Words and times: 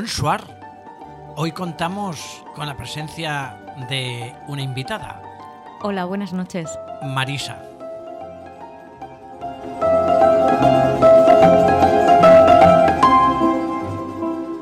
Bonsoir. 0.00 0.40
Hoy 1.36 1.52
contamos 1.52 2.42
con 2.54 2.66
la 2.66 2.74
presencia 2.74 3.54
de 3.90 4.34
una 4.48 4.62
invitada. 4.62 5.20
Hola, 5.82 6.06
buenas 6.06 6.32
noches. 6.32 6.70
Marisa. 7.02 7.62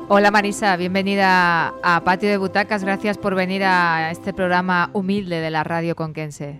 Hola 0.09 0.29
Marisa, 0.29 0.75
bienvenida 0.75 1.73
a 1.83 2.03
Patio 2.03 2.27
de 2.27 2.35
Butacas. 2.35 2.83
Gracias 2.83 3.17
por 3.17 3.33
venir 3.33 3.63
a 3.63 4.11
este 4.11 4.33
programa 4.33 4.89
humilde 4.91 5.39
de 5.39 5.51
la 5.51 5.63
radio 5.63 5.95
conquense. 5.95 6.59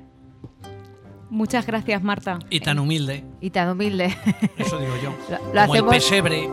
Muchas 1.29 1.67
gracias, 1.67 2.01
Marta. 2.01 2.39
Y 2.49 2.61
tan 2.61 2.79
humilde. 2.79 3.25
Y 3.41 3.49
tan 3.49 3.67
humilde. 3.71 4.15
Eso 4.57 4.79
digo 4.79 4.93
yo. 5.03 5.13
Lo, 5.53 5.67
como 5.67 5.75
el 5.75 5.85
pesebre, 5.85 6.49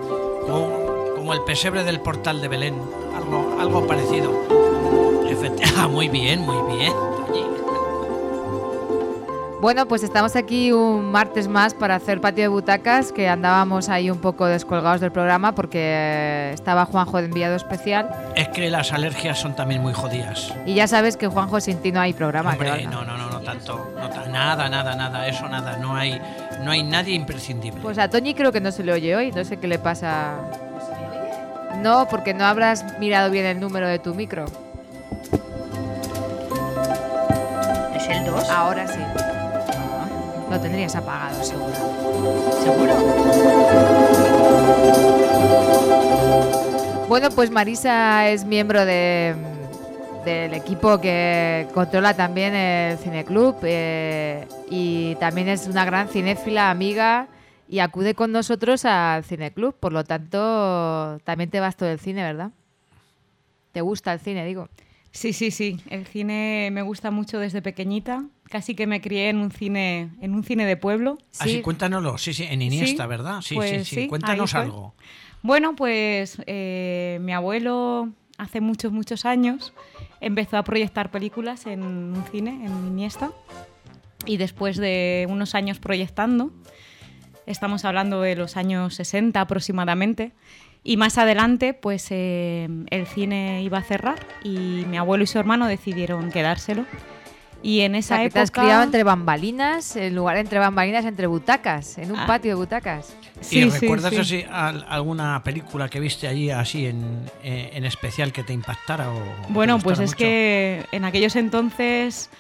como, 1.27 1.35
el 1.35 1.43
pesebre 1.43 1.83
del 1.83 1.99
portal 1.99 2.41
de 2.41 2.47
Belén. 2.47 2.75
Algo, 3.17 3.57
algo 3.61 3.87
parecido. 3.87 4.33
Ah, 5.77 5.87
muy 5.87 6.09
bien, 6.09 6.41
muy 6.41 6.77
bien. 6.77 6.93
Bueno, 9.61 9.87
pues 9.87 10.03
estamos 10.03 10.37
aquí 10.37 10.73
un 10.73 11.11
martes 11.11 11.49
más 11.49 11.75
para 11.75 11.95
hacer 11.97 12.21
patio 12.21 12.45
de 12.45 12.49
butacas, 12.49 13.13
que 13.13 13.29
andábamos 13.29 13.89
ahí 13.89 14.11
un 14.11 14.19
poco 14.19 14.47
descolgados 14.47 15.01
del 15.01 15.13
programa 15.13 15.55
porque 15.55 16.51
estaba 16.53 16.85
Juanjo 16.87 17.19
de 17.19 17.27
enviado 17.27 17.57
especial. 17.57 18.11
Es 18.35 18.49
que 18.49 18.71
las 18.71 18.93
alergias 18.93 19.39
son 19.39 19.55
también 19.55 19.83
muy 19.83 19.93
jodidas. 19.93 20.53
Y 20.65 20.75
ya 20.75 20.89
sabes 20.89 21.17
que 21.17 21.27
Juanjo 21.27 21.61
sin 21.61 21.79
ti 21.79 21.93
no 21.93 22.01
hay 22.01 22.13
programa. 22.13 22.53
Hombre, 22.53 22.87
no, 22.87 23.05
no, 23.05 23.17
no, 23.17 23.31
no 23.31 23.41
tanto, 23.41 23.93
nada, 24.31 24.69
nada, 24.69 24.95
nada, 24.95 25.27
eso 25.27 25.49
nada, 25.49 25.77
no 25.79 25.95
hay, 25.95 26.21
no 26.63 26.71
hay 26.71 26.83
nadie 26.83 27.15
imprescindible. 27.15 27.81
Pues 27.83 27.99
a 27.99 28.09
Toñi 28.09 28.35
creo 28.35 28.53
que 28.53 28.61
no 28.61 28.73
se 28.73 28.83
le 28.83 28.93
oye 28.93 29.15
hoy, 29.15 29.33
no 29.33 29.45
sé 29.45 29.59
qué 29.59 29.69
le 29.69 29.79
pasa. 29.79 30.66
No, 31.83 32.09
porque 32.09 32.35
no 32.35 32.45
habrás 32.45 32.99
mirado 32.99 33.31
bien 33.31 33.47
el 33.47 33.61
número 33.61 33.89
de 33.89 33.99
tu 33.99 34.15
micro. 34.15 34.47
¿Es 37.95 38.09
el 38.09 38.25
2? 38.25 38.51
Ahora 38.51 38.87
sí. 38.87 39.01
Lo 40.51 40.61
tendrías 40.61 40.95
apagado, 40.97 41.43
seguro. 41.43 41.75
¿Seguro? 42.63 42.95
Bueno, 47.09 47.31
pues 47.31 47.51
Marisa 47.51 48.29
es 48.29 48.45
miembro 48.45 48.85
de, 48.85 49.35
del 50.25 50.55
equipo 50.55 51.01
que 51.01 51.69
controla 51.73 52.15
también 52.15 52.55
el 52.55 52.99
Cineclub 52.99 53.57
eh, 53.63 54.47
y 54.69 55.15
también 55.17 55.49
es 55.49 55.69
una 55.69 55.85
gran 55.85 56.09
cinéfila, 56.09 56.71
amiga 56.71 57.29
y 57.69 57.81
acude 57.81 58.15
con 58.15 58.33
nosotros 58.33 58.85
al 58.85 59.25
Cineclub. 59.25 59.75
Por 59.75 59.93
lo 59.93 60.05
tanto, 60.05 61.19
también 61.25 61.51
te 61.51 61.61
vas 61.61 61.77
todo 61.77 61.89
el 61.89 61.99
cine, 61.99 62.23
¿verdad? 62.23 62.53
¿Te 63.73 63.81
gusta 63.81 64.13
el 64.13 64.21
cine, 64.21 64.45
digo? 64.47 64.69
Sí, 65.11 65.33
sí, 65.33 65.51
sí. 65.51 65.81
El 65.89 66.07
cine 66.07 66.69
me 66.73 66.83
gusta 66.83 67.11
mucho 67.11 67.39
desde 67.39 67.63
pequeñita 67.63 68.25
casi 68.51 68.75
que 68.75 68.87
me 68.87 69.01
crié 69.01 69.31
en 69.31 69.39
un 69.39 69.51
cine, 69.51 70.11
en 70.21 70.35
un 70.35 70.45
cine 70.45 70.67
de 70.67 70.77
pueblo. 70.77 71.19
Así, 71.39 71.55
sí. 71.55 71.63
cuéntanoslo, 71.63 72.19
sí, 72.19 72.35
sí, 72.35 72.45
en 72.45 72.63
Iniesta, 72.63 73.07
¿verdad? 73.07 73.41
Sí, 73.41 73.55
pues 73.55 73.87
sí, 73.89 74.03
sí, 74.03 74.09
cuéntanos 74.09 74.55
algo. 74.55 74.95
Bueno, 75.43 75.77
pues 75.77 76.39
eh, 76.47 77.19
mi 77.23 77.33
abuelo 77.33 78.11
hace 78.39 78.61
muchos, 78.61 78.93
muchos 78.93 79.25
años 79.25 79.73
empezó 80.21 80.59
a 80.59 80.65
proyectar 80.65 81.11
películas 81.11 81.67
en 81.67 81.83
un 81.83 82.25
cine, 82.31 82.67
en 82.67 82.87
Iniesta, 82.87 83.33
y 84.27 84.37
después 84.37 84.77
de 84.77 85.27
unos 85.29 85.55
años 85.55 85.79
proyectando, 85.79 86.53
estamos 87.47 87.85
hablando 87.85 88.21
de 88.21 88.37
los 88.37 88.57
años 88.57 88.95
60 88.95 89.41
aproximadamente, 89.41 90.33
y 90.85 90.97
más 90.97 91.19
adelante, 91.19 91.75
pues 91.75 92.07
eh, 92.11 92.69
el 92.91 93.07
cine 93.07 93.63
iba 93.63 93.79
a 93.79 93.83
cerrar 93.83 94.21
y 94.45 94.85
mi 94.89 94.99
abuelo 94.99 95.25
y 95.25 95.27
su 95.27 95.39
hermano 95.39 95.67
decidieron 95.67 96.31
quedárselo 96.31 96.85
y 97.67 97.81
en 97.81 97.97
esa 97.97 98.23
época. 98.23 98.35
Te 98.35 98.41
has 98.41 98.51
criado 98.53 98.83
entre 98.85 99.03
bambalinas, 99.03 99.97
en 99.97 100.15
lugar 100.15 100.37
entre 100.37 100.61
bambalinas, 100.61 101.05
entre 101.05 101.27
butacas, 101.27 101.99
en 101.99 102.13
un 102.13 102.19
ah. 102.19 102.27
patio 102.27 102.53
de 102.53 102.55
butacas. 102.55 103.17
¿Y 103.51 103.69
recuerdas 103.69 104.17
así 104.17 104.45
alguna 104.49 105.43
película 105.43 105.89
que 105.89 105.99
viste 105.99 106.29
allí 106.29 106.51
así 106.51 106.87
en, 106.87 107.29
eh, 107.43 107.71
en 107.75 107.85
especial 107.85 108.33
que 108.33 108.45
te 108.45 108.53
impactara? 108.53 109.11
O 109.11 109.21
bueno, 109.49 109.81
pues 109.81 109.99
es 109.99 110.15
que 110.15 110.85
en 110.93 111.05
aquellos 111.05 111.35
entonces 111.35 112.31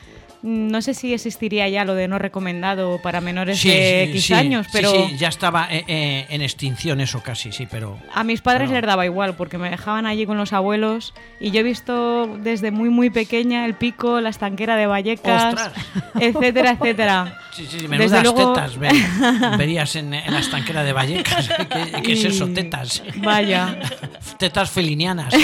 no 0.46 0.80
sé 0.80 0.94
si 0.94 1.12
existiría 1.12 1.68
ya 1.68 1.84
lo 1.84 1.94
de 1.94 2.06
no 2.06 2.20
recomendado 2.20 3.00
para 3.02 3.20
menores 3.20 3.62
de 3.64 4.04
X 4.04 4.30
años, 4.30 4.68
pero... 4.72 4.90
Sí, 4.92 5.16
ya 5.16 5.26
estaba 5.26 5.66
eh, 5.68 5.84
eh, 5.88 6.26
en 6.30 6.40
extinción 6.40 7.00
eso 7.00 7.20
casi, 7.20 7.50
sí, 7.50 7.66
pero... 7.68 7.98
A 8.14 8.22
mis 8.22 8.42
padres 8.42 8.70
les 8.70 8.82
daba 8.82 9.04
igual, 9.04 9.34
porque 9.34 9.58
me 9.58 9.68
dejaban 9.70 10.06
allí 10.06 10.24
con 10.24 10.38
los 10.38 10.52
abuelos 10.52 11.14
y 11.40 11.50
yo 11.50 11.60
he 11.60 11.62
visto 11.64 12.28
desde 12.38 12.70
muy, 12.70 12.90
muy 12.90 13.10
pequeña 13.10 13.66
el 13.66 13.74
pico, 13.74 14.20
la 14.20 14.28
estanquera 14.28 14.76
de 14.76 14.86
Vallecas, 14.86 15.72
etcétera, 16.20 16.72
etcétera. 16.72 17.38
Sí, 17.52 17.66
sí, 17.66 17.88
menudas 17.88 18.22
tetas 18.34 18.78
verías 19.58 19.96
en, 19.96 20.10
la 20.10 20.38
estanquera 20.38 20.84
de 20.84 20.92
Vallecas. 20.92 21.48
¿Qué, 22.04 22.12
es 22.12 22.24
eso? 22.24 22.46
Tetas. 22.48 23.02
Vaya. 23.16 23.78
tetas 24.38 24.70
felinianas. 24.70 25.34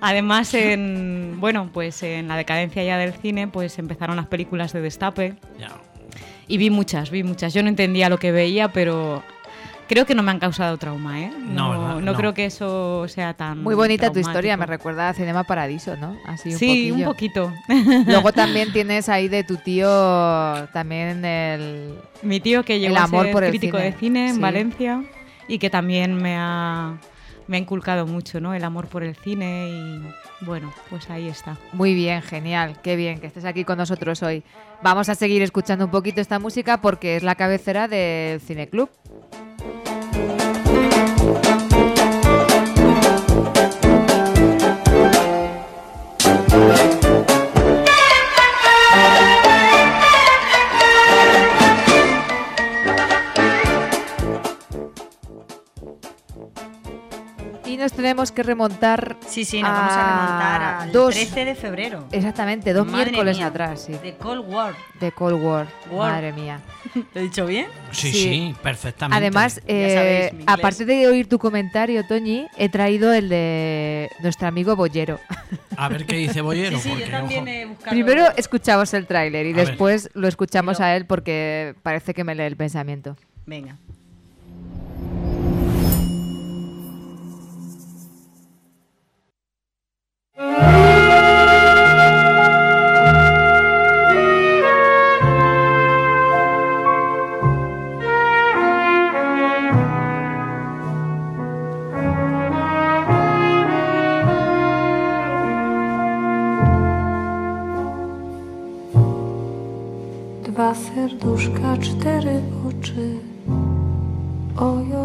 Además, 0.00 0.54
en 0.54 1.36
bueno, 1.40 1.70
pues 1.72 2.02
en 2.02 2.28
la 2.28 2.36
decadencia 2.36 2.82
ya 2.82 2.98
del 2.98 3.12
cine, 3.12 3.48
pues 3.48 3.78
empezaron 3.78 4.16
las 4.16 4.26
películas 4.26 4.72
de 4.72 4.80
Destape. 4.80 5.34
Y 6.46 6.56
vi 6.56 6.70
muchas, 6.70 7.10
vi 7.10 7.22
muchas. 7.22 7.52
Yo 7.52 7.62
no 7.62 7.68
entendía 7.68 8.08
lo 8.08 8.18
que 8.18 8.32
veía, 8.32 8.68
pero 8.72 9.22
creo 9.88 10.06
que 10.06 10.14
no 10.14 10.22
me 10.22 10.30
han 10.30 10.38
causado 10.38 10.76
trauma, 10.78 11.20
¿eh? 11.20 11.32
No, 11.38 12.00
no, 12.00 12.14
creo 12.14 12.34
que 12.34 12.46
eso 12.46 13.06
sea 13.08 13.34
tan. 13.34 13.62
Muy 13.62 13.74
bonita 13.74 14.12
tu 14.12 14.20
historia, 14.20 14.56
me 14.56 14.66
recuerda 14.66 15.08
a 15.08 15.14
Cinema 15.14 15.44
Paradiso, 15.44 15.96
¿no? 15.96 16.16
Así 16.24 16.50
un 16.50 16.58
sí, 16.58 16.90
un 16.90 17.04
poquito. 17.04 17.52
Luego 18.06 18.32
también 18.32 18.72
tienes 18.72 19.08
ahí 19.08 19.28
de 19.28 19.44
tu 19.44 19.56
tío 19.56 19.88
también 20.72 21.24
el. 21.24 21.94
Mi 22.22 22.40
tío 22.40 22.62
que 22.62 22.78
llegó 22.78 22.96
el 22.96 23.02
amor 23.02 23.20
a 23.20 23.24
ser 23.24 23.32
por 23.32 23.48
crítico 23.48 23.76
de 23.76 23.92
cine 23.92 24.30
en 24.30 24.40
Valencia 24.40 25.02
y 25.48 25.58
que 25.58 25.70
también 25.70 26.14
me 26.14 26.36
ha 26.36 26.98
me 27.48 27.56
ha 27.56 27.60
inculcado 27.60 28.06
mucho, 28.06 28.40
¿no? 28.40 28.54
El 28.54 28.62
amor 28.62 28.86
por 28.86 29.02
el 29.02 29.16
cine 29.16 29.70
y 29.70 30.44
bueno, 30.44 30.72
pues 30.90 31.10
ahí 31.10 31.28
está. 31.28 31.58
Muy 31.72 31.94
bien, 31.94 32.22
genial, 32.22 32.80
qué 32.82 32.94
bien 32.94 33.20
que 33.20 33.26
estés 33.26 33.44
aquí 33.44 33.64
con 33.64 33.78
nosotros 33.78 34.22
hoy. 34.22 34.44
Vamos 34.82 35.08
a 35.08 35.14
seguir 35.14 35.42
escuchando 35.42 35.86
un 35.86 35.90
poquito 35.90 36.20
esta 36.20 36.38
música 36.38 36.80
porque 36.80 37.16
es 37.16 37.22
la 37.22 37.34
cabecera 37.34 37.88
del 37.88 38.40
Cine 38.40 38.68
Club. 38.68 38.90
Tenemos 57.98 58.30
que 58.30 58.44
remontar. 58.44 59.16
Sí, 59.26 59.44
sí, 59.44 59.60
nos 59.60 59.72
vamos 59.72 59.92
a 59.92 60.06
remontar 60.06 60.62
al 60.62 60.92
13 60.92 61.44
de 61.44 61.54
febrero. 61.56 62.04
Exactamente, 62.12 62.72
dos 62.72 62.86
miércoles 62.86 63.40
atrás. 63.40 63.86
Sí. 63.86 63.92
De 64.00 64.14
Cold 64.14 64.48
War. 64.48 64.76
De 65.00 65.10
Cold 65.10 65.42
War. 65.42 65.66
Madre 65.90 66.32
mía. 66.32 66.60
¿Lo 66.94 67.20
he 67.20 67.24
dicho 67.24 67.44
bien? 67.44 67.66
Sí, 67.90 68.12
sí, 68.12 68.54
perfectamente. 68.62 69.16
Además, 69.16 69.60
eh, 69.66 70.32
aparte 70.46 70.84
de 70.84 71.08
oír 71.08 71.28
tu 71.28 71.40
comentario, 71.40 72.06
Toñi, 72.06 72.46
he 72.56 72.68
traído 72.68 73.12
el 73.12 73.28
de 73.28 74.08
nuestro 74.20 74.46
amigo 74.46 74.76
Bollero. 74.76 75.18
A 75.76 75.88
ver 75.88 76.06
qué 76.06 76.14
dice 76.14 76.40
Bollero. 76.40 76.78
Sí, 76.78 76.94
yo 77.00 77.10
también 77.10 77.48
he 77.48 77.66
buscado... 77.66 77.90
Primero 77.90 78.26
escuchamos 78.36 78.94
el 78.94 79.08
tráiler 79.08 79.44
y 79.46 79.54
después 79.54 80.08
lo 80.14 80.28
escuchamos 80.28 80.80
a 80.80 80.94
él 80.94 81.04
porque 81.04 81.74
parece 81.82 82.14
que 82.14 82.22
me 82.22 82.36
lee 82.36 82.44
el 82.44 82.56
pensamiento. 82.56 83.16
Venga. 83.44 83.76
Dwa 90.38 90.46
serduszka, 110.74 111.76
cztery 111.80 112.40
oczy. 112.68 113.18
Oj, 114.60 114.97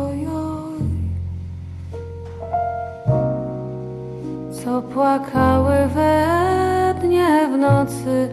Co 4.74 4.82
płakały 4.82 5.88
we 5.88 6.96
dnie 7.02 7.50
w 7.54 7.58
nocy. 7.58 8.30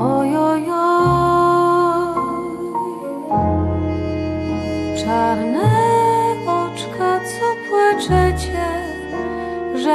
Oj, 0.00 0.36
oj, 0.36 0.64
oj. 0.70 2.16
Czarne 5.04 5.68
oczka, 6.46 7.20
co 7.20 7.46
płaczecie. 7.68 8.66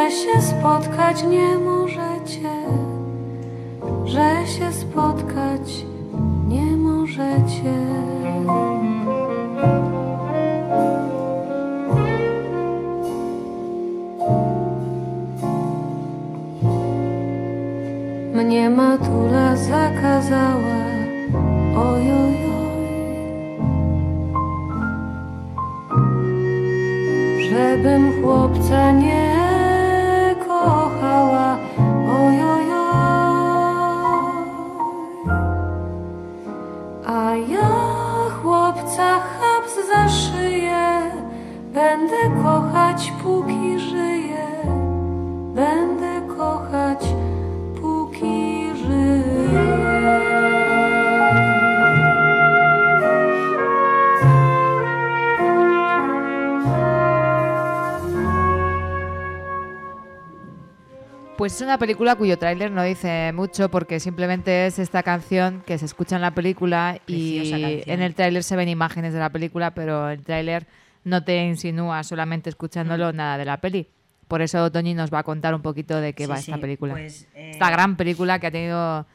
się 0.09 0.41
spotkać 0.41 1.23
nie 1.23 1.57
możecie, 1.57 2.49
że 4.05 4.47
się 4.47 4.71
spotkać 4.71 5.85
nie 6.47 6.77
możecie. 6.77 7.90
Zakazała, 20.31 20.85
ojojoj, 21.75 22.35
żebym 27.49 28.23
chłopca 28.23 28.91
nie 28.91 29.10
Pues 61.41 61.55
es 61.55 61.61
una 61.61 61.79
película 61.79 62.15
cuyo 62.17 62.37
tráiler 62.37 62.69
no 62.69 62.83
dice 62.83 63.31
mucho 63.33 63.71
porque 63.71 63.99
simplemente 63.99 64.67
es 64.67 64.77
esta 64.77 65.01
canción 65.01 65.63
que 65.65 65.79
se 65.79 65.85
escucha 65.85 66.15
en 66.17 66.21
la 66.21 66.35
película 66.35 66.99
Preciosa 67.03 67.57
y 67.57 67.61
canción. 67.61 67.83
en 67.95 68.01
el 68.03 68.13
tráiler 68.13 68.43
se 68.43 68.55
ven 68.55 68.69
imágenes 68.69 69.11
de 69.11 69.19
la 69.19 69.31
película, 69.31 69.73
pero 69.73 70.11
el 70.11 70.21
tráiler 70.23 70.67
no 71.03 71.23
te 71.23 71.43
insinúa 71.43 72.03
solamente 72.03 72.51
escuchándolo 72.51 73.11
nada 73.11 73.39
de 73.39 73.45
la 73.45 73.57
peli. 73.59 73.89
Por 74.27 74.43
eso 74.43 74.71
Toñi 74.71 74.93
nos 74.93 75.11
va 75.11 75.17
a 75.17 75.23
contar 75.23 75.55
un 75.55 75.63
poquito 75.63 75.99
de 75.99 76.13
qué 76.13 76.25
Sí, 76.25 76.29
va 76.29 76.37
sí, 76.37 76.51
esta 76.51 76.61
película. 76.61 76.93
pues, 76.93 77.27
eh, 77.33 77.49
Esta 77.53 77.71
gran 77.71 77.97
película 77.97 78.37
que 78.37 78.45
ha 78.45 78.51
tenido 78.51 79.07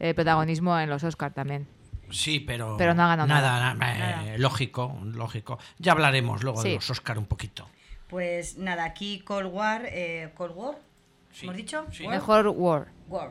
eh, 0.00 0.14
protagonismo 0.14 0.76
en 0.80 0.90
los 0.90 1.04
Oscars 1.04 1.32
también. 1.32 1.68
Sí, 2.10 2.40
pero, 2.40 2.74
Pero 2.76 2.92
no 2.94 3.04
ha 3.04 3.08
ganado 3.08 3.28
nada. 3.28 3.74
na- 3.74 4.34
eh, 4.34 4.38
Lógico, 4.38 4.98
lógico. 5.04 5.60
Ya 5.78 5.92
hablaremos 5.92 6.42
luego 6.42 6.60
de 6.60 6.70
Sí. 6.70 6.74
los 6.74 6.90
Oscar 6.90 7.18
un 7.18 7.26
poquito. 7.26 7.68
Pues 8.08 8.56
nada, 8.58 8.82
aquí 8.84 9.20
Cold 9.20 9.52
War, 9.54 9.82
eh, 9.86 10.30
Cold 10.34 10.56
War, 10.56 10.78
Sí, 11.32 11.46
¿hemos 11.46 11.56
dicho? 11.56 11.86
sí. 11.92 12.04
War. 12.04 12.14
Mejor 12.14 12.48
War. 12.48 12.88
War. 13.08 13.30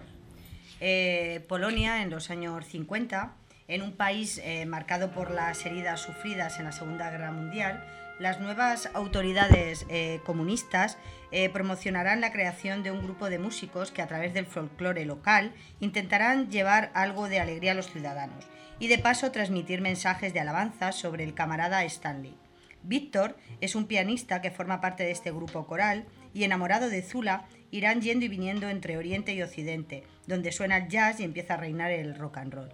Eh, 0.80 1.44
Polonia 1.48 2.02
en 2.02 2.10
los 2.10 2.30
años 2.30 2.66
50, 2.66 3.34
en 3.68 3.82
un 3.82 3.94
país 3.94 4.40
eh, 4.44 4.66
marcado 4.66 5.12
por 5.12 5.32
las 5.32 5.66
heridas 5.66 6.02
sufridas 6.02 6.60
en 6.60 6.66
la 6.66 6.72
Segunda 6.72 7.10
Guerra 7.10 7.32
Mundial, 7.32 7.84
las 8.20 8.40
nuevas 8.40 8.90
autoridades 8.94 9.86
eh, 9.90 10.22
comunistas 10.26 10.98
eh, 11.32 11.50
promocionarán 11.50 12.20
la 12.20 12.32
creación 12.32 12.82
de 12.82 12.92
un 12.92 13.04
grupo 13.04 13.30
de 13.30 13.38
músicos 13.38 13.92
que 13.92 14.02
a 14.02 14.08
través 14.08 14.34
del 14.34 14.48
folclore 14.48 15.06
local 15.06 15.54
intentarán 15.80 16.50
llevar 16.50 16.90
algo 16.96 17.30
de 17.30 17.40
alegría 17.40 17.74
a 17.74 17.76
los 17.76 17.92
ciudadanos 17.92 18.48
y 18.80 18.88
de 18.88 18.98
paso 18.98 19.32
transmitir 19.32 19.82
mensajes 19.82 20.34
de 20.34 20.40
alabanza 20.40 20.92
sobre 20.94 21.24
el 21.24 21.36
camarada 21.36 21.84
Stanley. 21.84 22.36
Víctor 22.82 23.38
es 23.62 23.76
un 23.76 23.86
pianista 23.86 24.42
que 24.42 24.52
forma 24.52 24.82
parte 24.82 25.04
de 25.04 25.12
este 25.12 25.32
grupo 25.32 25.68
coral 25.68 26.06
y 26.34 26.44
enamorado 26.44 26.90
de 26.90 27.02
Zula 27.02 27.46
irán 27.72 28.02
yendo 28.02 28.26
y 28.26 28.30
viniendo 28.30 28.70
entre 28.70 28.98
Oriente 28.98 29.34
y 29.34 29.42
Occidente, 29.42 30.04
donde 30.26 30.52
suena 30.52 30.78
el 30.78 30.88
jazz 30.88 31.20
y 31.20 31.24
empieza 31.24 31.56
a 31.56 31.58
reinar 31.58 31.92
el 31.92 32.16
rock 32.16 32.38
and 32.38 32.54
roll. 32.54 32.70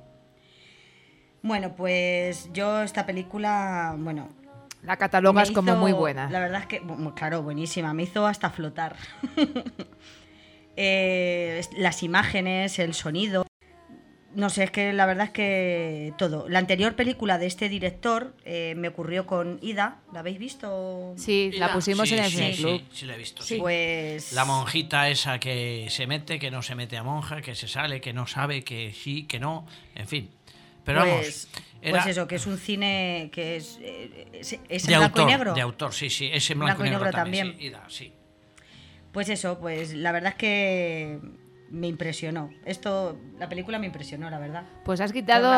Bueno, 1.42 1.76
pues 1.76 2.50
yo 2.54 2.84
esta 2.84 3.06
película, 3.06 3.96
bueno, 3.98 4.30
La 4.82 4.98
catalogas 4.98 5.50
me 5.50 5.56
como 5.56 5.72
hizo- 5.74 5.80
muy 5.80 5.92
buena. 5.94 6.30
La 6.30 6.40
verdad 6.40 6.62
es 6.62 6.68
que, 6.68 6.82
claro, 7.16 7.42
buenísima, 7.44 7.94
me 7.94 8.04
hizo 8.04 8.26
hasta 8.28 8.50
flotar. 8.50 8.96
Eh, 10.76 11.62
las 11.78 12.02
imágenes, 12.02 12.80
el 12.80 12.96
sonido. 12.96 13.46
No 14.36 14.50
sé, 14.50 14.64
es 14.64 14.72
que 14.72 14.94
la 14.94 15.06
verdad 15.06 15.28
es 15.28 15.32
que 15.32 16.14
todo. 16.18 16.48
La 16.50 16.60
anterior 16.60 16.96
película 16.96 17.38
de 17.38 17.46
este 17.46 17.70
director 17.70 18.34
eh, 18.46 18.74
me 18.76 18.88
ocurrió 18.88 19.28
con 19.28 19.60
Ida, 19.62 20.00
¿la 20.12 20.22
habéis 20.22 20.40
visto? 20.40 21.14
Sí, 21.18 21.52
la 21.58 21.72
pusimos 21.72 22.10
sí, 22.10 22.16
en 22.16 22.24
el 22.24 22.32
sí, 22.32 22.38
Cine 22.38 22.54
sí. 22.56 22.86
Sí, 22.92 23.06
la 23.06 23.16
he 23.16 23.18
visto. 23.18 23.44
sí. 23.44 23.58
Pues. 23.58 24.34
La 24.34 24.46
monjita 24.46 25.10
esa 25.10 25.40
que 25.40 25.88
se 25.90 26.08
mete, 26.08 26.40
que 26.40 26.50
no 26.50 26.62
se 26.64 26.74
mete 26.76 26.98
a 26.98 27.04
monja, 27.04 27.42
que 27.42 27.54
se 27.54 27.68
sale, 27.68 28.02
que 28.02 28.14
no 28.14 28.26
sabe, 28.26 28.64
que 28.64 28.94
sí, 28.94 29.26
que 29.26 29.40
no, 29.40 29.68
en 29.96 30.08
fin. 30.08 30.30
Pero 30.84 31.02
pues, 31.02 31.48
vamos, 31.52 31.64
era 31.82 31.92
pues 32.04 32.18
eso, 32.18 32.28
que 32.28 32.36
es 32.36 32.48
un 32.48 32.58
cine 32.58 33.30
que 33.32 33.58
es, 33.58 33.78
eh, 33.82 34.28
es, 34.34 34.54
en 34.54 34.64
de 34.68 34.98
blanco 34.98 35.20
autor, 35.20 35.22
y 35.22 35.32
negro. 35.32 35.54
de 35.54 35.62
autor, 35.62 35.94
sí, 35.94 36.10
sí, 36.10 36.30
es 36.32 36.50
en 36.50 36.60
blanco, 36.60 36.86
y 36.86 36.90
negro, 36.90 37.12
también. 37.12 37.56
sí, 37.58 37.66
Ida, 37.66 37.84
sí. 37.88 38.14
Pues 39.12 39.30
eso, 39.30 39.60
pues 39.60 39.94
la 39.94 40.12
verdad 40.12 40.32
es 40.32 40.38
que 40.38 41.20
me 41.74 41.88
impresionó. 41.88 42.52
Esto, 42.66 43.18
la 43.40 43.50
película 43.50 43.80
me 43.80 43.88
impresionó, 43.88 44.30
la 44.30 44.38
verdad. 44.40 44.64
Pues 44.86 45.02
has 45.02 45.12
quitado, 45.12 45.50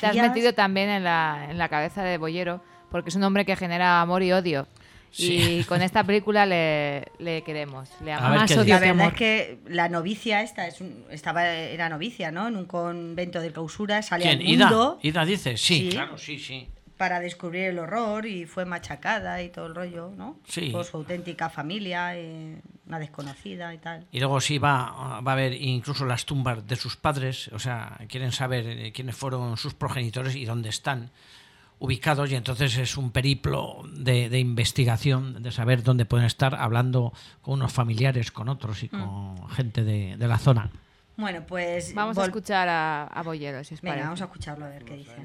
te 0.00 0.06
has 0.06 0.16
metido 0.16 0.52
también 0.52 0.90
en 0.90 1.04
la, 1.04 1.46
en 1.48 1.56
la 1.58 1.68
cabeza 1.68 2.02
de 2.02 2.18
Bollero, 2.18 2.60
porque 2.90 3.10
es 3.10 3.16
un 3.16 3.22
hombre 3.22 3.44
que 3.46 3.54
genera 3.56 4.00
amor 4.00 4.22
y 4.22 4.32
odio. 4.32 4.66
Sí. 5.12 5.60
Y 5.60 5.64
con 5.64 5.80
esta 5.80 6.02
película 6.02 6.44
le, 6.44 7.04
le 7.20 7.42
queremos, 7.42 7.88
le 8.00 8.06
ver 8.06 8.14
amamos. 8.14 8.36
Más 8.40 8.50
qué 8.52 8.58
odio 8.58 8.64
dice. 8.64 8.72
La 8.74 8.80
que 8.80 8.86
verdad 8.86 9.00
amor. 9.02 9.12
es 9.12 9.18
que 9.18 9.58
la 9.68 9.88
novicia 9.88 10.42
esta 10.42 10.66
es 10.66 10.80
un- 10.80 11.04
estaba 11.08 11.46
era 11.46 11.88
novicia, 11.88 12.32
¿no? 12.32 12.48
En 12.48 12.56
un 12.56 12.64
convento 12.64 13.40
de 13.40 13.52
clausura, 13.52 14.02
salía 14.02 14.30
¿Quién? 14.30 14.40
al 14.40 14.48
Ida, 14.48 14.66
mundo 14.70 14.98
Ida 15.02 15.24
dice, 15.24 15.56
sí, 15.56 15.82
Sí. 15.82 15.88
claro, 15.90 16.18
sí, 16.18 16.40
sí. 16.40 16.68
Para 16.96 17.20
descubrir 17.20 17.64
el 17.64 17.78
horror 17.78 18.24
y 18.26 18.46
fue 18.46 18.64
machacada 18.64 19.42
y 19.42 19.48
todo 19.48 19.66
el 19.66 19.74
rollo, 19.74 20.12
¿no? 20.16 20.38
Sí. 20.46 20.70
Por 20.70 20.84
su 20.84 20.96
auténtica 20.98 21.50
familia, 21.50 22.16
eh, 22.16 22.60
una 22.86 22.98
desconocida 22.98 23.74
y 23.74 23.78
tal. 23.78 24.06
Y 24.12 24.20
luego 24.20 24.40
sí 24.40 24.58
va, 24.58 25.20
va 25.20 25.32
a 25.32 25.34
ver 25.34 25.54
incluso 25.54 26.04
las 26.04 26.24
tumbas 26.24 26.66
de 26.66 26.76
sus 26.76 26.96
padres, 26.96 27.48
o 27.48 27.58
sea, 27.58 27.98
quieren 28.08 28.30
saber 28.32 28.66
eh, 28.66 28.92
quiénes 28.92 29.16
fueron 29.16 29.56
sus 29.56 29.74
progenitores 29.74 30.36
y 30.36 30.44
dónde 30.44 30.68
están 30.68 31.10
ubicados 31.80 32.30
y 32.30 32.36
entonces 32.36 32.76
es 32.78 32.96
un 32.96 33.10
periplo 33.10 33.82
de, 33.92 34.28
de 34.30 34.38
investigación, 34.38 35.42
de 35.42 35.50
saber 35.50 35.82
dónde 35.82 36.04
pueden 36.06 36.24
estar, 36.24 36.54
hablando 36.54 37.12
con 37.42 37.54
unos 37.54 37.72
familiares, 37.72 38.30
con 38.30 38.48
otros 38.48 38.82
y 38.84 38.88
con 38.88 39.48
gente 39.50 39.82
de, 39.82 40.16
de 40.16 40.28
la 40.28 40.38
zona. 40.38 40.70
Bueno, 41.16 41.44
pues 41.46 41.92
Vamos 41.94 42.16
a 42.18 42.24
escuchar 42.24 42.68
a, 42.68 43.04
a 43.04 43.22
Bollero, 43.22 43.62
si 43.64 43.74
os 43.74 43.80
Venga, 43.80 43.92
parece. 43.94 44.04
vamos 44.04 44.20
a 44.20 44.24
escucharlo 44.24 44.64
a 44.64 44.68
ver 44.68 44.84
qué 44.84 44.96
dice. 44.96 45.16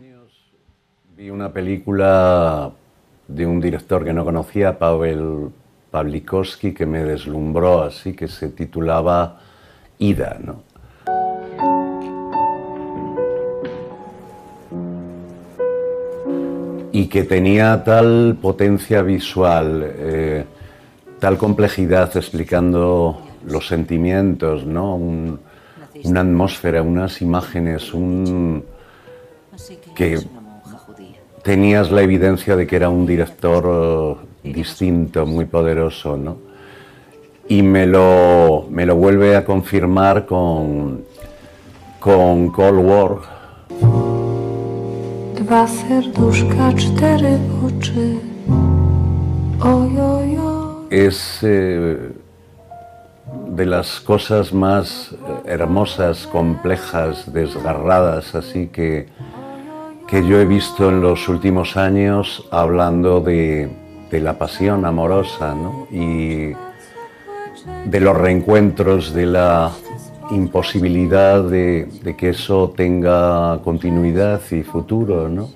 Vi 1.20 1.30
una 1.30 1.52
película 1.52 2.72
de 3.28 3.46
un 3.46 3.60
director 3.60 4.06
que 4.06 4.14
no 4.14 4.24
conocía, 4.24 4.80
Pavel 4.80 5.50
Pawlikowski, 5.92 6.74
que 6.74 6.86
me 6.86 7.04
deslumbró 7.04 7.82
así, 7.82 8.14
que 8.14 8.30
se 8.30 8.48
titulaba 8.48 9.38
Ida, 9.98 10.38
¿no? 10.42 10.64
Y 16.94 17.08
que 17.08 17.24
tenía 17.24 17.84
tal 17.84 18.38
potencia 18.42 19.02
visual, 19.02 19.84
eh, 19.98 20.46
tal 21.20 21.38
complejidad 21.38 22.16
explicando 22.16 23.22
los 23.46 23.68
sentimientos, 23.68 24.66
¿no? 24.66 24.96
Un- 24.96 25.40
una 26.06 26.22
atmósfera, 26.22 26.82
unas 26.82 27.22
imágenes, 27.22 27.94
un 27.94 28.64
que 29.94 30.18
tenías 31.43 31.91
la 31.91 32.01
evidencia 32.01 32.55
de 32.55 32.67
que 32.67 32.75
era 32.75 32.89
un 32.89 33.05
director 33.05 34.19
eh, 34.43 34.51
distinto, 34.53 35.25
muy 35.25 35.46
poderoso, 35.46 36.17
¿no? 36.17 36.38
Y 37.48 37.63
me 37.63 37.88
lo, 37.88 38.67
me 38.69 38.86
lo 38.86 38.96
vuelve 38.96 39.36
a 39.36 39.43
confirmar 39.43 40.25
con, 40.25 41.03
con 42.00 42.51
Cold 42.51 42.86
War, 42.86 43.39
Dwa 45.50 45.67
serduszka, 45.67 46.74
cztery 46.74 47.38
oczy. 47.65 48.19
Ojojo. 49.60 50.86
es 50.89 51.39
eh, 51.43 52.12
de 53.48 53.65
las 53.65 54.00
cosas 54.00 54.53
más 54.53 55.12
eh, 55.12 55.15
hermosas, 55.46 56.27
complejas, 56.27 57.31
desgarradas, 57.31 58.36
así 58.36 58.67
que, 58.67 59.08
que 60.10 60.25
yo 60.25 60.39
he 60.39 60.46
visto 60.46 60.89
en 60.89 61.01
los 61.01 61.30
últimos 61.30 61.78
años 61.78 62.48
hablando 62.51 63.22
de, 63.22 63.70
la 64.12 64.38
pasión 64.38 64.86
amorosa 64.86 65.54
¿no? 65.54 65.88
y 65.92 66.54
de 67.86 68.00
los 68.00 68.18
reencuentros, 68.18 69.13
de 69.13 69.28
la 69.28 69.72
imposibilidad 70.32 71.44
de, 71.44 71.88
de 72.04 72.16
que 72.16 72.30
eso 72.30 72.74
tenga 72.75 73.60
continuidad 73.63 74.42
y 74.51 74.63
futuro. 74.63 75.30
¿no? 75.30 75.50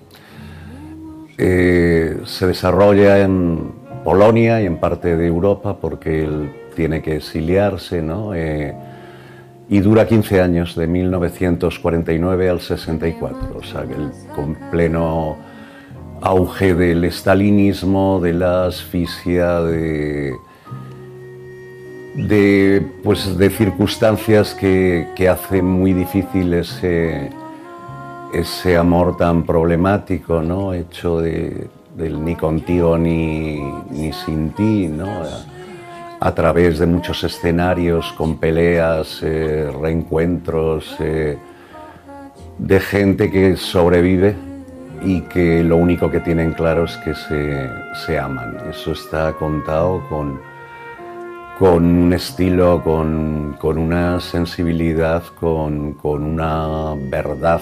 Eh, 1.38 2.19
se 2.25 2.48
desarrolla 2.48 3.19
en, 3.19 3.83
Polonia 4.03 4.62
y 4.62 4.65
en 4.65 4.77
parte 4.77 5.15
de 5.15 5.27
Europa 5.27 5.77
porque 5.79 6.24
él 6.24 6.51
tiene 6.75 7.01
que 7.01 7.15
exiliarse, 7.15 8.01
¿no? 8.01 8.36
Eh, 8.36 8.75
y 9.70 9.79
dura 9.79 10.08
15 10.08 10.41
años, 10.41 10.75
de 10.75 10.88
1949 10.88 12.50
al 12.50 12.60
64, 12.60 13.58
o 13.58 13.63
sea, 13.63 13.82
el, 13.82 14.12
con 14.36 14.55
pleno 14.72 15.38
auge 16.22 16.74
del 16.74 17.03
estalinismo, 17.05 18.20
de 18.22 18.34
la 18.34 18.65
asfixia, 18.65 19.62
de, 19.62 20.34
de, 22.15 22.86
pues, 23.03 23.38
de 23.38 23.50
circunstancias 23.50 24.53
que, 24.53 25.08
que 25.15 25.29
hacen 25.29 25.65
muy 25.65 25.93
difícil 25.93 26.53
ese, 26.53 27.29
ese 28.34 28.77
amor 28.77 29.17
tan 29.17 29.43
problemático, 29.43 30.41
¿no? 30.41 30.74
hecho 30.74 31.20
de, 31.20 31.67
del 31.96 32.24
ni 32.24 32.36
contigo 32.36 32.98
ni, 32.98 33.60
ni 33.91 34.12
sin 34.13 34.51
ti, 34.51 34.88
¿no? 34.88 35.08
A, 36.24 36.34
través 36.34 36.80
de 36.80 36.86
muchos 36.86 37.24
escenarios 37.24 38.13
con 38.13 38.38
peleas, 38.38 39.20
eh, 39.22 39.70
reencuentros, 39.82 40.96
eh, 41.00 41.38
de 42.58 42.80
gente 42.80 43.30
que 43.30 43.58
sobrevive 43.58 44.36
y 45.03 45.22
que 45.22 45.63
lo 45.63 45.75
único 45.75 46.10
que 46.10 46.22
tienen 46.22 46.53
claro 46.53 46.86
es 46.86 46.96
que 46.98 47.13
se, 47.13 47.70
se 48.06 48.18
aman. 48.18 48.58
Eso 48.70 48.94
está 48.94 49.34
contado 49.34 50.01
con, 50.08 50.39
con 51.60 51.84
un 51.84 52.13
estilo, 52.13 52.82
con, 52.84 53.58
con 53.60 53.77
una 53.77 54.20
sensibilidad, 54.22 55.24
con, 55.39 55.94
con 55.94 56.24
una 56.24 56.96
verdad. 57.10 57.62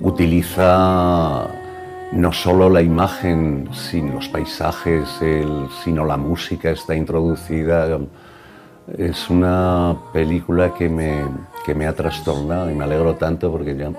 Utiliza 0.00 1.48
no 2.12 2.32
solo 2.32 2.70
la 2.70 2.82
imagen, 2.82 3.68
sino 3.72 4.14
los 4.14 4.28
paisajes, 4.28 5.08
sino 5.82 6.04
la 6.04 6.16
música 6.16 6.70
está 6.70 6.94
introducida. 6.94 7.98
Es 8.96 9.30
una 9.30 9.96
película 10.12 10.74
que 10.74 10.88
me, 10.88 11.24
que 11.64 11.74
me 11.74 11.86
ha 11.86 11.94
trastornado 11.94 12.70
y 12.70 12.74
me 12.74 12.84
alegro 12.84 13.14
tanto 13.14 13.50
porque 13.50 13.74
ya 13.76 13.90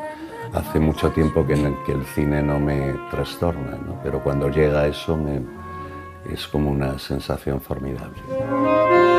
hace 0.53 0.79
mucho 0.79 1.11
tiempo 1.11 1.45
que, 1.45 1.53
el 1.53 2.05
cine 2.13 2.41
no 2.41 2.59
me 2.59 2.93
trastorna, 3.11 3.71
¿no? 3.71 3.99
pero 4.03 4.23
cuando 4.23 4.49
llega 4.49 4.87
eso 4.87 5.17
es 6.31 6.47
como 6.47 6.71
una 6.71 6.97
sensación 6.97 7.59
formidable. 7.59 9.14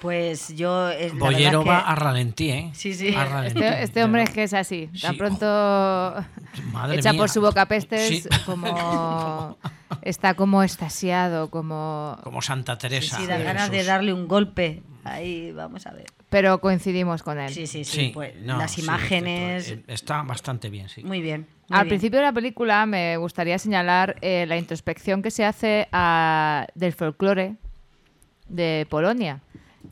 Pues 0.00 0.54
yo. 0.56 0.90
eh, 0.90 1.10
Bollero 1.14 1.64
va 1.64 1.78
que- 1.84 1.90
a 1.90 1.94
ralentí, 1.96 2.50
¿eh? 2.50 2.70
Sí, 2.72 2.94
sí. 2.94 3.14
A 3.14 3.24
ralentí. 3.24 3.60
Este, 3.62 3.82
este 3.82 4.04
hombre 4.04 4.22
es 4.22 4.30
que 4.30 4.42
es 4.44 4.54
así. 4.54 4.88
Tan 5.00 5.12
Sí, 5.12 5.18
pronto 5.18 5.44
Madre 6.72 6.98
echa 6.98 7.12
mía. 7.12 7.20
por 7.20 7.28
su 7.30 7.40
boca 7.40 7.66
pestes, 7.66 8.08
Sí. 8.08 8.22
como 8.46 9.58
está 10.02 10.34
como 10.34 10.62
estasiado, 10.62 11.50
como 11.50 12.16
Como 12.22 12.40
Santa 12.42 12.78
Teresa. 12.78 13.16
sí, 13.18 13.26
da 13.26 13.38
de 13.38 13.44
ganas 13.44 13.70
de 13.70 13.82
darle 13.84 14.12
un 14.12 14.28
golpe. 14.28 14.82
Ahí, 15.04 15.52
vamos 15.52 15.86
a 15.86 15.92
ver. 15.92 16.04
pero 16.28 16.60
coincidimos 16.60 17.22
con 17.22 17.38
él. 17.38 17.48
Sí, 17.52 17.66
sí, 17.66 17.82
sí. 17.84 17.96
Sí, 18.00 18.10
pues, 18.12 18.34
no, 18.42 18.58
las 18.58 18.72
sí, 18.72 18.82
imágenes. 18.82 19.70
eh, 19.70 19.82
Está 19.88 20.22
bastante 20.22 20.68
bien, 20.68 20.88
sí. 20.90 21.02
Muy 21.02 21.22
bien. 21.22 21.46
muy 21.68 21.78
Al 21.78 21.84
bien. 21.84 21.88
principio 21.88 22.18
de 22.18 22.26
la 22.26 22.32
película 22.32 22.84
me 22.84 23.16
gustaría 23.16 23.58
señalar 23.58 24.16
eh, 24.20 24.44
la 24.46 24.58
introspección 24.58 25.22
que 25.22 25.30
se 25.30 25.44
hace 25.46 25.88
a- 25.92 26.66
del 26.74 26.92
folclore 26.92 27.54
de 28.48 28.86
Polonia, 28.90 29.40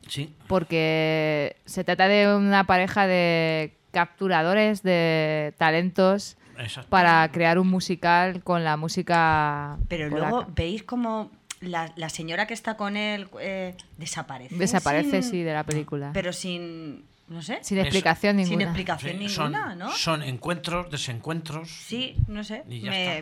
Sí. 0.08 0.34
porque 0.46 1.56
se 1.64 1.84
trata 1.84 2.08
de 2.08 2.34
una 2.34 2.64
pareja 2.64 3.06
de 3.06 3.74
capturadores 3.90 4.82
de 4.82 5.54
talentos 5.58 6.36
Exacto. 6.58 6.88
para 6.90 7.28
crear 7.32 7.58
un 7.58 7.68
musical 7.68 8.42
con 8.42 8.62
la 8.64 8.76
música 8.76 9.78
Pero 9.88 10.08
polaca. 10.10 10.30
luego 10.30 10.50
veis 10.54 10.82
como 10.82 11.30
la, 11.60 11.92
la 11.96 12.08
señora 12.08 12.46
que 12.46 12.54
está 12.54 12.76
con 12.76 12.96
él 12.96 13.28
eh, 13.40 13.74
desaparece. 13.98 14.54
desaparece 14.56 15.22
sin- 15.22 15.30
sí 15.30 15.42
de 15.42 15.52
la 15.54 15.64
película, 15.64 16.10
Pero 16.12 16.32
sin. 16.32 17.04
No 17.28 17.42
sé. 17.42 17.58
sin 17.62 17.78
explicación 17.78 18.36
sin 18.36 18.44
ninguna. 18.50 18.64
explicación 18.66 19.18
Sí, 19.18 19.28
son, 19.28 19.50
ninguna, 19.52 19.74
¿no? 19.74 19.90
son 19.90 20.22
encuentros, 20.22 20.90
desencuentros. 20.90 21.68
Sí, 21.70 22.16
no 22.28 22.44
sé. 22.44 22.62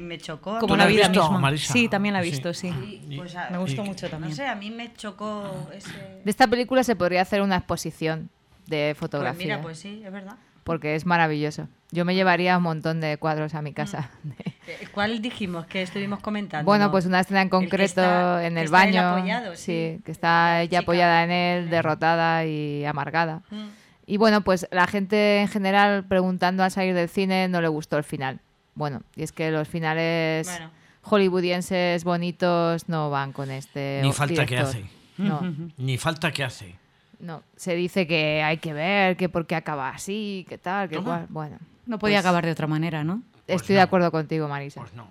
Me, 0.00 0.18
chocó. 0.18 0.58
Como 0.58 0.74
¿Tú 0.74 0.76
la 0.76 0.86
vida 0.86 1.08
misma. 1.08 1.38
Marisa? 1.38 1.72
Sí, 1.72 1.88
también 1.88 2.12
la 2.12 2.20
he 2.20 2.24
visto, 2.24 2.52
sí. 2.52 2.68
Y- 3.08 3.16
Pues, 3.16 3.34
a- 3.34 3.48
Me 3.50 3.58
gustó 3.58 3.82
y- 3.82 3.86
mucho 3.86 4.06
No 4.06 4.10
también. 4.10 4.34
sé, 4.36 4.46
a 4.46 4.54
mí 4.54 4.70
me 4.70 4.92
chocó 4.94 5.68
ese. 5.74 5.90
De 6.24 6.30
esta 6.30 6.46
película 6.46 6.84
se 6.84 6.96
podría 6.96 7.22
hacer 7.22 7.40
una 7.40 7.56
exposición 7.56 8.28
de 8.66 8.90
Pues 8.94 8.98
fotografía, 8.98 9.44
mira, 9.56 9.62
pues 9.62 9.78
sí, 9.78 10.02
es 10.04 10.12
verdad. 10.12 10.36
porque 10.64 10.94
es 10.94 11.06
maravilloso. 11.06 11.68
Yo 11.90 12.04
me 12.04 12.14
llevaría 12.14 12.56
un 12.58 12.62
montón 12.64 13.00
de 13.00 13.16
cuadros 13.18 13.54
a 13.54 13.62
mi 13.62 13.72
casa. 13.72 14.10
Eh, 14.66 14.88
¿Cuál 14.92 15.20
dijimos 15.20 15.66
que 15.66 15.82
estuvimos 15.82 16.20
comentando? 16.20 16.64
Bueno, 16.64 16.86
no? 16.86 16.90
pues 16.90 17.04
una 17.04 17.20
escena 17.20 17.42
en 17.42 17.48
El 17.48 17.50
que 17.50 17.56
concreto 17.56 17.84
está- 17.84 18.46
en 18.46 18.54
que 18.54 18.60
el 18.60 18.64
está 18.64 18.84
él 18.84 18.94
baño. 18.94 19.08
apoyado, 19.10 19.56
sí. 19.56 19.62
sí, 19.98 20.02
que 20.06 20.10
está 20.10 20.62
ella 20.62 20.70
chica. 20.70 20.80
apoyada 20.80 21.22
en 21.24 21.30
él, 21.30 21.68
derrotada 21.68 22.46
y 22.46 22.82
amargada. 22.86 23.42
Mm. 23.50 23.64
Y 24.06 24.16
bueno, 24.18 24.42
pues 24.42 24.66
la 24.70 24.86
gente 24.86 25.40
en 25.42 25.48
general 25.48 26.04
preguntando 26.04 26.62
al 26.62 26.70
salir 26.70 26.94
del 26.94 27.08
cine 27.08 27.48
no 27.48 27.60
le 27.60 27.68
gustó 27.68 27.96
el 27.96 28.04
final. 28.04 28.40
Bueno, 28.74 29.02
y 29.16 29.22
es 29.22 29.32
que 29.32 29.50
los 29.50 29.68
finales 29.68 30.46
Bueno. 30.48 30.70
hollywoodienses 31.02 32.04
bonitos 32.04 32.88
no 32.88 33.08
van 33.10 33.32
con 33.32 33.50
este 33.50 34.00
Ni 34.02 34.12
falta 34.12 34.44
que 34.46 34.56
director. 34.56 34.66
hace. 34.82 34.84
No, 35.16 35.40
Ni 35.78 35.96
falta 35.96 36.32
que 36.32 36.44
hace. 36.44 36.74
no. 37.20 37.42
Se 37.56 37.74
dice 37.74 38.06
que 38.06 38.42
hay 38.42 38.58
que 38.58 38.72
ver, 38.72 39.16
que 39.16 39.28
por 39.28 39.46
qué 39.46 39.54
acaba 39.54 39.88
así, 39.90 40.44
que 40.48 40.58
tal, 40.58 40.88
que 40.88 40.98
cual. 40.98 41.26
Bueno, 41.28 41.56
No 41.86 41.98
podía 41.98 42.16
Pues- 42.16 42.24
acabar 42.26 42.44
de 42.44 42.52
otra 42.52 42.66
manera, 42.66 43.04
¿no? 43.04 43.22
estoy 43.46 43.74
no. 43.74 43.78
de 43.78 43.82
acuerdo 43.82 44.10
contigo, 44.10 44.48
Marisa. 44.48 44.80
Pues 44.80 44.94
no. 44.94 45.06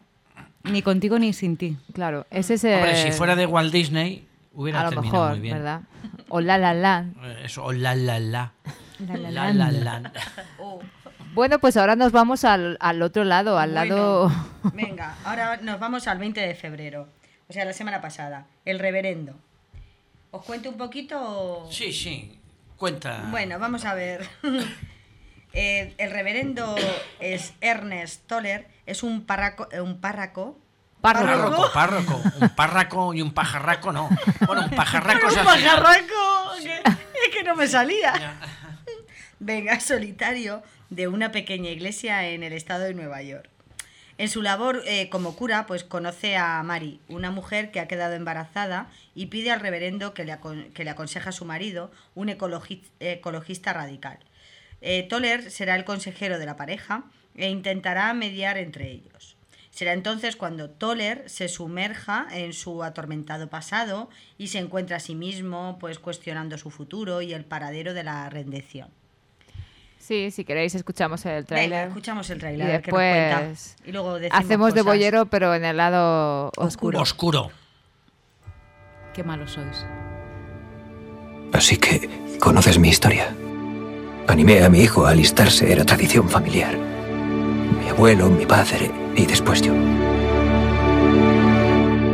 Ni 0.63 0.81
contigo 0.81 1.19
ni 1.19 1.33
sin 1.33 1.57
ti. 1.57 1.77
Claro, 1.93 2.25
ese 2.31 2.55
es 2.55 2.63
el... 2.63 2.75
Hombre, 2.75 2.95
si 2.95 3.11
fuera 3.11 3.35
de 3.35 3.45
Walt 3.45 3.71
Disney, 3.73 4.25
hubiera 4.53 4.79
a 4.81 4.83
lo 4.85 4.89
terminado 4.91 5.13
mejor, 5.23 5.31
muy 5.31 5.39
bien. 5.41 5.55
¿verdad? 5.57 5.81
O 6.29 6.39
La 6.41 6.57
La. 6.57 7.05
Eh, 7.23 7.41
Eso, 7.45 7.63
o 7.65 7.71
la 7.73 7.95
la 7.95 8.19
la. 8.19 8.51
La 9.07 9.51
La 9.53 9.71
La 9.71 9.99
la. 9.99 10.11
Bueno, 11.33 11.57
pues 11.57 11.77
ahora 11.77 11.95
nos 11.95 12.11
vamos 12.11 12.43
al, 12.43 12.77
al 12.79 13.01
otro 13.01 13.23
lado, 13.23 13.57
al 13.57 13.71
Bueno, 13.71 13.95
lado... 13.95 14.31
Venga, 14.73 15.15
ahora 15.25 15.57
nos 15.57 15.79
vamos 15.79 16.07
al 16.07 16.19
20 16.19 16.39
de 16.39 16.53
febrero. 16.53 17.07
O 17.49 17.53
sea, 17.53 17.65
la 17.65 17.73
semana 17.73 18.01
pasada. 18.01 18.45
El 18.65 18.77
reverendo. 18.77 19.33
¿Os 20.29 20.43
cuento 20.45 20.69
un 20.69 20.77
poquito? 20.77 21.67
Sí, 21.71 21.91
sí. 21.91 22.39
Cuenta. 22.77 23.23
Bueno, 23.31 23.57
vamos 23.59 23.85
a 23.85 23.93
ver. 23.95 24.27
Eh, 25.55 25.93
el 25.99 26.09
reverendo 26.09 26.73
es 27.19 27.53
Ernest 27.61 28.25
Toller, 28.25 28.67
es 28.87 29.03
un, 29.03 29.23
párraco, 29.23 29.67
eh, 29.71 29.81
un 29.81 30.01
párraco. 30.01 30.57
Párroco, 30.99 31.69
párroco. 31.71 32.19
Un 32.41 32.49
párraco 32.49 33.13
y 33.13 33.21
un 33.21 33.31
pajarraco 33.35 33.91
no. 33.91 34.09
Bueno, 34.47 34.63
un 34.63 34.71
pajarraco 34.71 35.27
es 35.27 35.37
¡Un 35.37 35.43
pajarraco! 35.45 36.53
que- 36.63 36.81
Es 36.81 37.35
que 37.35 37.43
no 37.43 37.55
me 37.55 37.67
salía. 37.67 38.13
Venga, 39.45 39.79
solitario 39.91 40.63
de 40.89 41.07
una 41.07 41.31
pequeña 41.31 41.69
iglesia 41.69 42.29
en 42.29 42.43
el 42.43 42.53
estado 42.53 42.83
de 42.85 42.93
Nueva 42.93 43.21
York. 43.21 43.49
En 44.19 44.29
su 44.29 44.41
labor 44.43 44.83
eh, 44.85 45.09
como 45.09 45.35
cura, 45.35 45.65
pues 45.65 45.83
conoce 45.83 46.37
a 46.37 46.61
Mary, 46.63 46.99
una 47.09 47.31
mujer 47.31 47.71
que 47.71 47.79
ha 47.79 47.87
quedado 47.87 48.13
embarazada 48.13 48.87
y 49.15 49.25
pide 49.25 49.49
al 49.51 49.59
reverendo 49.59 50.13
que 50.13 50.23
le, 50.23 50.33
acon- 50.39 50.71
que 50.71 50.83
le 50.83 50.91
aconseja 50.91 51.31
a 51.31 51.33
su 51.33 51.45
marido, 51.45 51.91
un 52.13 52.27
ecologi- 52.29 52.83
ecologista 52.99 53.73
radical. 53.73 54.19
Eh, 54.81 55.03
Toller 55.09 55.49
será 55.49 55.75
el 55.75 55.83
consejero 55.83 56.37
de 56.37 56.45
la 56.45 56.55
pareja 56.57 57.05
e 57.35 57.49
intentará 57.49 58.13
mediar 58.13 58.57
entre 58.59 58.91
ellos. 58.91 59.35
Será 59.71 59.93
entonces 59.93 60.35
cuando 60.35 60.69
Toller 60.69 61.27
se 61.27 61.47
sumerja 61.49 62.27
en 62.31 62.53
su 62.53 62.83
atormentado 62.83 63.49
pasado 63.49 64.09
y 64.37 64.49
se 64.49 64.59
encuentra 64.59 64.97
a 64.97 64.99
sí 64.99 65.15
mismo, 65.15 65.77
pues 65.79 65.97
cuestionando 65.97 66.59
su 66.59 66.69
futuro 66.69 67.23
y 67.23 67.33
el 67.33 67.43
paradero 67.45 67.95
de 67.95 68.03
la 68.03 68.29
rendición. 68.29 68.89
Sí, 70.05 70.31
si 70.31 70.43
queréis 70.43 70.75
escuchamos 70.75 71.25
el 71.25 71.45
tráiler. 71.45 71.87
escuchamos 71.87 72.29
el 72.29 72.35
Y 72.37 72.39
tráiler. 72.41 72.83
cuenta. 72.89 73.41
después 73.41 73.75
Y 73.85 73.91
luego 73.93 74.15
decimos 74.19 74.37
hacemos 74.43 74.73
de 74.73 74.81
bollero, 74.81 75.27
pero 75.27 75.55
en 75.55 75.63
el 75.63 75.77
lado 75.77 76.51
oscuro. 76.57 76.99
Oscuro. 76.99 77.51
Qué 79.13 79.23
malos 79.23 79.51
sois. 79.51 79.85
Así 81.53 81.77
que 81.77 82.09
conoces 82.39 82.77
mi 82.79 82.89
historia. 82.89 83.33
Animé 84.27 84.61
a 84.63 84.69
mi 84.69 84.81
hijo 84.81 85.05
a 85.05 85.11
alistarse, 85.11 85.71
era 85.71 85.85
tradición 85.85 86.27
familiar. 86.29 86.75
Mi 87.79 87.87
abuelo, 87.87 88.29
mi 88.29 88.45
padre 88.45 88.91
y 89.15 89.25
después 89.25 89.61
yo. 89.61 89.73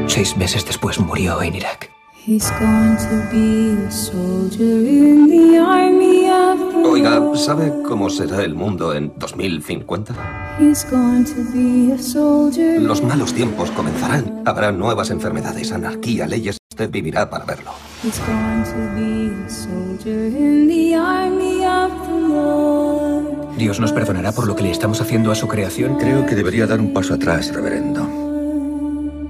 Seis 0.07 0.37
meses 0.37 0.63
después 0.65 0.99
murió 0.99 1.41
en 1.41 1.55
Irak. 1.55 1.88
He's 2.29 2.51
going 2.59 2.95
to 2.95 3.27
be 3.31 3.87
a 3.87 3.91
soldier 3.91 4.61
in 4.61 5.25
the 5.25 5.57
army 5.57 6.29
of 6.29 6.59
the 6.73 6.87
Oiga. 6.87 7.35
¿sabe 7.35 7.73
cómo 7.83 8.07
será 8.11 8.43
el 8.43 8.53
mundo 8.53 8.93
en 8.93 9.11
2050? 9.17 10.13
He's 10.59 10.85
going 10.91 11.25
to 11.25 11.41
be 11.51 11.91
a 11.91 11.97
soldier. 11.97 12.79
Los 12.81 13.01
malos 13.01 13.33
tiempos 13.33 13.71
comenzarán. 13.71 14.43
Habrá 14.45 14.71
nuevas 14.71 15.09
enfermedades, 15.09 15.71
anarquía, 15.71 16.27
leyes. 16.27 16.59
Usted 16.69 16.91
vivirá 16.91 17.31
para 17.31 17.45
verlo. 17.45 17.71
He's 18.03 18.19
going 18.19 18.63
to 18.63 18.77
be 18.95 19.31
a 19.43 19.49
soldier 19.49 20.27
in 20.27 20.67
the 20.67 20.95
army 20.95 21.65
of 21.65 21.91
the 22.05 22.13
Lord. 22.13 23.57
¿Dios 23.57 23.79
nos 23.79 23.91
perdonará 23.91 24.33
por 24.33 24.45
lo 24.45 24.55
que 24.55 24.61
le 24.61 24.69
estamos 24.69 25.01
haciendo 25.01 25.31
a 25.31 25.35
su 25.35 25.47
creación? 25.47 25.97
Creo 25.97 26.27
que 26.27 26.35
debería 26.35 26.67
dar 26.67 26.79
un 26.79 26.93
paso 26.93 27.15
atrás, 27.15 27.51
reverendo. 27.51 28.28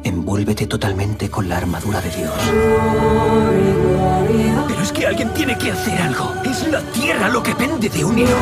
Envuélvete 0.03 0.65
totalmente 0.67 1.29
con 1.29 1.49
la 1.49 1.57
armadura 1.57 2.01
de 2.01 2.09
Dios. 2.09 2.33
Pero 4.67 4.81
es 4.81 4.91
que 4.91 5.07
alguien 5.07 5.33
tiene 5.33 5.57
que 5.57 5.71
hacer 5.71 6.01
algo. 6.01 6.33
Es 6.45 6.67
la 6.67 6.81
tierra 6.91 7.29
lo 7.29 7.43
que 7.43 7.53
pende 7.55 7.89
de 7.89 8.05
un 8.05 8.17
hilo. 8.17 8.37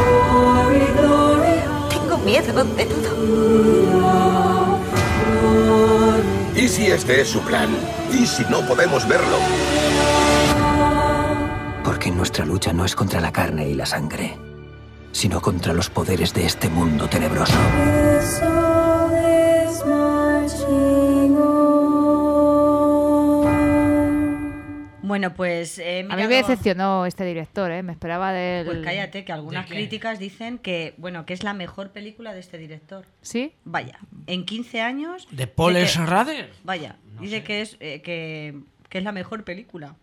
Tengo 1.89 2.17
miedo 2.19 2.63
de 2.63 2.85
todo. 2.85 3.17
¿Y 6.55 6.67
si 6.67 6.87
este 6.87 7.21
es 7.21 7.29
su 7.29 7.41
plan? 7.41 7.69
¿Y 8.11 8.25
si 8.25 8.43
no 8.45 8.61
podemos 8.61 9.07
verlo? 9.07 9.37
Porque 11.83 12.11
nuestra 12.11 12.45
lucha 12.45 12.73
no 12.73 12.85
es 12.85 12.95
contra 12.95 13.21
la 13.21 13.31
carne 13.31 13.69
y 13.69 13.73
la 13.73 13.85
sangre, 13.85 14.37
sino 15.11 15.41
contra 15.41 15.73
los 15.73 15.89
poderes 15.89 16.33
de 16.33 16.45
este 16.45 16.69
mundo 16.69 17.07
tenebroso. 17.07 17.53
Bueno, 25.07 25.33
pues 25.33 25.79
he 25.79 26.01
A 26.09 26.15
mí 26.15 26.23
me 26.27 26.35
decepcionó 26.35 27.05
este 27.05 27.25
director, 27.25 27.71
¿eh? 27.71 27.81
Me 27.81 27.93
esperaba 27.93 28.33
del... 28.33 28.65
Pues 28.65 28.79
cállate, 28.83 29.23
que 29.23 29.31
algunas 29.31 29.67
¿De 29.69 29.75
críticas 29.75 30.19
dicen 30.19 30.57
que, 30.57 30.93
bueno, 30.97 31.25
que 31.25 31.33
es 31.33 31.43
la 31.43 31.53
mejor 31.53 31.91
película 31.91 32.33
de 32.33 32.41
este 32.41 32.57
director. 32.57 33.05
¿Sí? 33.21 33.53
Vaya, 33.63 33.99
en 34.27 34.45
15 34.45 34.81
años... 34.81 35.27
¿De 35.31 35.47
Paul 35.47 35.73
que- 35.75 35.85
Rader? 36.05 36.51
Vaya, 36.63 36.97
dice 37.19 37.43
que 37.43 37.61
es, 37.61 37.77
eh, 37.79 38.01
que, 38.01 38.59
que 38.89 38.97
es 38.97 39.03
la 39.03 39.11
mejor 39.11 39.43
película. 39.43 39.95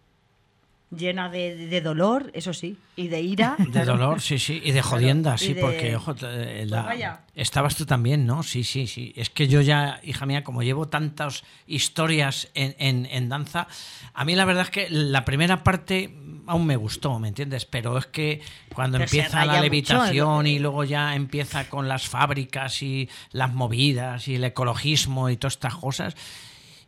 Llena 0.97 1.29
de, 1.29 1.57
de 1.69 1.81
dolor, 1.81 2.31
eso 2.35 2.53
sí, 2.53 2.77
y 2.97 3.09
de 3.09 3.21
ira. 3.21 3.57
De 3.69 3.85
dolor, 3.85 4.21
sí, 4.21 4.39
sí. 4.39 4.61
Y 4.65 4.73
de 4.73 4.83
jodienda, 4.83 5.37
sí, 5.39 5.55
de- 5.55 5.61
porque, 5.61 5.97
ojo, 5.97 6.15
eh, 6.23 6.65
la- 6.69 6.83
vaya. 6.83 7.21
estabas 7.35 7.77
tú 7.77 7.87
también, 7.87 8.27
¿no? 8.27 8.43
Sí, 8.43 8.65
sí, 8.65 8.87
sí. 8.87 9.13
Es 9.17 9.31
que 9.31 9.49
yo 9.49 9.61
ya, 9.61 10.01
hija 10.05 10.27
mía, 10.27 10.45
como 10.45 10.63
llevo 10.63 10.87
tantas 10.89 11.43
historias 11.67 12.49
en, 12.55 12.75
en- 12.79 13.07
en 13.07 13.29
danza, 13.29 13.67
a 14.15 14.25
mí 14.25 14.35
la 14.37 14.45
verdad 14.45 14.65
es 14.65 14.71
que 14.71 14.87
la 14.91 15.25
primera 15.25 15.63
parte 15.65 16.15
aún 16.47 16.67
me 16.67 16.77
gustó, 16.77 17.19
¿me 17.19 17.29
entiendes? 17.29 17.65
Pero 17.65 17.97
es 17.99 18.07
que 18.07 18.41
cuando 18.75 18.99
Pero 18.99 19.05
empieza 19.09 19.45
la 19.47 19.61
levitación 19.61 20.47
y 20.47 20.59
luego 20.59 20.85
ya 20.85 21.15
empieza 21.17 21.69
con 21.69 21.89
las 21.89 22.07
fábricas 22.09 22.83
y 22.83 23.09
las 23.33 23.53
movidas 23.55 24.29
y 24.29 24.35
el 24.37 24.45
ecologismo 24.45 25.31
y 25.31 25.37
todas 25.37 25.55
estas 25.55 25.75
cosas. 25.77 26.15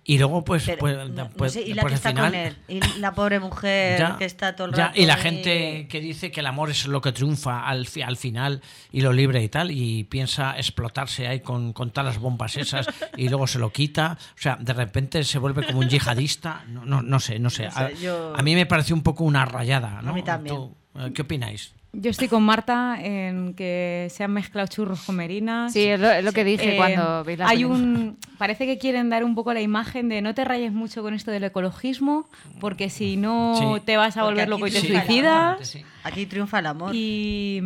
Y 0.08 0.18
luego, 0.18 0.44
pues, 0.44 0.62
Pero, 0.64 0.78
pues, 0.78 0.96
no- 0.96 1.04
no 1.08 1.30
pues- 1.30 1.54
sé, 1.54 1.62
y 1.62 1.74
la 1.74 1.82
pues 1.82 1.90
que 1.90 1.94
está 1.96 2.10
final, 2.10 2.30
con 2.30 2.34
él, 2.40 2.56
y 2.68 2.80
la 3.00 3.12
pobre 3.12 3.40
mujer 3.40 3.98
ya, 3.98 4.16
que 4.16 4.24
está 4.24 4.54
todo 4.54 4.68
el 4.68 4.74
ya, 4.74 4.86
rato 4.88 5.00
y 5.00 5.04
la 5.04 5.16
gente 5.16 5.88
que 5.88 6.00
dice 6.00 6.30
que 6.30 6.38
el 6.40 6.46
amor 6.46 6.70
es 6.70 6.86
lo 6.86 7.00
que 7.00 7.10
triunfa 7.10 7.66
al, 7.66 7.86
fi- 7.88 8.02
al 8.02 8.16
final 8.16 8.62
y 8.92 9.00
lo 9.00 9.12
libre 9.12 9.42
y 9.42 9.48
tal, 9.48 9.72
y 9.72 10.04
piensa 10.04 10.56
explotarse 10.56 11.26
ahí 11.26 11.40
con, 11.40 11.72
con 11.72 11.90
todas 11.90 12.14
las 12.14 12.18
bombas 12.22 12.56
esas 12.56 12.86
y 13.16 13.28
luego 13.28 13.48
se 13.48 13.58
lo 13.58 13.72
quita. 13.72 14.16
O 14.20 14.40
sea, 14.40 14.56
de 14.60 14.72
repente 14.74 15.24
se 15.24 15.38
vuelve 15.40 15.66
como 15.66 15.80
un 15.80 15.88
yihadista. 15.88 16.64
No, 16.68 16.84
no, 16.84 17.02
no 17.02 17.18
sé, 17.18 17.40
no 17.40 17.50
sé. 17.50 17.64
No 17.64 17.70
sé, 17.72 17.78
a, 17.80 17.90
yo- 17.90 18.32
a 18.36 18.42
mí 18.42 18.54
me 18.54 18.66
pareció 18.66 18.94
un 18.94 19.02
poco 19.02 19.24
una 19.24 19.44
rayada. 19.44 20.02
¿no? 20.02 20.12
mí 20.12 20.22
también. 20.22 20.70
Eh, 20.94 21.10
¿Qué 21.12 21.22
opináis? 21.22 21.74
Yo 21.98 22.10
estoy 22.10 22.28
con 22.28 22.42
Marta 22.42 22.98
en 23.00 23.54
que 23.54 24.08
se 24.10 24.22
han 24.22 24.30
mezclado 24.32 24.68
churros 24.68 25.00
con 25.02 25.16
merinas. 25.16 25.72
Sí, 25.72 25.84
es 25.84 25.98
lo, 25.98 26.10
es 26.10 26.22
lo 26.22 26.32
que 26.32 26.44
dije 26.44 26.74
Eh, 26.74 26.76
cuando 26.76 27.24
vi 27.24 27.36
la 27.36 27.48
hay 27.48 27.56
película. 27.64 27.78
un 27.78 28.18
parece 28.36 28.66
que 28.66 28.76
quieren 28.76 29.08
dar 29.08 29.24
un 29.24 29.34
poco 29.34 29.54
la 29.54 29.62
imagen 29.62 30.08
de 30.10 30.20
no 30.20 30.34
te 30.34 30.44
rayes 30.44 30.72
mucho 30.72 31.02
con 31.02 31.14
esto 31.14 31.30
del 31.30 31.44
ecologismo 31.44 32.28
porque 32.60 32.90
si 32.90 33.16
no 33.16 33.54
Sí. 33.76 33.82
te 33.86 33.96
vas 33.96 34.16
a 34.18 34.24
volver 34.24 34.48
loco 34.48 34.66
y 34.66 34.70
te 34.70 34.80
suicidas 34.80 35.66
Sí. 35.66 35.84
Aquí 36.06 36.26
triunfa 36.26 36.60
el 36.60 36.66
amor. 36.66 36.92
y, 36.94 37.60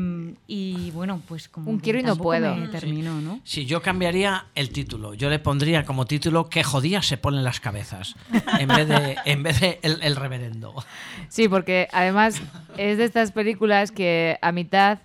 y, 0.47 0.91
bueno 0.93 1.21
pues 1.29 1.49
como 1.49 1.71
Un 1.71 1.79
quiero 1.79 1.99
y 1.99 2.03
no 2.03 2.17
puedo. 2.17 2.55
me 2.57 2.69
terminó 2.69 3.21
no 3.21 3.41
Sí, 3.45 3.67
yo 3.67 3.83
cambiaría 3.83 4.47
el 4.55 4.71
título. 4.71 5.15
Yo 5.15 5.29
le 5.29 5.39
pondría 5.39 5.85
como 5.85 6.07
título 6.07 6.49
que 6.49 6.63
jodía 6.65 7.03
se 7.03 7.17
ponen 7.17 7.45
las 7.45 7.61
cabezas. 7.61 8.17
En 8.59 8.69
vez 8.69 8.89
de, 8.89 9.17
en 9.27 9.43
vez 9.43 9.61
de 9.61 9.79
el, 9.83 10.03
el 10.03 10.17
reverendo. 10.17 10.75
Sí, 11.29 11.49
porque 11.49 11.89
además 11.93 12.41
es 12.79 12.99
de 12.99 13.05
estas 13.05 13.33
películas 13.33 13.93
que 13.93 14.39
a 14.41 14.53
mitad 14.53 14.99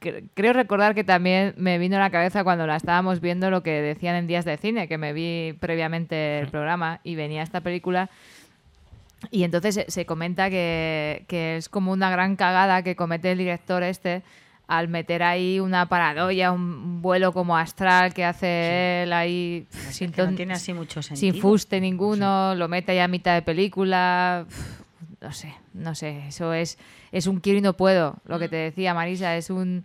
cre- 0.00 0.28
creo 0.34 0.52
recordar 0.52 0.94
que 0.94 1.04
también 1.04 1.54
me 1.56 1.78
vino 1.78 1.96
a 1.96 2.00
la 2.00 2.10
cabeza 2.10 2.44
cuando 2.44 2.66
la 2.66 2.76
estábamos 2.76 3.20
viendo 3.20 3.50
lo 3.50 3.62
que 3.62 3.70
decían 3.80 4.14
en 4.16 4.26
días 4.26 4.44
de 4.44 4.56
cine, 4.58 4.88
que 4.88 4.98
me 4.98 5.12
vi 5.12 5.54
previamente 5.58 6.38
el 6.40 6.48
programa 6.48 7.00
y 7.02 7.14
venía 7.14 7.42
esta 7.42 7.60
película. 7.62 8.10
Y 9.30 9.42
entonces 9.42 9.74
se, 9.74 9.90
se 9.90 10.06
comenta 10.06 10.48
que, 10.50 11.24
que 11.28 11.56
es 11.56 11.68
como 11.68 11.92
una 11.92 12.10
gran 12.10 12.36
cagada 12.36 12.82
que 12.82 12.96
comete 12.96 13.32
el 13.32 13.38
director 13.38 13.82
este 13.82 14.22
al 14.68 14.88
meter 14.88 15.22
ahí 15.22 15.60
una 15.60 15.88
paradoya, 15.88 16.52
un, 16.52 17.00
vuelo 17.00 17.32
como 17.32 17.56
astral 17.56 18.12
que 18.12 18.24
hace 18.24 19.02
él 19.02 19.12
ahí 19.14 19.66
sin, 19.90 20.12
que 20.12 20.22
no 20.22 20.34
tiene 20.34 20.52
así 20.52 20.74
mucho 20.74 21.02
sentido. 21.02 21.32
sin 21.32 21.40
fuste 21.40 21.80
ninguno, 21.80 22.54
lo 22.54 22.68
mete 22.68 22.92
ahí 22.92 22.98
a 22.98 23.08
mitad 23.08 23.34
de 23.34 23.40
película. 23.40 24.44
No 25.22 25.32
sé, 25.32 25.54
no 25.72 25.94
sé, 25.94 26.28
eso 26.28 26.52
es, 26.52 26.78
es 27.10 27.26
un 27.26 27.40
quiero 27.40 27.58
y 27.58 27.62
no 27.62 27.72
puedo, 27.72 28.18
lo 28.26 28.38
que 28.38 28.48
te 28.48 28.56
decía 28.56 28.94
Marisa, 28.94 29.36
es 29.36 29.48
un 29.48 29.84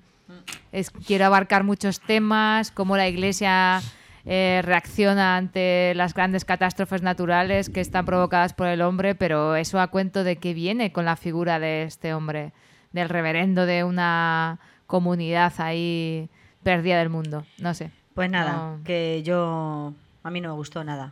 es 0.72 0.92
quiero 0.92 1.26
abarcar 1.26 1.64
muchos 1.64 2.02
temas, 2.02 2.70
cómo 2.70 2.98
la 2.98 3.08
iglesia 3.08 3.82
eh, 4.26 4.62
reacciona 4.64 5.36
ante 5.38 5.94
las 5.96 6.14
grandes 6.14 6.46
catástrofes 6.46 7.02
naturales 7.02 7.70
que 7.70 7.82
están 7.82 8.06
provocadas 8.06 8.54
por 8.54 8.68
el 8.68 8.82
hombre, 8.82 9.16
pero 9.16 9.56
eso 9.56 9.80
a 9.80 9.88
cuento 9.88 10.24
de 10.24 10.38
que 10.38 10.54
viene 10.54 10.92
con 10.92 11.06
la 11.06 11.16
figura 11.16 11.60
de 11.60 11.84
este 11.84 12.14
hombre, 12.14 12.54
del 12.94 13.10
reverendo 13.10 13.66
de 13.66 13.84
una 13.84 14.60
comunidad 14.88 15.52
ahí 15.58 16.30
perdida 16.64 17.00
del 17.00 17.10
mundo. 17.10 17.46
No 17.58 17.74
sé. 17.74 17.92
Pues 18.14 18.30
nada, 18.30 18.54
No. 18.78 18.80
que 18.84 19.22
yo... 19.26 19.94
A 20.24 20.30
mí 20.32 20.40
no 20.40 20.50
me 20.50 20.56
gustó 20.56 20.84
nada. 20.84 21.12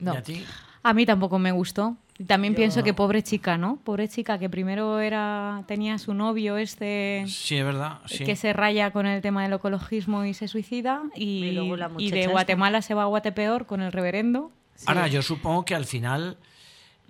No. 0.00 0.14
¿Y 0.14 0.16
a 0.16 0.22
ti? 0.22 0.44
a 0.82 0.94
mí 0.94 1.04
tampoco 1.06 1.38
me 1.38 1.52
gustó 1.52 1.96
también 2.26 2.54
Yo- 2.54 2.56
pienso 2.58 2.82
que 2.82 2.94
pobre 2.94 3.22
chica 3.22 3.56
no 3.58 3.78
pobre 3.84 4.08
chica 4.08 4.38
que 4.38 4.50
primero 4.50 4.98
era 5.00 5.62
tenía 5.68 5.94
a 5.94 5.98
su 5.98 6.14
novio 6.14 6.56
este 6.56 7.24
Sí, 7.28 7.56
es 7.58 7.64
verdad. 7.64 8.00
Sí. 8.06 8.24
que 8.24 8.34
se 8.36 8.52
raya 8.52 8.90
con 8.90 9.06
el 9.06 9.22
tema 9.22 9.42
del 9.44 9.52
ecologismo 9.52 10.24
y 10.24 10.34
se 10.34 10.48
suicida 10.48 11.02
y, 11.14 11.44
Y 11.44 11.52
luego 11.52 11.76
la 11.76 11.90
y 11.98 12.10
de 12.10 12.20
esta. 12.20 12.32
Guatemala 12.32 12.82
se 12.82 12.94
va 12.94 13.02
a 13.02 13.06
Guatepeor 13.06 13.66
con 13.66 13.80
el 13.82 13.92
reverendo 13.92 14.50
Ahora, 14.86 15.06
yo 15.08 15.22
supongo 15.22 15.64
que 15.64 15.74
al 15.74 15.84
final 15.86 16.36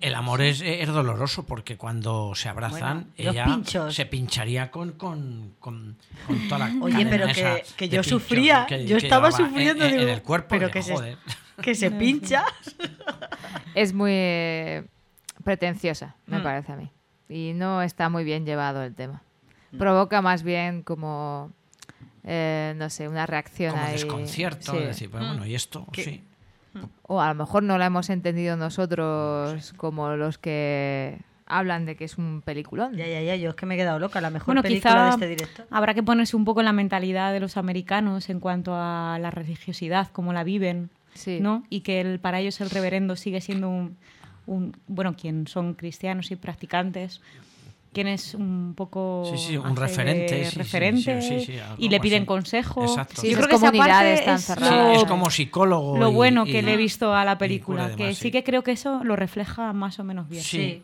el 0.01 0.15
amor 0.15 0.41
es, 0.43 0.61
es 0.63 0.87
doloroso 0.89 1.45
porque 1.45 1.77
cuando 1.77 2.35
se 2.35 2.49
abrazan, 2.49 3.09
Bueno, 3.17 3.31
ella 3.33 3.45
pinchos. 3.47 3.95
se 3.95 4.07
pincharía 4.07 4.71
con, 4.71 4.93
con, 4.93 5.55
con, 5.59 5.97
con 6.27 6.49
toda 6.49 6.69
la 6.69 6.75
Oye, 6.81 7.05
pero 7.07 7.27
esa 7.27 7.57
que, 7.57 7.65
que 7.77 7.89
yo 7.89 8.03
sufría, 8.03 8.65
que- 8.69 8.87
yo 8.87 8.97
que 8.99 9.07
estaba 9.07 9.33
sufriendo 9.33 9.85
en, 9.85 9.95
en 9.95 9.99
digo, 10.01 10.13
el 10.13 10.23
cuerpo. 10.23 10.49
pero 10.51 10.67
de, 10.69 10.73
que 10.73 10.83
se, 10.83 10.93
joder. 10.95 11.19
que 11.61 11.75
se 11.75 11.91
pincha. 11.99 12.45
Es 13.75 13.93
muy 13.93 14.13
eh, 14.15 14.85
pretenciosa, 15.49 16.15
me 16.27 16.39
Mm. 16.39 16.43
parece 16.43 16.73
a 16.73 16.77
mí. 16.77 16.91
Y 17.31 17.53
no 17.55 17.81
está 17.83 18.09
muy 18.11 18.23
bien 18.25 18.45
llevado 18.45 18.83
el 18.83 18.95
tema. 18.95 19.23
Provoca 19.79 20.21
más 20.23 20.43
bien 20.43 20.83
como, 20.83 21.51
eh, 22.25 22.75
no 22.77 22.91
sé, 22.91 23.09
una 23.09 23.25
reacción 23.27 23.73
Como 23.73 23.83
ahí. 23.85 23.93
desconcierto, 23.93 24.73
sí. 24.73 24.79
de 24.79 24.87
decir, 24.89 25.11
pues, 25.11 25.27
bueno, 25.27 25.47
¿y 25.47 25.55
esto? 25.55 25.87
Sí. 25.95 26.23
O 27.03 27.21
a 27.21 27.29
lo 27.29 27.35
mejor 27.35 27.63
no 27.63 27.79
la 27.79 27.87
hemos 27.87 28.09
entendido 28.11 28.57
nosotros 28.57 29.73
como 29.79 30.11
los 30.17 30.37
que 30.39 31.19
hablan 31.47 31.87
de 31.87 31.97
que 31.97 32.05
es 32.05 32.19
un 32.19 32.43
peliculón. 32.45 32.95
Ya, 32.95 33.07
ya, 33.07 33.23
ya, 33.23 33.35
yo 33.37 33.51
es 33.51 33.57
que 33.57 33.65
me 33.67 33.75
he 33.75 33.79
quedado 33.79 33.99
loca. 33.99 34.21
La 34.21 34.29
mejor 34.31 34.47
bueno 34.49 34.63
película 34.63 35.05
de 35.05 35.11
este 35.11 35.29
director. 35.29 35.67
habrá 35.71 35.95
que 35.95 36.03
ponerse 36.03 36.37
un 36.37 36.45
poco 36.45 36.61
en 36.61 36.67
la 36.67 36.73
mentalidad 36.75 37.33
de 37.33 37.41
los 37.41 37.57
americanos 37.57 38.29
en 38.29 38.39
cuanto 38.39 38.73
a 38.75 39.19
la 39.19 39.31
religiosidad 39.31 40.09
cómo 40.13 40.33
la 40.35 40.45
viven 40.45 40.91
Sí. 41.15 41.41
¿no? 41.41 41.65
Y 41.69 41.81
que 41.81 42.01
el, 42.01 42.21
para 42.21 42.39
ellos 42.39 42.61
el 42.61 42.69
reverendo 42.71 43.17
sigue 43.17 43.41
siendo 43.41 43.69
un, 43.71 43.97
un- 44.49 44.77
bueno, 44.87 45.15
quien 45.15 45.47
son 45.47 45.75
cristianos 45.75 46.31
y 46.31 46.37
practicantes, 46.37 47.21
quien 47.93 48.07
es 48.09 48.35
un 48.35 48.75
poco 48.77 49.31
Sí, 49.35 49.39
sí, 49.39 49.57
un 49.57 49.75
referente, 49.77 50.45
sí, 50.45 50.51
sí, 50.51 50.57
referente 50.59 51.23
sí, 51.23 51.41
sí, 51.41 51.47
sí, 51.53 51.59
algo 51.59 51.77
y 51.79 51.89
le 51.89 52.01
piden 52.01 52.23
así. 52.23 52.27
consejos. 52.27 52.91
Exacto. 52.91 53.21
Sí, 53.23 53.29
Yo 53.29 53.33
esas 53.33 53.47
creo 53.47 53.49
que 53.61 53.67
esa 53.67 53.73
parte 53.73 54.33
es 54.35 54.61
lo, 54.61 54.93
es 54.93 55.05
como 55.05 55.31
psicólogo. 55.31 55.97
lo 55.99 56.11
y- 56.11 56.15
bueno 56.15 56.45
y- 56.47 56.53
que 56.53 56.63
le 56.63 56.75
he 56.75 56.77
visto 56.77 57.15
a 57.15 57.25
la 57.25 57.39
película, 57.39 57.95
que 57.97 58.15
sí 58.15 58.31
que 58.31 58.45
creo 58.45 58.63
que 58.63 58.73
eso 58.73 59.03
lo 59.05 59.17
refleja 59.17 59.73
más 59.73 59.99
o 59.99 60.05
menos 60.05 60.29
bien. 60.29 60.43
Sí. 60.43 60.83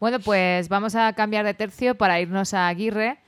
Bueno, 0.00 0.20
pues 0.20 0.68
vamos 0.68 0.94
a 0.96 1.12
cambiar 1.12 1.44
de 1.44 1.54
tercio 1.54 1.94
para 1.96 2.20
irnos 2.20 2.52
a 2.54 2.68
Aguirre, 2.68 3.18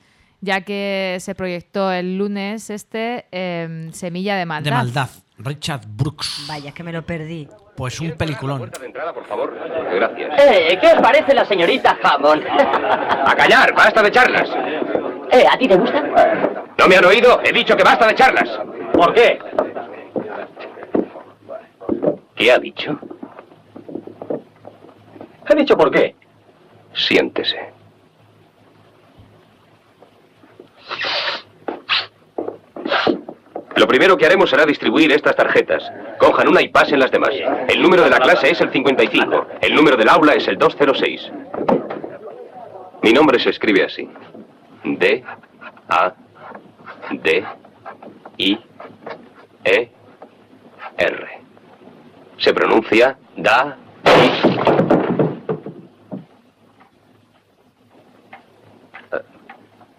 ya 0.40 0.60
que 0.62 1.16
se 1.20 1.34
proyectó 1.34 1.90
el 1.92 2.18
lunes 2.18 2.68
este 2.70 3.26
em, 3.32 3.92
Semilla 3.92 4.36
de 4.36 4.44
Maldad. 4.46 4.70
De 4.70 4.76
maldad. 4.76 5.10
Richard 5.38 5.86
Brooks. 5.86 6.44
Vaya, 6.48 6.72
que 6.72 6.82
me 6.82 6.92
lo 6.92 7.04
perdí. 7.04 7.48
Pues 7.76 8.00
un 8.00 8.12
peliculón. 8.12 8.70
de 8.70 8.86
entrada, 8.86 9.12
por 9.12 9.26
favor. 9.26 9.54
Gracias. 9.94 10.40
Eh, 10.40 10.78
¿qué 10.80 10.86
os 10.88 11.00
parece 11.02 11.34
la 11.34 11.44
señorita 11.44 11.98
Hammond? 12.02 12.42
¡A 12.46 13.34
callar! 13.36 13.74
¡Basta 13.74 14.02
de 14.02 14.10
charlas! 14.10 14.48
Eh, 15.30 15.44
¿a 15.50 15.58
ti 15.58 15.68
te 15.68 15.76
gusta? 15.76 16.02
¿No 16.78 16.88
me 16.88 16.96
han 16.96 17.04
oído? 17.04 17.40
He 17.44 17.52
dicho 17.52 17.76
que 17.76 17.82
basta 17.84 18.06
de 18.06 18.14
charlas. 18.14 18.48
¿Por 18.92 19.12
qué? 19.12 19.38
¿Qué 22.34 22.52
ha 22.52 22.58
dicho? 22.58 22.98
¿He 25.48 25.54
dicho 25.54 25.76
por 25.76 25.90
qué? 25.90 26.14
Siéntese. 26.94 27.72
Lo 33.76 33.86
primero 33.86 34.16
que 34.16 34.24
haremos 34.24 34.48
será 34.48 34.64
distribuir 34.64 35.12
estas 35.12 35.36
tarjetas. 35.36 35.82
Cojan 36.18 36.48
una 36.48 36.62
y 36.62 36.68
pasen 36.68 36.98
las 36.98 37.10
demás. 37.10 37.30
El 37.68 37.82
número 37.82 38.02
de 38.02 38.10
la 38.10 38.18
clase 38.18 38.50
es 38.50 38.60
el 38.60 38.70
55. 38.70 39.46
El 39.60 39.74
número 39.74 39.96
del 39.96 40.08
aula 40.08 40.34
es 40.34 40.48
el 40.48 40.56
206. 40.58 41.32
Mi 43.02 43.12
nombre 43.12 43.38
se 43.38 43.50
escribe 43.50 43.84
así. 43.84 44.08
D, 44.84 45.24
A, 45.88 46.12
D, 47.10 47.44
I, 48.38 48.58
E, 49.64 49.90
R. 50.96 51.40
Se 52.38 52.52
pronuncia 52.52 53.16
Da, 53.36 53.76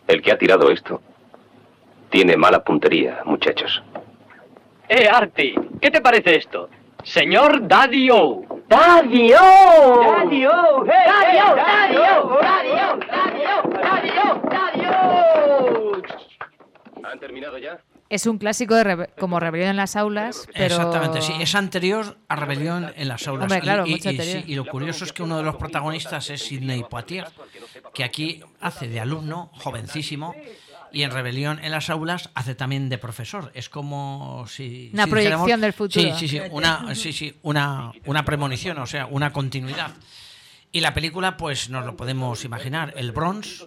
El 0.08 0.22
que 0.22 0.32
ha 0.32 0.38
tirado 0.38 0.72
esto 0.72 1.02
tiene 2.10 2.38
mala 2.38 2.64
puntería, 2.64 3.22
muchachos. 3.26 3.84
Eh, 4.90 5.08
Arti, 5.12 5.54
¿qué 5.82 5.92
te 5.92 6.02
parece 6.02 6.38
esto? 6.38 6.70
Señor 7.04 7.68
Daddy 7.68 8.10
O. 8.10 8.42
Daddy 8.70 9.34
O. 9.34 10.02
Daddy 10.02 10.46
O. 10.46 10.86
Hey, 10.86 10.94
Daddy 11.06 11.98
O. 11.98 12.40
Daddy 12.42 12.78
¿Han 17.04 17.20
terminado 17.20 17.58
ya? 17.58 17.80
Es 18.10 18.26
un 18.26 18.38
clásico 18.38 18.76
de 18.76 18.84
rebe 18.84 19.10
como 19.20 19.40
Rebelión 19.40 19.70
en 19.72 19.76
las 19.76 19.98
aulas, 19.98 20.48
pero... 20.54 20.76
Exactamente, 20.76 21.22
sí, 21.22 21.34
es 21.40 21.56
anterior 21.56 22.18
a 22.30 22.36
Rebelión 22.38 22.94
en 22.96 23.08
las 23.10 23.28
aulas. 23.28 23.44
Hombre, 23.44 23.60
claro, 23.60 23.86
y, 23.86 23.96
y, 23.96 24.00
sí, 24.00 24.44
y, 24.48 24.56
lo 24.56 24.66
curioso 24.66 25.04
es 25.04 25.12
que 25.12 25.24
uno 25.24 25.38
de 25.38 25.44
los 25.44 25.56
protagonistas 25.58 26.30
es 26.30 26.42
Sidney 26.42 26.86
Poitier, 26.90 27.28
que 27.94 28.06
aquí 28.06 28.42
hace 28.62 28.88
de 28.88 29.02
alumno 29.02 29.50
jovencísimo 29.54 30.34
y 30.92 31.04
en 31.04 31.12
Rebelión 31.12 31.60
en 31.64 31.72
las 31.72 31.90
aulas 31.90 32.30
hace 32.34 32.56
también 32.56 32.90
de 32.90 32.98
profesor. 32.98 33.52
Es 33.54 33.70
como 33.70 34.46
si... 34.48 34.90
Una 34.94 35.06
si 35.06 35.10
proyección 35.10 35.62
del 35.62 35.74
futuro. 35.74 36.18
Sí, 36.18 36.28
sí, 36.28 36.28
sí. 36.28 36.42
Una, 36.52 36.96
sí, 36.96 37.14
sí, 37.14 37.36
una, 37.44 37.92
una 38.06 38.26
premonición, 38.26 38.78
o 38.80 38.86
sea, 38.86 39.06
una 39.08 39.32
continuidad. 39.34 39.92
Y 40.72 40.82
la 40.82 40.94
película, 40.94 41.38
pues 41.38 41.70
nos 41.70 41.86
lo 41.86 41.96
podemos 41.96 42.44
imaginar. 42.44 42.94
El 42.98 43.12
Bronx, 43.12 43.66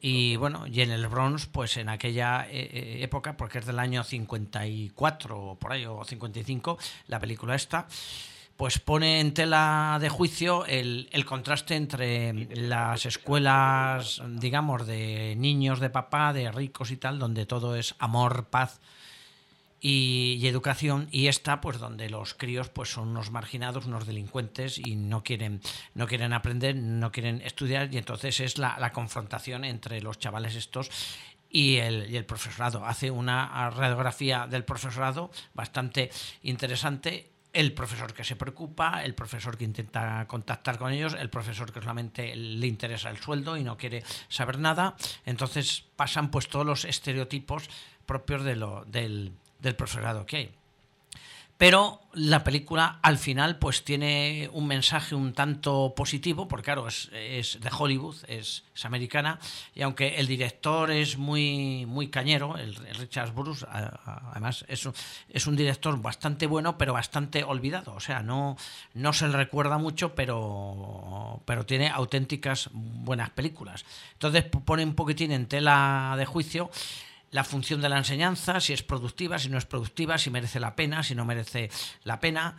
y 0.00 0.36
bueno, 0.36 0.66
y 0.66 0.80
en 0.80 0.90
el 0.90 1.06
Bronx, 1.06 1.46
pues 1.46 1.76
en 1.76 1.88
aquella 1.88 2.46
eh, 2.50 2.68
eh, 2.72 2.98
época, 3.02 3.36
porque 3.36 3.58
es 3.58 3.66
del 3.66 3.78
año 3.78 4.02
54 4.02 5.38
o 5.38 5.58
por 5.58 5.72
ahí, 5.72 5.86
o 5.86 6.04
55, 6.04 6.78
la 7.06 7.20
película 7.20 7.54
esta, 7.54 7.86
pues 8.56 8.78
pone 8.78 9.20
en 9.20 9.34
tela 9.34 9.98
de 10.00 10.08
juicio 10.08 10.64
el, 10.66 11.08
el 11.12 11.24
contraste 11.24 11.76
entre 11.76 12.32
las 12.56 13.04
escuelas, 13.06 14.22
digamos, 14.26 14.86
de 14.86 15.34
niños 15.36 15.80
de 15.80 15.90
papá, 15.90 16.32
de 16.32 16.50
ricos 16.50 16.90
y 16.90 16.96
tal, 16.96 17.18
donde 17.18 17.46
todo 17.46 17.76
es 17.76 17.94
amor, 17.98 18.46
paz 18.46 18.80
y, 19.80 20.46
educación 20.46 21.08
y 21.10 21.26
esta 21.28 21.60
pues 21.60 21.78
donde 21.78 22.08
los 22.08 22.34
críos 22.34 22.68
pues 22.70 22.90
son 22.90 23.08
unos 23.08 23.30
marginados 23.30 23.86
unos 23.86 24.06
delincuentes 24.06 24.78
y 24.78 24.96
no 24.96 25.22
quieren 25.22 25.60
no 25.94 26.06
quieren 26.06 26.32
aprender 26.32 26.74
no 26.76 27.12
quieren 27.12 27.42
estudiar 27.42 27.92
y 27.92 27.98
entonces 27.98 28.40
es 28.40 28.58
la, 28.58 28.76
la 28.78 28.92
confrontación 28.92 29.64
entre 29.64 30.00
los 30.00 30.18
chavales 30.18 30.54
estos 30.54 30.90
y 31.48 31.76
el, 31.76 32.10
y 32.10 32.16
el 32.16 32.26
profesorado. 32.26 32.84
Hace 32.84 33.10
una 33.10 33.70
radiografía 33.70 34.46
del 34.46 34.64
profesorado 34.64 35.30
bastante 35.54 36.10
interesante 36.42 37.30
el 37.56 37.72
profesor 37.72 38.12
que 38.12 38.22
se 38.22 38.36
preocupa, 38.36 39.02
el 39.02 39.14
profesor 39.14 39.56
que 39.56 39.64
intenta 39.64 40.26
contactar 40.28 40.76
con 40.76 40.92
ellos, 40.92 41.16
el 41.18 41.30
profesor 41.30 41.72
que 41.72 41.80
solamente 41.80 42.36
le 42.36 42.66
interesa 42.66 43.08
el 43.08 43.16
sueldo 43.16 43.56
y 43.56 43.64
no 43.64 43.78
quiere 43.78 44.04
saber 44.28 44.58
nada. 44.58 44.94
Entonces 45.24 45.84
pasan 45.96 46.30
pues 46.30 46.48
todos 46.48 46.66
los 46.66 46.84
estereotipos 46.84 47.70
propios 48.04 48.44
de 48.44 48.56
lo, 48.56 48.84
del, 48.84 49.32
del 49.58 49.74
profesorado 49.74 50.26
que 50.26 50.36
hay. 50.36 50.54
Pero 51.58 52.02
la 52.12 52.44
película 52.44 52.98
al 53.02 53.16
final 53.16 53.58
pues 53.58 53.82
tiene 53.82 54.50
un 54.52 54.66
mensaje 54.66 55.14
un 55.14 55.32
tanto 55.32 55.94
positivo, 55.96 56.48
porque 56.48 56.64
claro, 56.64 56.86
es, 56.86 57.10
es 57.12 57.58
de 57.60 57.70
Hollywood, 57.76 58.16
es, 58.28 58.64
americana, 58.84 59.38
y 59.74 59.82
aunque 59.82 60.16
el 60.16 60.26
director 60.26 60.90
es 60.90 61.16
muy, 61.16 61.86
muy 61.86 62.08
cañero, 62.08 62.58
el, 62.58 62.76
el 62.86 62.94
Richard 62.96 63.32
Bruce, 63.32 63.66
además 63.70 64.66
es 64.68 64.84
un, 64.84 64.92
es 65.30 65.46
un 65.46 65.56
director 65.56 66.00
bastante 66.00 66.46
bueno, 66.46 66.76
pero 66.76 66.92
bastante 66.92 67.42
olvidado, 67.42 67.94
o 67.94 68.00
sea, 68.00 68.22
no, 68.22 68.56
no 68.92 69.12
se 69.14 69.26
le 69.26 69.36
recuerda 69.36 69.78
mucho, 69.78 70.14
pero, 70.14 71.42
pero 71.46 71.64
tiene 71.64 71.88
auténticas 71.88 72.68
buenas 72.72 73.30
películas. 73.30 73.84
Entonces 74.12 74.44
pone 74.44 74.84
un 74.84 74.94
poquitín 74.94 75.32
en 75.32 75.46
tela 75.46 76.14
de 76.18 76.26
juicio 76.26 76.70
la 77.36 77.44
función 77.44 77.82
de 77.82 77.90
la 77.90 77.98
enseñanza, 77.98 78.60
si 78.60 78.72
es 78.72 78.82
productiva, 78.82 79.38
si 79.38 79.50
no 79.50 79.58
es 79.58 79.66
productiva, 79.66 80.16
si 80.16 80.30
merece 80.30 80.58
la 80.58 80.74
pena, 80.74 81.02
si 81.02 81.14
no 81.14 81.26
merece 81.26 81.70
la 82.02 82.18
pena. 82.18 82.56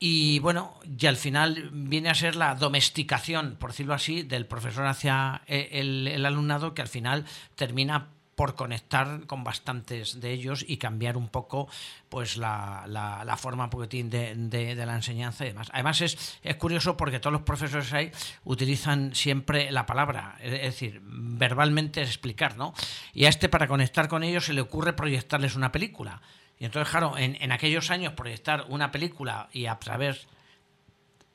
Y 0.00 0.38
bueno, 0.38 0.80
y 0.98 1.06
al 1.06 1.16
final 1.16 1.68
viene 1.72 2.08
a 2.08 2.14
ser 2.14 2.34
la 2.34 2.54
domesticación, 2.54 3.56
por 3.60 3.72
decirlo 3.72 3.92
así, 3.92 4.22
del 4.22 4.46
profesor 4.46 4.86
hacia 4.86 5.42
e- 5.46 5.68
el, 5.72 6.08
el 6.08 6.24
alumnado, 6.24 6.72
que 6.72 6.80
al 6.80 6.88
final 6.88 7.26
termina 7.54 8.08
por 8.38 8.54
conectar 8.54 9.26
con 9.26 9.42
bastantes 9.42 10.20
de 10.20 10.30
ellos 10.30 10.64
y 10.66 10.76
cambiar 10.76 11.16
un 11.16 11.28
poco 11.28 11.68
pues 12.08 12.36
la, 12.36 12.84
la, 12.86 13.24
la 13.24 13.36
forma 13.36 13.64
un 13.64 13.70
poquitín 13.70 14.08
de, 14.10 14.32
de- 14.36 14.76
de 14.76 14.86
la 14.86 14.94
enseñanza 14.94 15.44
y 15.44 15.48
demás. 15.48 15.68
Además 15.72 16.00
es, 16.02 16.38
es 16.44 16.54
curioso 16.54 16.96
porque 16.96 17.18
todos 17.18 17.32
los 17.32 17.42
profesores 17.42 17.92
ahí 17.92 18.12
utilizan 18.44 19.12
siempre 19.12 19.72
la 19.72 19.86
palabra, 19.86 20.36
es 20.40 20.52
decir, 20.52 21.00
verbalmente 21.02 22.00
es 22.00 22.10
explicar, 22.10 22.56
¿no? 22.56 22.74
Y 23.12 23.24
a 23.24 23.28
este 23.28 23.48
para 23.48 23.66
conectar 23.66 24.06
con 24.06 24.22
ellos 24.22 24.44
se 24.46 24.52
le 24.52 24.60
ocurre 24.60 24.92
proyectarles 24.92 25.56
una 25.56 25.72
película. 25.72 26.22
Y 26.60 26.64
entonces, 26.64 26.88
claro, 26.90 27.18
en, 27.18 27.36
en 27.40 27.50
aquellos 27.50 27.90
años 27.90 28.12
proyectar 28.12 28.66
una 28.68 28.92
película 28.92 29.48
y 29.52 29.66
a 29.66 29.80
través 29.80 30.28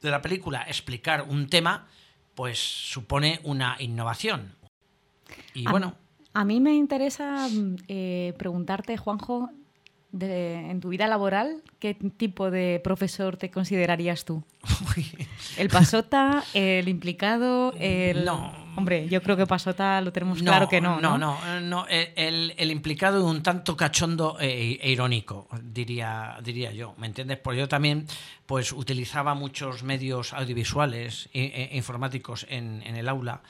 de 0.01 0.09
la 0.09 0.21
película 0.21 0.63
explicar 0.69 1.23
un 1.23 1.49
tema, 1.49 1.89
pues 2.33 2.59
supone 2.59 3.41
una 3.43 3.75
innovación. 3.79 4.55
Y 5.53 5.65
bueno, 5.67 5.97
A 6.33 6.45
mí 6.45 6.59
me 6.59 6.73
interesa 6.73 7.47
mm, 7.49 7.75
eh, 7.87 8.33
preguntarte, 8.37 8.97
Juanjo, 8.97 9.49
de- 10.11 10.69
en 10.69 10.79
tu 10.79 10.89
vida 10.89 11.07
laboral, 11.07 11.61
¿qué 11.79 11.93
tipo 11.95 12.51
de 12.51 12.79
profesor 12.83 13.37
te 13.37 13.49
considerarías 13.51 14.25
tú? 14.25 14.43
¿El 15.57 15.69
pasota, 15.69 16.43
el 16.53 16.87
implicado, 16.87 17.73
el... 17.79 18.25
No. 18.25 18.63
Hombre, 18.75 19.07
yo 19.07 19.21
creo 19.21 19.37
que 19.37 19.45
pasota 19.45 20.01
lo 20.01 20.11
tenemos 20.11 20.41
claro 20.41 20.67
que 20.67 20.81
no, 20.81 20.99
no, 20.99 21.15
¿no? 21.19 21.37
no, 21.45 21.61
no, 21.61 21.85
el, 21.87 22.55
el 22.57 22.71
implicado 22.71 23.19
es 23.19 23.23
un 23.23 23.43
tanto 23.43 23.77
cachondo 23.77 24.37
e, 24.39 24.79
e 24.81 24.91
irónico, 24.91 25.47
diría, 25.61 26.37
diría 26.43 26.71
yo, 26.71 26.95
¿me 26.97 27.05
entiendes? 27.05 27.37
Porque 27.37 27.59
yo 27.59 27.67
también 27.67 28.07
pues 28.47 28.71
utilizaba 28.71 29.35
muchos 29.35 29.83
medios 29.83 30.33
audiovisuales 30.33 31.29
e, 31.33 31.69
e 31.71 31.77
informáticos 31.77 32.47
en, 32.49 32.81
en 32.83 32.95
el 32.95 33.09
aula 33.09 33.41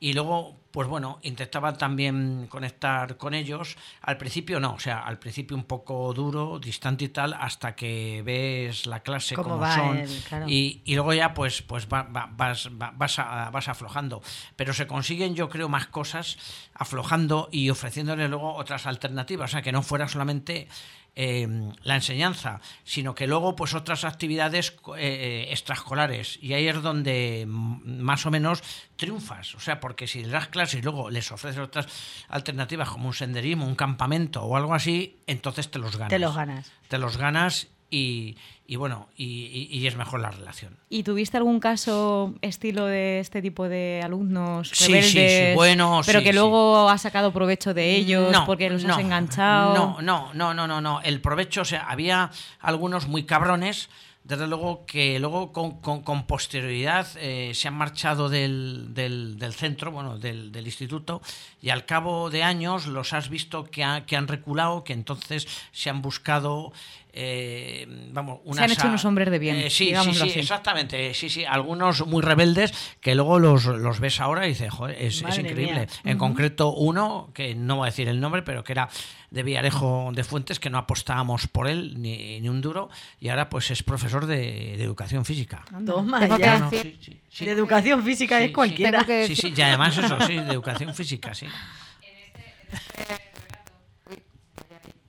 y 0.00 0.12
luego, 0.12 0.56
pues 0.70 0.88
bueno, 0.88 1.18
intentaba 1.22 1.72
también 1.74 2.46
conectar 2.48 3.16
con 3.16 3.32
ellos. 3.32 3.76
Al 4.02 4.16
principio 4.18 4.60
no, 4.60 4.74
o 4.74 4.78
sea, 4.78 4.98
al 5.00 5.18
principio 5.18 5.56
un 5.56 5.64
poco 5.64 6.12
duro, 6.12 6.58
distante 6.58 7.06
y 7.06 7.08
tal, 7.08 7.32
hasta 7.34 7.74
que 7.74 8.22
ves 8.24 8.86
la 8.86 9.00
clase 9.00 9.34
como 9.34 9.58
son. 9.74 9.96
el- 9.98 10.22
claro. 10.28 10.46
y, 10.48 10.82
y 10.84 10.94
luego 10.94 11.14
ya 11.14 11.32
pues, 11.32 11.62
pues 11.62 11.86
va- 11.88 12.02
va- 12.02 12.28
vas, 12.32 12.68
va- 12.80 12.92
vas, 12.96 13.18
a- 13.18 13.50
vas 13.50 13.68
aflojando. 13.68 14.20
Pero 14.56 14.74
se 14.74 14.86
consiguen, 14.86 15.34
yo 15.34 15.48
creo, 15.48 15.68
más 15.68 15.86
cosas 15.86 16.36
aflojando 16.74 17.48
y 17.52 17.70
ofreciéndole 17.70 18.28
luego 18.28 18.54
otras 18.54 18.86
alternativas. 18.86 19.50
O 19.50 19.52
sea, 19.52 19.62
que 19.62 19.72
no 19.72 19.82
fuera 19.82 20.08
solamente 20.08 20.68
eh, 21.16 21.46
la 21.82 21.94
enseñanza, 21.94 22.60
sino 22.82 23.14
que 23.14 23.26
luego 23.26 23.54
pues 23.54 23.74
otras 23.74 24.04
actividades 24.04 24.74
eh, 24.96 24.98
eh, 24.98 25.46
extraescolares. 25.50 26.38
Y 26.42 26.54
ahí 26.54 26.66
es 26.66 26.82
donde 26.82 27.44
más 27.46 28.26
o 28.26 28.30
menos 28.30 28.62
triunfas. 28.96 29.54
O 29.54 29.60
sea, 29.60 29.80
porque 29.80 30.06
si 30.06 30.22
das 30.24 30.48
clases 30.48 30.80
y 30.80 30.82
luego 30.82 31.10
les 31.10 31.30
ofreces 31.30 31.60
otras 31.60 31.86
alternativas 32.28 32.88
como 32.88 33.08
un 33.08 33.14
senderismo, 33.14 33.66
un 33.66 33.76
campamento 33.76 34.42
o 34.42 34.56
algo 34.56 34.74
así, 34.74 35.20
entonces 35.26 35.70
te 35.70 35.78
los 35.78 35.96
ganas. 35.96 36.10
Te 36.10 36.18
los 36.18 36.34
ganas. 36.34 36.72
Te 36.88 36.98
los 36.98 37.16
ganas 37.16 37.68
y, 37.94 38.36
y 38.66 38.76
bueno, 38.76 39.08
y, 39.16 39.86
es 39.86 39.96
mejor 39.96 40.20
la 40.20 40.30
relación. 40.30 40.76
¿Y 40.88 41.02
tuviste 41.02 41.36
algún 41.36 41.60
caso 41.60 42.34
estilo 42.40 42.86
de 42.86 43.20
este 43.20 43.42
tipo 43.42 43.68
de 43.68 44.00
alumnos 44.02 44.68
Sí, 44.70 44.84
sí, 44.86 44.92
rebeldes, 44.92 45.48
sí, 45.50 45.54
bueno, 45.54 46.00
pero 46.06 46.18
sí, 46.20 46.24
que 46.24 46.32
sí. 46.32 46.38
luego 46.38 46.88
has 46.88 47.02
sacado 47.02 47.32
provecho 47.32 47.74
de 47.74 47.94
ellos 47.94 48.32
No, 48.32 48.46
porque 48.46 48.70
los 48.70 48.82
no, 48.84 48.94
has 48.94 49.00
enganchado? 49.00 49.74
No, 49.74 50.02
no, 50.02 50.32
no, 50.34 50.54
no, 50.54 50.66
no, 50.66 50.80
no. 50.80 51.00
El 51.02 51.20
provecho, 51.20 51.60
o 51.62 51.64
sea, 51.64 51.84
había 51.88 52.30
algunos 52.60 53.06
muy 53.06 53.24
cabrones, 53.24 53.88
desde 54.24 54.46
luego 54.46 54.86
que 54.86 55.18
luego 55.18 55.52
con, 55.52 55.82
con- 55.82 56.00
con 56.02 56.26
posterioridad 56.26 57.06
eh, 57.16 57.52
se 57.54 57.68
han 57.68 57.74
marchado 57.74 58.30
del, 58.30 58.94
del- 58.94 59.38
del 59.38 59.52
centro, 59.52 59.92
bueno, 59.92 60.16
del, 60.18 60.50
del 60.50 60.64
instituto, 60.64 61.20
y 61.60 61.68
al 61.68 61.84
cabo 61.84 62.30
de 62.30 62.42
años 62.42 62.86
los 62.86 63.12
has 63.12 63.28
visto 63.28 63.64
que, 63.64 63.84
ha- 63.84 64.06
que 64.06 64.16
han 64.16 64.26
reculado, 64.26 64.82
que 64.82 64.94
entonces 64.94 65.46
se 65.72 65.90
han 65.90 66.00
buscado 66.00 66.72
eh, 67.16 67.86
vamos, 68.12 68.40
Se 68.56 68.62
han 68.62 68.70
hecho 68.72 68.88
unos 68.88 69.04
hombres 69.04 69.30
de 69.30 69.38
bien, 69.38 69.56
Eh, 69.56 69.70
sí, 69.70 69.94
sí, 70.02 70.14
sí, 70.14 70.22
así. 70.30 70.38
exactamente. 70.40 71.14
Sí, 71.14 71.30
sí, 71.30 71.44
algunos 71.44 72.04
muy 72.06 72.22
rebeldes 72.22 72.72
que 73.00 73.14
luego 73.14 73.38
los, 73.38 73.64
los 73.66 74.00
ves 74.00 74.20
ahora 74.20 74.46
y 74.46 74.48
dices, 74.50 74.70
joder, 74.72 75.00
es, 75.00 75.22
increíble. 75.22 75.64
mía. 75.72 75.86
En 76.04 76.18
concreto, 76.18 76.72
uno, 76.74 77.30
que 77.32 77.54
no 77.54 77.76
voy 77.76 77.86
a 77.86 77.90
decir 77.90 78.08
el 78.08 78.20
nombre, 78.20 78.42
pero 78.42 78.64
que 78.64 78.72
era 78.72 78.88
de 79.30 79.42
Villarejo 79.42 80.10
de 80.12 80.24
Fuentes, 80.24 80.58
que 80.60 80.70
no 80.70 80.78
apostábamos 80.78 81.46
por 81.46 81.68
él 81.68 82.00
ni, 82.00 82.40
ni 82.40 82.48
un 82.48 82.60
duro, 82.60 82.88
y 83.20 83.28
ahora 83.28 83.48
pues 83.48 83.70
es 83.70 83.82
profesor 83.82 84.26
de, 84.26 84.36
de 84.76 84.82
educación 84.82 85.24
física. 85.24 85.64
Toma 85.86 86.20
Tengo 86.20 86.38
ya. 86.38 86.58
No, 86.58 86.64
no, 86.66 86.70
decir- 86.70 86.96
sí, 87.00 87.12
sí, 87.12 87.20
sí. 87.30 87.44
De 87.44 87.52
educación 87.52 88.02
física 88.02 88.38
Sí, 88.38 88.44
es 88.46 88.50
cualquiera. 88.52 89.04
Que 89.04 89.26
Sí, 89.28 89.36
sí, 89.36 89.54
y 89.56 89.60
además 89.62 89.96
eso, 89.98 90.20
sí, 90.26 90.34
de 90.34 90.52
educación 90.52 90.94
física, 90.94 91.34
sí. 91.34 91.46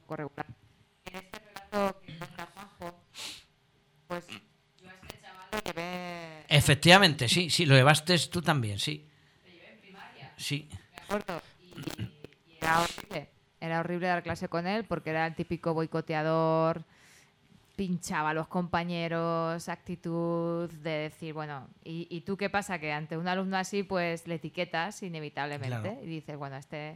poco 0.01 0.15
regular. 0.17 0.45
En 1.05 1.15
este 1.15 1.39
relato 1.39 2.01
que 2.05 2.13
muestra 2.13 2.47
Juanjo, 2.53 3.03
pues 4.07 4.25
yo 4.27 4.89
a 4.89 4.93
este 4.93 5.19
chaval 5.21 5.45
lo 5.51 5.59
llevé, 5.71 6.45
Efectivamente, 6.65 7.27
sí, 7.27 7.49
sí, 7.49 7.65
lo 7.65 7.75
llevaste 7.75 8.17
tú 8.29 8.41
también, 8.41 8.79
sí. 8.79 9.07
Sí. 10.37 10.67
me 10.91 11.03
acuerdo, 11.03 11.41
y, 11.61 12.01
y 12.51 12.57
era 12.59 12.81
horrible. 12.81 13.29
Era 13.61 13.79
horrible 13.79 14.07
dar 14.07 14.21
clase 14.23 14.49
con 14.49 14.67
él 14.67 14.83
porque 14.83 15.11
era 15.11 15.25
el 15.25 15.33
típico 15.35 15.73
boicoteador, 15.73 16.83
pinchaba 17.75 18.31
a 18.31 18.33
los 18.33 18.47
compañeros, 18.47 19.69
actitud 19.69 20.69
de 20.69 20.89
decir, 20.89 21.33
bueno, 21.33 21.67
¿y, 21.83 22.07
y 22.09 22.21
tú 22.21 22.35
qué 22.37 22.49
pasa? 22.49 22.79
Que 22.79 22.91
ante 22.91 23.17
un 23.17 23.27
alumno 23.27 23.57
así, 23.57 23.83
pues 23.83 24.27
le 24.27 24.35
etiquetas 24.35 25.01
inevitablemente 25.03 25.67
Claro. 25.89 25.99
y 26.03 26.07
dices, 26.07 26.37
bueno, 26.37 26.57
este, 26.57 26.95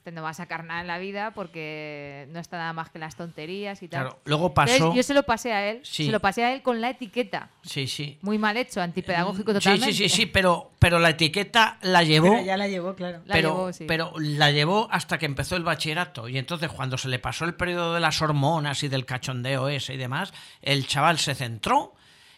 este 0.00 0.12
no 0.12 0.22
va 0.22 0.30
a 0.30 0.34
sacar 0.34 0.64
nada 0.64 0.80
en 0.80 0.86
la 0.86 0.96
vida 0.96 1.32
porque 1.34 2.26
no 2.30 2.40
está 2.40 2.56
nada 2.56 2.72
más 2.72 2.88
que 2.88 2.98
las 2.98 3.16
tonterías 3.16 3.82
y 3.82 3.88
tal. 3.88 4.00
Claro, 4.04 4.20
luego 4.24 4.46
Entonces, 4.46 4.78
pasó. 4.78 4.94
yo 4.94 5.02
se 5.02 5.12
lo 5.12 5.24
pasé 5.24 5.52
a 5.52 5.68
él, 5.68 5.80
Sí. 5.84 6.06
se 6.06 6.10
lo 6.10 6.20
pasé 6.20 6.42
a 6.42 6.54
él 6.54 6.62
con 6.62 6.80
la 6.80 6.88
etiqueta. 6.88 7.50
Sí, 7.62 7.86
sí. 7.86 8.18
Muy 8.22 8.38
mal 8.38 8.56
hecho, 8.56 8.80
antipedagógico 8.80 9.52
Sí, 9.52 9.58
totalmente. 9.58 9.92
sí, 9.92 10.08
sí, 10.08 10.16
sí, 10.16 10.24
pero, 10.26 10.70
pero 10.78 10.98
la 11.00 11.10
etiqueta 11.10 11.76
la 11.82 12.02
llevó. 12.02 12.30
Pero 12.32 12.46
ya 12.46 12.56
la 12.56 12.66
llevó, 12.66 12.94
claro. 12.94 13.20
La 13.26 13.34
pero, 13.34 13.48
llevó, 13.50 13.72
sí. 13.74 13.84
pero 13.86 14.12
la 14.16 14.50
llevó 14.50 14.88
hasta 14.90 15.18
que 15.18 15.26
empezó 15.26 15.56
el 15.56 15.64
bachillerato. 15.64 16.30
Y 16.30 16.38
entonces, 16.38 16.70
cuando 16.70 16.96
se 16.96 17.08
le 17.08 17.18
pasó 17.18 17.44
el 17.44 17.54
periodo 17.54 17.92
de 17.92 18.00
las 18.00 18.22
hormonas 18.22 18.82
y 18.82 18.88
del 18.88 19.04
cachondeo 19.04 19.68
ese 19.68 19.92
y 19.92 19.96
demás, 19.98 20.32
el 20.62 20.86
chaval 20.86 21.18
se 21.18 21.34
centró, 21.34 21.94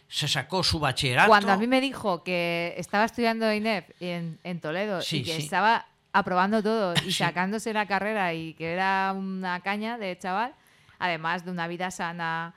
se 0.08 0.26
sacó 0.26 0.64
su 0.64 0.80
bachillerato. 0.80 1.28
Cuando 1.28 1.52
a 1.52 1.56
mí 1.56 1.68
me 1.68 1.80
dijo 1.80 2.24
que 2.24 2.74
estaba 2.76 3.04
estudiando 3.04 3.52
INEF 3.52 3.84
en, 4.00 4.40
en 4.42 4.60
Toledo 4.60 5.00
Sí, 5.00 5.18
y 5.18 5.22
que 5.22 5.36
sí. 5.36 5.42
estaba 5.42 5.86
aprobando 6.12 6.62
todo 6.62 6.94
y 7.06 7.12
sacándose 7.12 7.72
la 7.72 7.86
carrera 7.86 8.34
y 8.34 8.54
que 8.54 8.72
era 8.72 9.14
una 9.16 9.60
caña 9.60 9.98
de 9.98 10.16
chaval, 10.18 10.54
además 10.98 11.44
de 11.44 11.50
una 11.50 11.66
vida 11.66 11.90
sana, 11.90 12.54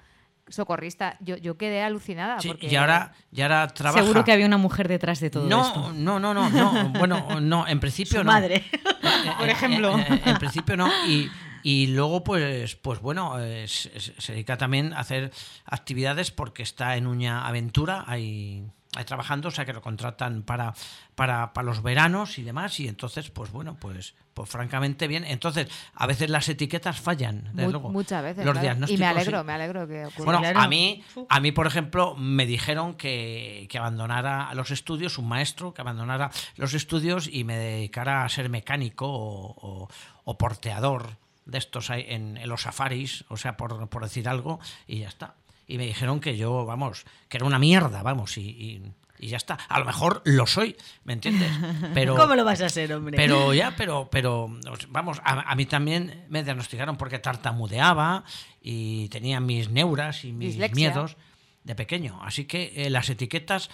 socorrista, 0.48 1.18
yo, 1.22 1.38
yo 1.38 1.58
quedé 1.58 1.82
alucinada. 1.82 2.40
Sí, 2.40 2.50
porque 2.50 2.68
y 2.68 2.76
ahora, 2.76 3.14
y 3.32 3.42
ahora 3.42 3.68
trabaja. 3.68 4.02
Seguro 4.02 4.24
que 4.24 4.32
había 4.32 4.46
una 4.46 4.58
mujer 4.58 4.88
detrás 4.88 5.20
de 5.20 5.30
todo 5.30 5.48
no, 5.48 5.66
esto. 5.66 5.94
no, 5.94 6.20
no, 6.20 6.34
no, 6.34 6.50
no. 6.50 6.90
Bueno, 6.90 7.40
no, 7.42 7.68
en 7.68 7.80
principio 7.80 8.20
Su 8.20 8.26
no. 8.26 8.32
madre. 8.32 8.64
Por 9.40 9.50
ejemplo. 9.50 9.98
Eh, 9.98 10.06
eh, 10.10 10.22
en 10.26 10.38
principio 10.38 10.78
no. 10.78 10.90
Y, 11.08 11.30
y 11.64 11.88
luego, 11.88 12.24
pues, 12.24 12.76
pues 12.76 13.00
bueno, 13.00 13.40
eh, 13.40 13.68
se, 13.68 14.00
se 14.00 14.34
dedica 14.34 14.58
también 14.58 14.94
a 14.94 15.00
hacer 15.00 15.32
actividades 15.66 16.30
porque 16.32 16.62
está 16.62 16.96
en 16.96 17.08
Uña 17.08 17.48
Aventura, 17.48 18.04
ahí 18.08 18.64
trabajando, 19.04 19.50
o 19.50 19.52
sea 19.52 19.66
que 19.66 19.74
lo 19.74 19.82
contratan 19.82 20.44
para, 20.44 20.74
para, 21.16 21.52
para 21.54 21.66
los 21.66 21.84
veranos 21.84 22.38
y 22.40 22.44
demás. 22.44 22.80
Y 22.80 22.88
entonces, 22.88 23.30
pues 23.32 23.52
bueno, 23.52 23.76
pues, 23.80 24.14
pues 24.34 24.50
francamente 24.50 25.08
bien. 25.08 25.26
Entonces, 25.26 25.68
a 25.96 26.08
veces 26.08 26.30
las 26.30 26.48
etiquetas 26.48 27.02
fallan, 27.02 27.50
desde 27.54 27.66
mu- 27.66 27.72
luego. 27.72 27.90
muchas 27.90 28.24
veces. 28.24 28.46
Los 28.46 28.54
claro. 28.54 28.60
Y 28.60 28.62
diagnósticos, 28.70 29.00
me 29.00 29.06
sí. 29.06 29.12
alegro, 29.12 29.44
me 29.44 29.54
alegro 29.54 29.88
que 29.88 30.06
ocurra. 30.06 30.24
Bueno, 30.26 30.40
Claro. 30.40 30.60
a 30.62 30.68
mí, 30.70 31.04
a 31.28 31.40
mí, 31.42 31.52
por 31.52 31.68
ejemplo, 31.68 32.16
me 32.16 32.46
dijeron 32.46 32.94
que, 32.96 33.68
que 33.70 33.78
abandonara 33.78 34.54
los 34.54 34.72
estudios, 34.72 35.18
un 35.18 35.28
maestro 35.28 35.74
que 35.74 35.82
abandonara 35.82 36.32
los 36.56 36.74
estudios 36.74 37.28
y 37.32 37.44
me 37.44 37.58
dedicara 37.58 38.24
a 38.24 38.30
ser 38.30 38.50
mecánico 38.50 39.08
o, 39.08 39.56
o- 39.84 39.90
o 40.24 40.38
porteador 40.38 41.18
de 41.46 41.58
estos 41.60 41.90
en, 41.92 42.38
en 42.38 42.50
los 42.50 42.64
safaris, 42.64 43.24
o 43.30 43.38
sea, 43.38 43.56
por, 43.58 43.88
por 43.90 44.04
decir 44.04 44.28
algo, 44.28 44.60
y 44.88 45.00
ya 45.02 45.08
está. 45.10 45.36
Y 45.68 45.78
me 45.78 45.86
dijeron 45.86 46.20
que 46.20 46.38
yo, 46.38 46.66
vamos, 46.66 47.06
que 47.28 47.38
era 47.38 47.46
una 47.46 47.60
mierda, 47.60 48.04
vamos, 48.04 48.38
y, 48.38 48.42
y- 48.50 48.82
y 49.18 49.28
ya 49.30 49.38
está. 49.38 49.54
A 49.70 49.80
lo 49.80 49.86
mejor 49.86 50.22
lo 50.26 50.46
soy, 50.46 50.76
¿me 51.06 51.14
entiendes? 51.14 51.50
Pero, 51.94 52.16
¿Cómo 52.18 52.36
lo 52.36 52.44
vas 52.44 52.62
a 52.62 52.66
hacer, 52.66 52.94
hombre? 52.94 53.16
pero 53.16 53.54
ya, 53.54 53.74
pero, 53.78 54.10
pero 54.12 54.50
vamos, 54.90 55.22
a, 55.24 55.50
a 55.50 55.56
mí 55.56 55.66
también 55.66 56.26
me 56.30 56.44
diagnosticaron 56.44 56.98
porque 56.98 57.18
tartamudeaba 57.20 58.26
y 58.62 59.08
tenía 59.10 59.40
mis 59.40 59.70
neuras 59.70 60.26
y 60.26 60.34
mis 60.34 60.50
Dislexia. 60.50 60.76
miedos 60.76 61.16
de 61.64 61.76
pequeño. 61.76 62.20
Así 62.24 62.44
que 62.44 62.74
eh, 62.76 62.90
las 62.90 63.10
etiquetas 63.10 63.70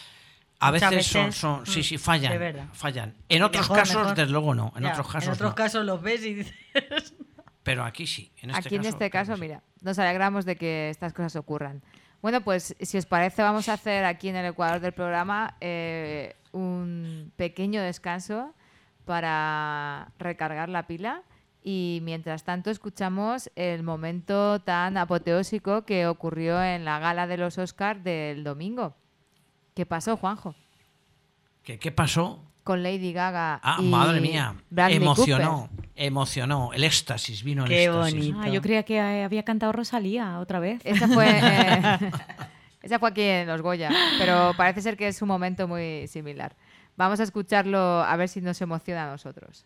a 0.59 0.69
veces, 0.69 1.07
son, 1.07 1.33
son- 1.33 1.65
sí, 1.65 1.79
mm, 1.79 1.83
sí, 1.83 1.97
fallan. 1.97 2.31
de 2.33 2.37
verdad. 2.37 2.67
fallan. 2.73 3.15
En 3.27 3.41
otros 3.41 3.63
Mejor, 3.63 3.77
casos, 3.77 3.95
mejor. 3.97 4.15
desde 4.15 4.31
luego 4.31 4.53
no. 4.53 4.71
En 4.75 4.83
Ya, 4.83 4.91
otros 4.91 5.07
casos, 5.07 5.27
en 5.29 5.33
otros 5.33 5.49
no. 5.49 5.55
casos 5.55 5.85
los 5.85 6.01
ves 6.03 6.23
y 6.23 6.33
dices. 6.35 6.53
Pero 7.63 7.83
aquí 7.83 8.07
sí. 8.07 8.31
En 8.41 8.49
este 8.49 8.67
Aquí 8.67 8.75
en 8.75 8.85
este 8.85 9.09
caso, 9.09 9.35
sí. 9.35 9.41
mira, 9.41 9.63
nos 9.81 9.99
alegramos 9.99 10.45
de 10.45 10.55
que 10.55 10.89
estas 10.89 11.13
cosas 11.13 11.35
ocurran. 11.35 11.81
Bueno, 12.21 12.41
pues 12.41 12.75
si 12.79 12.97
os 12.97 13.05
parece, 13.05 13.41
vamos 13.41 13.67
a 13.69 13.73
hacer 13.73 14.05
aquí 14.05 14.29
en 14.29 14.35
el 14.35 14.45
Ecuador 14.45 14.79
del 14.79 14.93
programa 14.93 15.57
eh, 15.59 16.35
un 16.51 17.31
pequeño 17.35 17.81
descanso 17.81 18.53
para 19.05 20.11
recargar 20.19 20.69
la 20.69 20.85
pila 20.85 21.23
y 21.63 21.99
mientras 22.03 22.43
tanto 22.43 22.69
escuchamos 22.69 23.51
el 23.55 23.83
momento 23.83 24.61
tan 24.61 24.97
apoteósico 24.97 25.85
que 25.85 26.07
ocurrió 26.07 26.61
en 26.61 26.85
la 26.85 26.99
gala 26.99 27.27
de 27.27 27.37
los 27.37 27.57
Oscars 27.57 28.03
del 28.03 28.43
domingo. 28.43 28.95
¿Qué 29.75 29.85
pasó, 29.85 30.17
Juanjo? 30.17 30.55
¿Qué, 31.63 31.79
qué 31.79 31.91
pasó? 31.91 32.50
Con 32.63 32.83
Lady 32.83 33.11
Gaga 33.11 33.59
Ah, 33.63 33.77
y 33.79 33.83
madre 33.89 34.21
mía. 34.21 34.55
Bradley 34.69 34.97
emocionó. 34.97 35.67
Cooper. 35.69 35.89
Emocionó. 35.95 36.73
El 36.73 36.83
éxtasis, 36.83 37.43
vino 37.43 37.63
el 37.63 37.69
Qué 37.69 37.85
éxtasis. 37.85 38.13
bonito. 38.15 38.39
Ah, 38.43 38.49
yo 38.49 38.61
creía 38.61 38.83
que 38.83 38.97
eh, 38.97 39.23
había 39.23 39.43
cantado 39.43 39.71
Rosalía 39.71 40.39
otra 40.39 40.59
vez. 40.59 40.79
Esa 40.83 41.07
fue, 41.07 41.25
eh, 41.43 42.11
esa 42.81 42.99
fue 42.99 43.09
aquí 43.09 43.21
en 43.23 43.47
Los 43.47 43.61
Goya, 43.61 43.89
pero 44.19 44.53
parece 44.55 44.81
ser 44.81 44.95
que 44.97 45.07
es 45.07 45.21
un 45.21 45.27
momento 45.27 45.67
muy 45.67 46.07
similar. 46.07 46.55
Vamos 46.97 47.19
a 47.19 47.23
escucharlo 47.23 47.77
a 48.03 48.15
ver 48.15 48.29
si 48.29 48.41
nos 48.41 48.61
emociona 48.61 49.07
a 49.07 49.11
nosotros. 49.11 49.65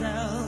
myself. 0.00 0.45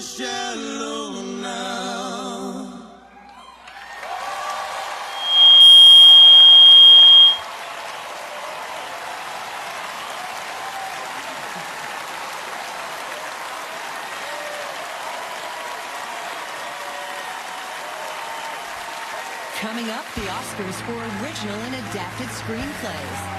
Shallow 0.00 1.22
now. 1.42 2.68
Coming 19.58 19.90
up, 19.90 20.04
the 20.14 20.20
Oscars 20.20 20.78
for 20.86 20.92
original 21.24 21.56
and 21.56 21.74
adapted 21.74 22.28
screenplays. 22.28 23.38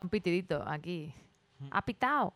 Un 0.00 0.08
pitidito 0.10 0.62
aquí. 0.66 1.12
Ha 1.70 1.82
pitado. 1.82 2.34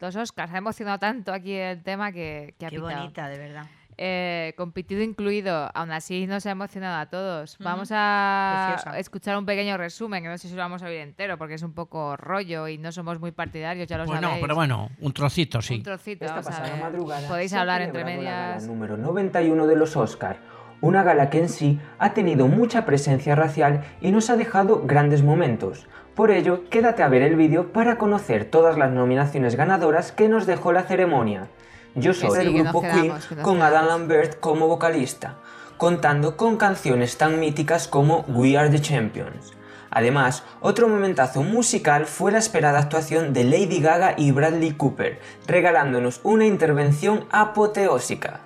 Los 0.00 0.16
Oscars. 0.16 0.52
Ha 0.52 0.58
emocionado 0.58 0.98
tanto 0.98 1.32
aquí 1.32 1.52
el 1.54 1.82
tema 1.82 2.12
que, 2.12 2.54
que 2.58 2.66
ha 2.66 2.70
Qué 2.70 2.76
pitado. 2.76 2.94
bonita, 2.98 3.28
de 3.28 3.38
verdad. 3.38 3.66
Eh, 3.96 4.54
con 4.56 4.72
pitido 4.72 5.02
incluido. 5.02 5.70
Aún 5.72 5.92
así 5.92 6.26
nos 6.26 6.44
ha 6.46 6.50
emocionado 6.50 6.98
a 7.00 7.06
todos. 7.06 7.56
Vamos 7.60 7.90
a 7.94 8.72
Preciosa. 8.74 8.98
escuchar 8.98 9.38
un 9.38 9.46
pequeño 9.46 9.76
resumen, 9.76 10.22
que 10.22 10.28
no 10.28 10.36
sé 10.36 10.48
si 10.48 10.54
lo 10.54 10.60
vamos 10.62 10.82
a 10.82 10.86
oír 10.86 10.98
entero, 10.98 11.38
porque 11.38 11.54
es 11.54 11.62
un 11.62 11.72
poco 11.74 12.16
rollo 12.16 12.66
y 12.66 12.76
no 12.76 12.90
somos 12.90 13.20
muy 13.20 13.30
partidarios, 13.30 13.86
ya 13.86 13.96
lo 13.96 14.04
Bueno, 14.06 14.22
sabéis. 14.22 14.42
pero 14.42 14.54
bueno, 14.56 14.90
un 15.00 15.12
trocito, 15.12 15.62
sí. 15.62 15.76
Un 15.76 15.82
trocito, 15.84 16.24
Esta 16.24 16.42
pasada 16.42 16.76
madrugada 16.76 17.28
Podéis 17.28 17.52
hablar 17.52 17.82
entre 17.82 18.00
celebrado 18.02 18.24
la 18.24 18.30
gala 18.32 18.46
medias. 18.48 18.66
número 18.66 18.96
91 18.96 19.66
de 19.68 19.76
los 19.76 19.96
Oscar, 19.96 20.38
una 20.80 21.04
gala 21.04 21.30
que 21.30 21.38
en 21.38 21.48
sí 21.48 21.78
ha 22.00 22.12
tenido 22.14 22.48
mucha 22.48 22.84
presencia 22.84 23.36
racial 23.36 23.84
y 24.00 24.10
nos 24.10 24.28
ha 24.28 24.36
dejado 24.36 24.82
grandes 24.84 25.22
momentos. 25.22 25.86
Por 26.14 26.30
ello, 26.30 26.68
quédate 26.70 27.02
a 27.02 27.08
ver 27.08 27.22
el 27.22 27.34
vídeo 27.34 27.72
para 27.72 27.98
conocer 27.98 28.44
todas 28.44 28.78
las 28.78 28.92
nominaciones 28.92 29.56
ganadoras 29.56 30.12
que 30.12 30.28
nos 30.28 30.46
dejó 30.46 30.72
la 30.72 30.84
ceremonia. 30.84 31.48
Yo 31.96 32.14
soy 32.14 32.38
del 32.38 32.52
grupo 32.52 32.82
quedamos, 32.82 33.26
Queen 33.26 33.42
con. 33.42 33.62
Adam 33.62 33.86
Lambert 33.86 34.38
como 34.38 34.68
vocalista, 34.68 35.38
contando 35.76 36.36
con 36.36 36.56
canciones 36.56 37.18
tan 37.18 37.40
míticas 37.40 37.88
como 37.88 38.20
We 38.28 38.56
Are 38.56 38.70
the 38.70 38.80
Champions. 38.80 39.54
Además, 39.90 40.44
otro 40.60 40.88
momentazo 40.88 41.42
musical 41.42 42.06
fue 42.06 42.30
la 42.30 42.38
esperada 42.38 42.78
actuación 42.78 43.32
de 43.32 43.44
Lady 43.44 43.80
Gaga 43.80 44.14
y 44.16 44.30
Bradley 44.30 44.72
Cooper, 44.72 45.20
regalándonos 45.48 46.20
una 46.22 46.46
intervención 46.46 47.26
apoteósica. 47.30 48.40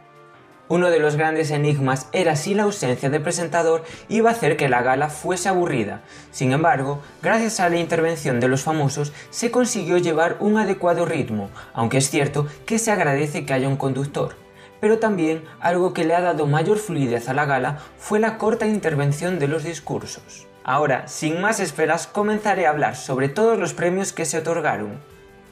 Uno 0.71 0.91
de 0.91 0.99
los 0.99 1.17
grandes 1.17 1.51
enigmas 1.51 2.09
era 2.13 2.37
si 2.37 2.53
la 2.53 2.65
ausencia 2.65 3.09
de 3.09 3.21
presentador 3.21 3.85
iba 4.11 4.29
a 4.29 4.33
hacer 4.35 4.59
que 4.59 4.69
la 4.69 4.83
gala 4.83 5.09
fuese 5.09 5.49
aburrida. 5.49 6.03
Sin 6.31 6.53
embargo, 6.53 7.01
gracias 7.23 7.59
a 7.59 7.71
la 7.71 7.79
intervención 7.79 8.39
de 8.39 8.49
los 8.49 8.65
famosos, 8.65 9.15
se 9.31 9.51
consiguió 9.51 9.97
llevar 9.97 10.37
un 10.41 10.59
adecuado 10.59 11.07
ritmo, 11.07 11.49
aunque 11.73 11.97
es 11.97 12.11
cierto 12.11 12.47
que 12.67 12.79
se 12.79 12.91
agradece 12.91 13.47
que 13.47 13.55
haya 13.55 13.67
un 13.67 13.79
conductor. 13.79 14.37
Pero 14.79 14.99
también 14.99 15.43
algo 15.59 15.95
que 15.95 16.05
le 16.05 16.15
ha 16.15 16.21
dado 16.21 16.47
mayor 16.47 16.79
fluidez 16.79 17.31
a 17.31 17.35
la 17.35 17.47
gala 17.47 17.79
fue 17.97 18.21
la 18.21 18.37
corta 18.37 18.67
intervención 18.67 19.39
de 19.39 19.49
los 19.49 19.65
discursos. 19.65 20.47
Ahora, 20.65 21.09
sin 21.09 21.41
más 21.41 21.61
esperas, 21.61 22.07
comenzaré 22.07 22.67
a 22.67 22.71
hablar 22.71 22.95
sobre 22.95 23.31
todos 23.31 23.59
los 23.59 23.73
premios 23.73 24.13
que 24.13 24.27
se 24.27 24.37
otorgaron. 24.37 25.01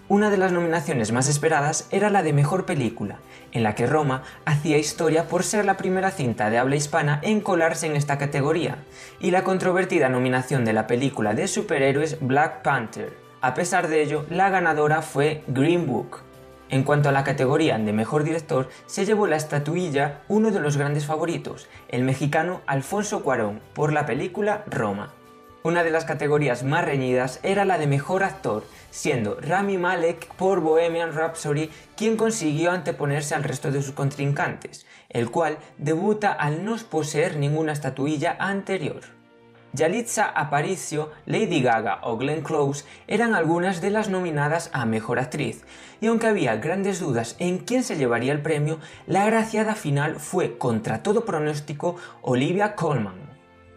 Una 0.09 0.31
de 0.31 0.37
las 0.37 0.53
nominaciones 0.53 1.11
más 1.11 1.29
esperadas 1.29 1.88
era 1.90 2.11
la 2.11 2.23
de 2.23 2.33
Mejor 2.33 2.64
Película, 2.64 3.19
en 3.51 3.64
la 3.64 3.75
que 3.75 3.88
Roma 3.88 4.23
hacía 4.45 4.79
historia 4.79 5.27
por 5.27 5.42
ser 5.42 5.64
la 5.64 5.77
primera 5.77 6.12
cinta 6.12 6.49
de 6.49 6.59
habla 6.59 6.77
hispana 6.77 7.19
en 7.25 7.40
colarse 7.40 7.88
en 7.88 7.96
esta 7.96 8.17
categoría, 8.17 8.79
y 9.19 9.33
la 9.33 9.42
controvertida 9.42 10.09
nominación 10.09 10.65
de 10.65 10.75
la 10.75 10.87
película 10.87 11.35
de 11.35 11.48
superhéroes 11.48 12.19
Black 12.21 12.63
Panther. 12.63 13.15
A 13.40 13.54
pesar 13.54 13.88
de 13.88 14.00
ello, 14.00 14.27
la 14.31 14.48
ganadora 14.48 15.02
fue 15.02 15.42
Green 15.48 15.88
Book. 15.88 16.21
En 16.69 16.85
cuanto 16.85 17.09
a 17.09 17.13
la 17.13 17.25
categoría 17.25 17.77
de 17.77 17.92
Mejor 17.92 18.23
Director, 18.23 18.69
se 18.87 19.07
llevó 19.07 19.27
la 19.27 19.35
estatuilla 19.35 20.21
uno 20.29 20.52
de 20.52 20.61
los 20.61 20.77
grandes 20.77 21.04
favoritos, 21.04 21.67
el 21.88 22.04
mexicano 22.04 22.61
Alfonso 22.69 23.25
Cuarón, 23.25 23.61
por 23.75 23.92
la 23.92 24.07
película 24.07 24.63
Roma. 24.71 25.13
Una 25.67 25.83
de 25.83 25.90
las 25.90 26.04
categorías 26.04 26.62
más 26.62 26.85
reñidas 26.85 27.40
era 27.42 27.64
la 27.64 27.77
de 27.77 27.88
mejor 27.88 28.23
actor, 28.23 28.62
siendo 28.92 29.40
Rami 29.40 29.79
Malek 29.79 30.33
por 30.37 30.60
Bohemian 30.60 31.12
Rhapsody 31.12 31.71
quien 31.96 32.17
consiguió 32.17 32.71
anteponerse 32.71 33.35
al 33.35 33.42
resto 33.42 33.73
de 33.73 33.83
sus 33.83 33.92
contrincantes, 33.92 34.87
el 35.08 35.29
cual 35.29 35.58
debuta 35.77 36.31
al 36.31 36.64
no 36.64 36.77
poseer 36.88 37.37
ninguna 37.37 37.73
estatuilla 37.73 38.37
anterior. 38.38 39.00
Yalitza 39.73 40.27
Aparicio, 40.27 41.10
Lady 41.27 41.60
Gaga 41.60 41.98
o 42.04 42.17
Glenn 42.17 42.42
Close 42.42 42.85
eran 43.08 43.35
algunas 43.35 43.81
de 43.81 43.90
las 43.90 44.08
nominadas 44.08 44.71
a 44.73 44.87
Mejor 44.87 45.19
Actriz, 45.19 45.64
y 46.00 46.06
aunque 46.06 46.29
había 46.29 46.54
grandes 46.58 47.00
dudas 47.00 47.35
en 47.40 47.58
quién 47.58 47.83
se 47.83 47.96
llevaría 47.96 48.31
el 48.33 48.40
premio, 48.40 48.79
la 49.08 49.25
agraciada 49.25 49.75
final 49.75 50.21
fue, 50.21 50.58
contra 50.58 51.02
todo 51.02 51.25
pronóstico, 51.25 51.96
Olivia 52.23 52.77
Colman. 52.77 53.25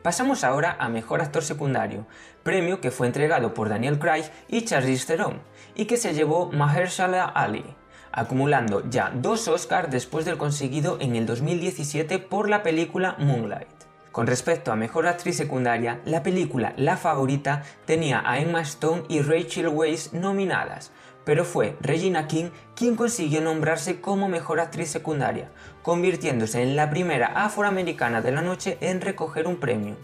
Pasamos 0.02 0.46
ahora 0.46 0.78
a 0.80 0.88
Mejor 0.88 1.22
Actor 1.22 1.44
Secundario, 1.44 2.06
premio 2.44 2.80
que 2.80 2.90
fue 2.90 3.08
entregado 3.08 3.54
por 3.54 3.68
Daniel 3.68 4.00
Craig 4.00 4.24
y 4.48 4.64
Charlize 4.64 5.06
Theron, 5.06 5.42
y 5.76 5.86
que 5.86 5.98
se 5.98 6.14
llevó 6.14 6.52
Mahershala 6.52 7.26
Ali, 7.26 7.66
acumulando 8.14 8.90
ya 8.90 9.12
dos 9.14 9.50
Oscars 9.50 9.92
después 9.92 10.24
del 10.24 10.38
conseguido 10.38 10.98
en 11.02 11.18
el 11.18 11.26
2017 11.26 12.20
por 12.20 12.50
la 12.50 12.64
película 12.64 13.18
Moonlight. 13.20 13.68
Con 14.14 14.26
respecto 14.26 14.72
a 14.72 14.76
Mejor 14.76 15.06
Actriz 15.06 15.36
Secundaria, 15.36 16.00
la 16.06 16.24
película 16.24 16.74
La 16.78 16.98
Favorita 16.98 17.64
tenía 17.86 18.24
a 18.26 18.40
Emma 18.40 18.62
Stone 18.62 19.04
y 19.10 19.22
Rachel 19.22 19.68
Weisz 19.68 20.14
nominadas, 20.14 20.92
pero 21.30 21.46
fue 21.46 21.78
Regina 21.80 22.26
King 22.26 22.50
quien 22.76 22.96
consiguió 22.96 23.40
nombrarse 23.40 24.02
como 24.02 24.28
Mejor 24.30 24.60
Actriz 24.60 24.90
Secundaria, 24.90 25.52
convirtiéndose 25.84 26.64
en 26.64 26.76
la 26.76 26.90
primera 26.90 27.28
afroamericana 27.46 28.24
de 28.24 28.32
la 28.32 28.42
noche 28.42 28.80
en 28.82 29.00
recoger 29.00 29.46
un 29.46 29.58
premio. 29.58 29.96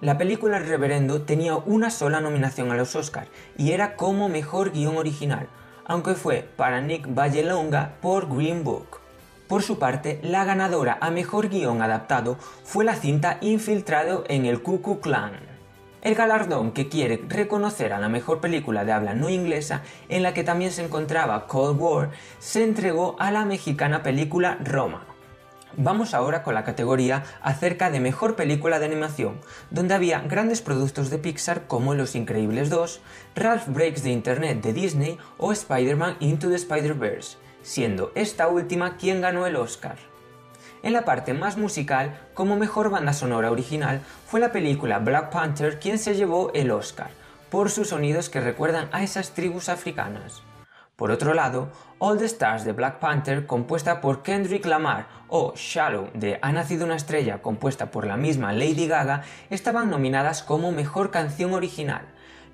La 0.00 0.16
película 0.16 0.56
El 0.56 0.66
Reverendo 0.66 1.20
tenía 1.20 1.54
una 1.54 1.90
sola 1.90 2.22
nominación 2.22 2.70
a 2.70 2.76
los 2.76 2.96
Oscars 2.96 3.28
y 3.58 3.72
era 3.72 3.94
como 3.94 4.30
Mejor 4.30 4.70
Guión 4.70 4.96
Original, 4.96 5.50
aunque 5.84 6.14
fue 6.14 6.48
para 6.56 6.80
Nick 6.80 7.14
Vallelonga 7.14 7.96
por 8.00 8.34
Green 8.34 8.64
Book. 8.64 9.00
Por 9.48 9.62
su 9.62 9.78
parte, 9.78 10.18
la 10.22 10.46
ganadora 10.46 10.96
a 11.02 11.10
mejor 11.10 11.50
guion 11.50 11.82
adaptado 11.82 12.38
fue 12.64 12.86
la 12.86 12.94
cinta 12.94 13.36
Infiltrado 13.42 14.24
en 14.28 14.46
el 14.46 14.62
Ku 14.62 14.98
Klan. 15.02 15.49
El 16.02 16.14
galardón 16.14 16.72
que 16.72 16.88
quiere 16.88 17.22
reconocer 17.28 17.92
a 17.92 17.98
la 17.98 18.08
mejor 18.08 18.40
película 18.40 18.86
de 18.86 18.92
habla 18.92 19.12
no 19.12 19.28
inglesa, 19.28 19.82
en 20.08 20.22
la 20.22 20.32
que 20.32 20.44
también 20.44 20.72
se 20.72 20.82
encontraba 20.82 21.46
Cold 21.46 21.78
War, 21.78 22.10
se 22.38 22.64
entregó 22.64 23.16
a 23.18 23.30
la 23.30 23.44
mexicana 23.44 24.02
película 24.02 24.56
Roma. 24.64 25.04
Vamos 25.76 26.14
ahora 26.14 26.42
con 26.42 26.54
la 26.54 26.64
categoría 26.64 27.22
acerca 27.42 27.90
de 27.90 28.00
mejor 28.00 28.34
película 28.34 28.78
de 28.78 28.86
animación, 28.86 29.40
donde 29.70 29.94
había 29.94 30.20
grandes 30.20 30.62
productos 30.62 31.10
de 31.10 31.18
Pixar 31.18 31.66
como 31.66 31.94
Los 31.94 32.16
Increíbles 32.16 32.70
2, 32.70 33.00
Ralph 33.36 33.68
Breaks 33.68 34.02
the 34.02 34.10
Internet 34.10 34.62
de 34.62 34.72
Disney 34.72 35.18
o 35.36 35.52
Spider-Man 35.52 36.16
Into 36.20 36.48
the 36.48 36.56
Spider-Verse, 36.56 37.36
siendo 37.62 38.10
esta 38.14 38.48
última 38.48 38.96
quien 38.96 39.20
ganó 39.20 39.46
el 39.46 39.56
Oscar. 39.56 40.09
En 40.82 40.94
la 40.94 41.04
parte 41.04 41.34
más 41.34 41.58
musical, 41.58 42.18
como 42.32 42.56
mejor 42.56 42.88
banda 42.88 43.12
sonora 43.12 43.50
original, 43.50 44.00
fue 44.26 44.40
la 44.40 44.50
película 44.50 44.98
Black 44.98 45.30
Panther 45.30 45.78
quien 45.78 45.98
se 45.98 46.14
llevó 46.14 46.50
el 46.54 46.70
Oscar, 46.70 47.10
por 47.50 47.68
sus 47.68 47.88
sonidos 47.88 48.30
que 48.30 48.40
recuerdan 48.40 48.88
a 48.92 49.02
esas 49.02 49.32
tribus 49.32 49.68
africanas. 49.68 50.42
Por 50.96 51.10
otro 51.10 51.34
lado, 51.34 51.68
All 51.98 52.18
the 52.18 52.24
Stars 52.24 52.64
de 52.64 52.72
Black 52.72 52.98
Panther, 52.98 53.46
compuesta 53.46 54.00
por 54.00 54.22
Kendrick 54.22 54.64
Lamar, 54.64 55.06
o 55.28 55.52
Shallow 55.54 56.08
de 56.14 56.38
Ha 56.40 56.52
nacido 56.52 56.86
una 56.86 56.96
estrella, 56.96 57.42
compuesta 57.42 57.90
por 57.90 58.06
la 58.06 58.16
misma 58.16 58.52
Lady 58.52 58.86
Gaga, 58.86 59.22
estaban 59.50 59.90
nominadas 59.90 60.42
como 60.42 60.72
mejor 60.72 61.10
canción 61.10 61.52
original, 61.52 62.02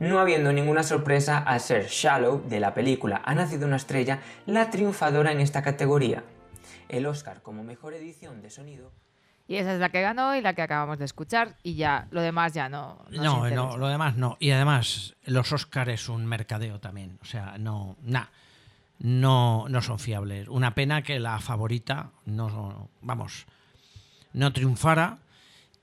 no 0.01 0.19
habiendo 0.19 0.53
ninguna 0.53 0.83
sorpresa 0.83 1.39
al 1.39 1.61
ser 1.61 1.87
Shallow 1.87 2.43
de 2.49 2.61
la 2.61 2.75
película 2.75 3.23
Ha 3.25 3.35
nacido 3.35 3.67
una 3.67 3.77
estrella 3.77 4.19
la 4.47 4.71
triunfadora 4.71 5.31
en 5.31 5.41
esta 5.41 5.63
categoría. 5.63 6.23
El 6.89 7.07
Oscar 7.07 7.43
como 7.43 7.65
mejor 7.65 7.95
edición 7.95 8.43
de 8.43 8.51
sonido 8.51 8.93
Y 9.49 9.57
esa 9.57 9.75
es 9.75 9.81
la 9.81 9.89
que 9.91 10.01
ganó 10.03 10.35
y 10.37 10.41
la 10.41 10.55
que 10.55 10.63
acabamos 10.63 10.99
de 10.99 11.05
escuchar. 11.05 11.57
Y 11.63 11.75
ya, 11.75 12.07
lo 12.11 12.21
demás 12.21 12.53
ya 12.53 12.69
no. 12.69 13.05
No, 13.11 13.49
no, 13.51 13.77
lo 13.77 13.89
demás 13.89 14.17
no. 14.17 14.37
Y 14.41 14.51
además, 14.51 15.15
los 15.25 15.53
Oscars 15.53 15.91
es 15.93 16.09
un 16.09 16.27
mercadeo 16.27 16.81
también. 16.81 17.19
O 17.23 17.25
sea, 17.25 17.57
no, 17.59 17.97
na, 18.03 18.31
no, 18.99 19.67
no 19.69 19.83
son 19.83 19.99
fiables. 19.99 20.49
Una 20.49 20.75
pena 20.75 21.03
que 21.03 21.19
la 21.21 21.39
favorita 21.39 22.11
no, 22.25 22.89
vamos, 23.03 23.47
no 24.33 24.53
triunfara. 24.53 25.19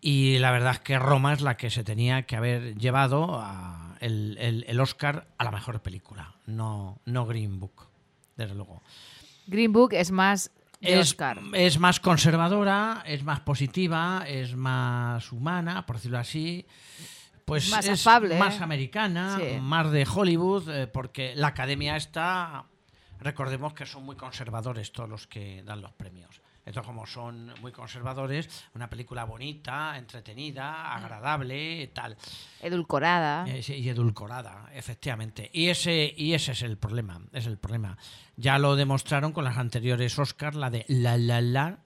Y 0.02 0.38
la 0.40 0.52
verdad 0.52 0.74
es 0.74 0.80
que 0.80 1.00
Roma 1.00 1.32
es 1.32 1.40
la 1.42 1.56
que 1.56 1.70
se 1.70 1.84
tenía 1.86 2.24
que 2.24 2.36
haber 2.36 2.76
llevado 2.76 3.40
a 3.40 3.96
el, 4.02 4.38
el- 4.40 4.66
el 4.68 4.80
Oscar 4.82 5.28
a 5.38 5.46
la 5.46 5.52
mejor 5.52 5.82
película, 5.82 6.36
no, 6.46 7.00
no 7.06 7.26
Green 7.26 7.58
Book, 7.62 7.88
desde 8.36 8.54
luego. 8.54 8.82
Green 9.48 9.72
Book 9.72 9.94
es 9.94 10.12
más 10.12 10.52
de 10.84 11.00
Es, 11.00 11.10
Oscar. 11.12 11.40
es 11.54 11.80
más 11.80 12.00
conservadora, 12.00 13.04
es 13.06 13.24
más 13.24 13.40
positiva, 13.42 14.24
es 14.28 14.56
más 14.56 15.32
humana, 15.32 15.86
por 15.86 15.96
decirlo 15.98 16.20
así. 16.20 16.66
Pues 17.46 17.70
Más 17.72 17.86
es 17.88 18.08
afable, 18.08 18.38
más 18.40 18.60
¿eh? 18.60 18.64
americana, 18.64 19.38
Sí. 19.38 19.60
más 19.60 19.92
de 19.92 20.08
Hollywood, 20.12 20.70
eh, 20.70 20.88
porque 20.88 21.34
la 21.36 21.48
academia 21.48 21.98
está, 21.98 22.64
recordemos 23.20 23.74
que 23.74 23.86
son 23.86 24.04
muy 24.06 24.16
conservadores 24.16 24.94
todos 24.94 25.10
los 25.10 25.28
que 25.28 25.62
dan 25.64 25.82
los 25.82 25.92
premios. 25.92 26.40
Entonces, 26.66 26.88
como 26.88 27.06
son 27.06 27.52
muy 27.62 27.72
conservadores, 27.72 28.50
una 28.74 28.90
película 28.90 29.26
bonita, 29.26 29.98
entretenida, 29.98 30.94
agradable, 30.96 31.88
tal. 31.94 32.16
Edulcorada. 32.62 33.46
Eh, 33.48 33.62
sí, 33.62 33.74
y 33.74 33.90
edulcorada, 33.90 34.70
efectivamente. 34.74 35.50
Y 35.54 35.68
ese, 35.68 36.14
y 36.16 36.34
ese 36.34 36.54
es 36.54 36.62
el 36.62 36.78
problema, 36.78 37.20
es 37.34 37.46
el 37.48 37.58
problema. 37.58 37.98
Ya 38.38 38.58
lo 38.60 38.76
demostraron 38.76 39.34
con 39.34 39.44
las 39.44 39.58
anteriores 39.58 40.18
Oscar, 40.18 40.56
la 40.56 40.70
de 40.70 40.86
La 40.88 41.18
La 41.18 41.42
La 41.42 41.80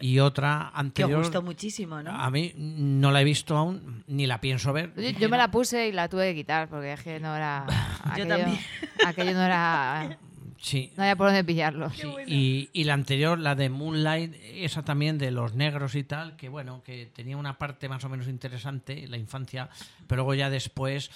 y 0.00 0.18
otra 0.18 0.70
Que 0.74 0.80
anterior. 0.80 1.22
gustó 1.22 1.42
muchísimo, 1.42 2.02
¿no? 2.02 2.10
A 2.10 2.30
mí 2.30 2.52
no 2.56 3.10
la 3.10 3.22
he 3.22 3.24
visto 3.24 3.56
aún, 3.56 4.04
ni 4.06 4.26
la 4.26 4.40
pienso 4.40 4.72
ver. 4.72 4.92
Yo, 4.96 5.18
yo 5.18 5.28
me 5.28 5.36
la 5.38 5.50
puse 5.50 5.88
y 5.88 5.92
la 5.92 6.08
tuve 6.08 6.30
que 6.30 6.34
quitar 6.36 6.68
porque 6.68 6.92
es 6.92 7.02
que 7.02 7.18
no 7.20 7.34
era. 7.34 7.66
aquello, 8.04 8.28
también. 8.28 8.58
Aquello 9.04 9.32
no 9.32 9.42
era. 9.42 10.18
Sí. 10.58 10.92
No 10.96 11.02
había 11.02 11.16
por 11.16 11.26
dónde 11.26 11.44
pillarlo. 11.44 11.90
Y, 12.26 12.70
y 12.72 12.84
la 12.84 12.94
anterior, 12.94 13.38
la 13.38 13.54
de 13.54 13.68
Moonlight, 13.68 14.34
esa 14.42 14.82
también 14.84 15.18
de 15.18 15.30
los 15.30 15.54
negros 15.54 15.94
y 15.94 16.02
tal, 16.04 16.36
que 16.36 16.48
bueno, 16.48 16.82
que 16.82 17.06
tenía 17.06 17.36
una 17.36 17.58
parte 17.58 17.88
más 17.88 18.02
o 18.04 18.08
menos 18.08 18.26
interesante, 18.28 19.06
la 19.08 19.16
infancia, 19.18 19.68
pero 20.06 20.22
luego 20.22 20.34
ya 20.34 20.48
después, 20.50 21.10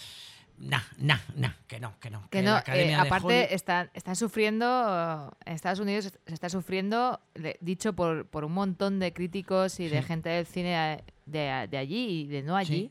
nah, 0.59 0.83
nah, 0.99 1.19
nah, 1.37 1.53
que 1.67 1.81
no, 1.81 1.99
que 2.01 2.11
no. 2.11 2.29
Que 2.31 2.43
no, 2.43 2.55
Academia 2.55 2.99
eh, 2.99 3.01
aparte 3.07 3.55
están, 3.55 3.91
están 3.95 4.15
sufriendo, 4.15 5.35
en 5.47 5.55
Estados 5.55 5.81
Unidos 5.81 6.13
se 6.27 6.35
está 6.35 6.49
sufriendo, 6.51 7.19
de- 7.35 7.57
dicho 7.63 7.95
por, 7.95 8.27
por 8.27 8.45
un 8.45 8.53
montón 8.53 8.99
de 8.99 9.13
críticos 9.15 9.81
y 9.81 9.89
de 9.89 10.03
gente 10.03 10.29
del 10.29 10.47
cine 10.47 11.03
de, 11.27 11.67
de 11.71 11.79
allí 11.79 12.21
y 12.23 12.27
de 12.27 12.43
no 12.43 12.57
allí, 12.57 12.91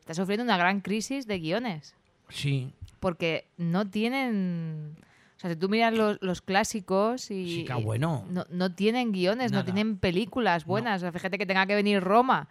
está 0.00 0.14
sufriendo 0.14 0.44
una 0.44 0.56
gran 0.56 0.80
crisis 0.80 1.26
de 1.26 1.38
guiones. 1.38 1.94
Sí, 2.30 2.72
Porque 3.00 3.48
no 3.58 3.88
tienen... 3.90 4.96
O 5.40 5.42
sea, 5.42 5.50
si 5.50 5.56
tú 5.56 5.70
miras 5.70 5.94
los, 5.94 6.18
los 6.20 6.42
clásicos 6.42 7.30
y... 7.30 7.64
Qué 7.64 7.72
bueno. 7.72 8.26
No, 8.28 8.44
no 8.50 8.74
tienen 8.74 9.10
guiones, 9.10 9.52
no 9.52 9.64
tienen 9.64 9.96
películas 9.96 10.66
buenas. 10.66 11.00
O 11.00 11.04
sea, 11.06 11.12
fíjate 11.12 11.38
que 11.38 11.46
tenga 11.46 11.64
que 11.64 11.74
venir 11.74 12.02
Roma, 12.02 12.46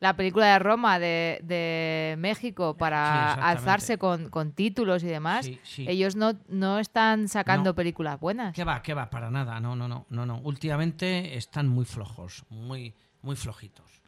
la 0.00 0.16
película 0.16 0.46
de 0.54 0.58
Roma 0.58 0.98
de, 0.98 1.38
de 1.44 2.16
México, 2.18 2.76
para 2.76 3.34
alzarse 3.34 3.98
con, 3.98 4.30
con 4.30 4.50
títulos 4.50 5.04
y 5.04 5.06
demás. 5.06 5.46
Sí, 5.46 5.60
sí. 5.62 5.86
Ellos 5.88 6.16
no, 6.16 6.32
no 6.48 6.80
están 6.80 7.28
sacando 7.28 7.70
No. 7.70 7.74
películas 7.76 8.18
buenas. 8.18 8.52
que 8.52 8.64
va, 8.64 8.82
que 8.82 8.94
va, 8.94 9.10
para 9.10 9.30
nada, 9.30 9.60
no, 9.60 9.76
no, 9.76 9.86
no, 9.86 10.04
no, 10.10 10.26
no. 10.26 10.40
Últimamente 10.40 11.36
están 11.36 11.68
muy 11.68 11.84
flojos, 11.84 12.44
muy, 12.50 12.94
muy 13.22 13.36
flojitos. 13.36 14.02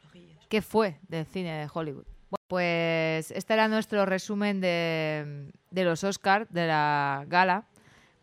¿Qué 0.49 0.63
fue 0.63 0.99
del 1.07 1.27
cine 1.27 1.53
de 1.61 1.69
Hollywood? 1.73 2.07
Bueno, 2.29 2.45
pues 2.49 3.31
este 3.31 3.55
era 3.55 3.69
nuestro 3.69 4.05
resumen 4.05 4.61
de, 4.61 5.53
de 5.71 5.85
los 5.85 6.03
Oscars, 6.03 6.49
de 6.51 6.67
la 6.67 7.25
gala, 7.29 7.67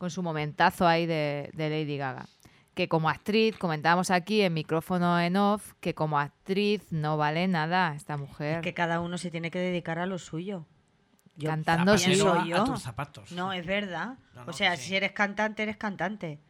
con 0.04 0.10
su 0.12 0.22
momentazo 0.22 0.86
ahí 0.86 1.06
de, 1.06 1.50
de 1.54 1.70
Lady 1.70 1.96
Gaga. 1.96 2.26
Que 2.74 2.90
como 2.90 3.08
actriz, 3.10 3.58
comentábamos 3.58 4.12
aquí 4.12 4.42
en 4.42 4.54
micrófono 4.54 5.18
en 5.18 5.38
off, 5.38 5.76
que 5.80 5.96
como 5.96 6.20
actriz 6.20 6.92
no 6.92 7.16
vale 7.16 7.48
nada 7.48 7.96
esta 7.96 8.18
mujer. 8.18 8.60
Que 8.60 8.74
cada 8.74 9.00
uno 9.00 9.18
se 9.18 9.32
tiene 9.32 9.50
que 9.50 9.60
dedicar 9.60 10.00
a 10.00 10.06
lo 10.06 10.18
suyo. 10.20 10.66
Yo 11.38 11.50
Cantando 11.50 11.98
sí. 11.98 12.16
yo. 12.16 12.34
a 12.34 12.66
tus 12.66 12.82
zapatos. 12.82 13.32
No, 13.32 13.54
es 13.54 13.66
verdad. 13.66 14.18
No, 14.36 14.44
no, 14.44 14.50
o 14.50 14.54
sea, 14.54 14.76
sí. 14.76 14.90
si 14.90 14.96
eres 14.98 15.14
cantante, 15.14 15.64
eres 15.64 15.78
cantante. 15.78 16.42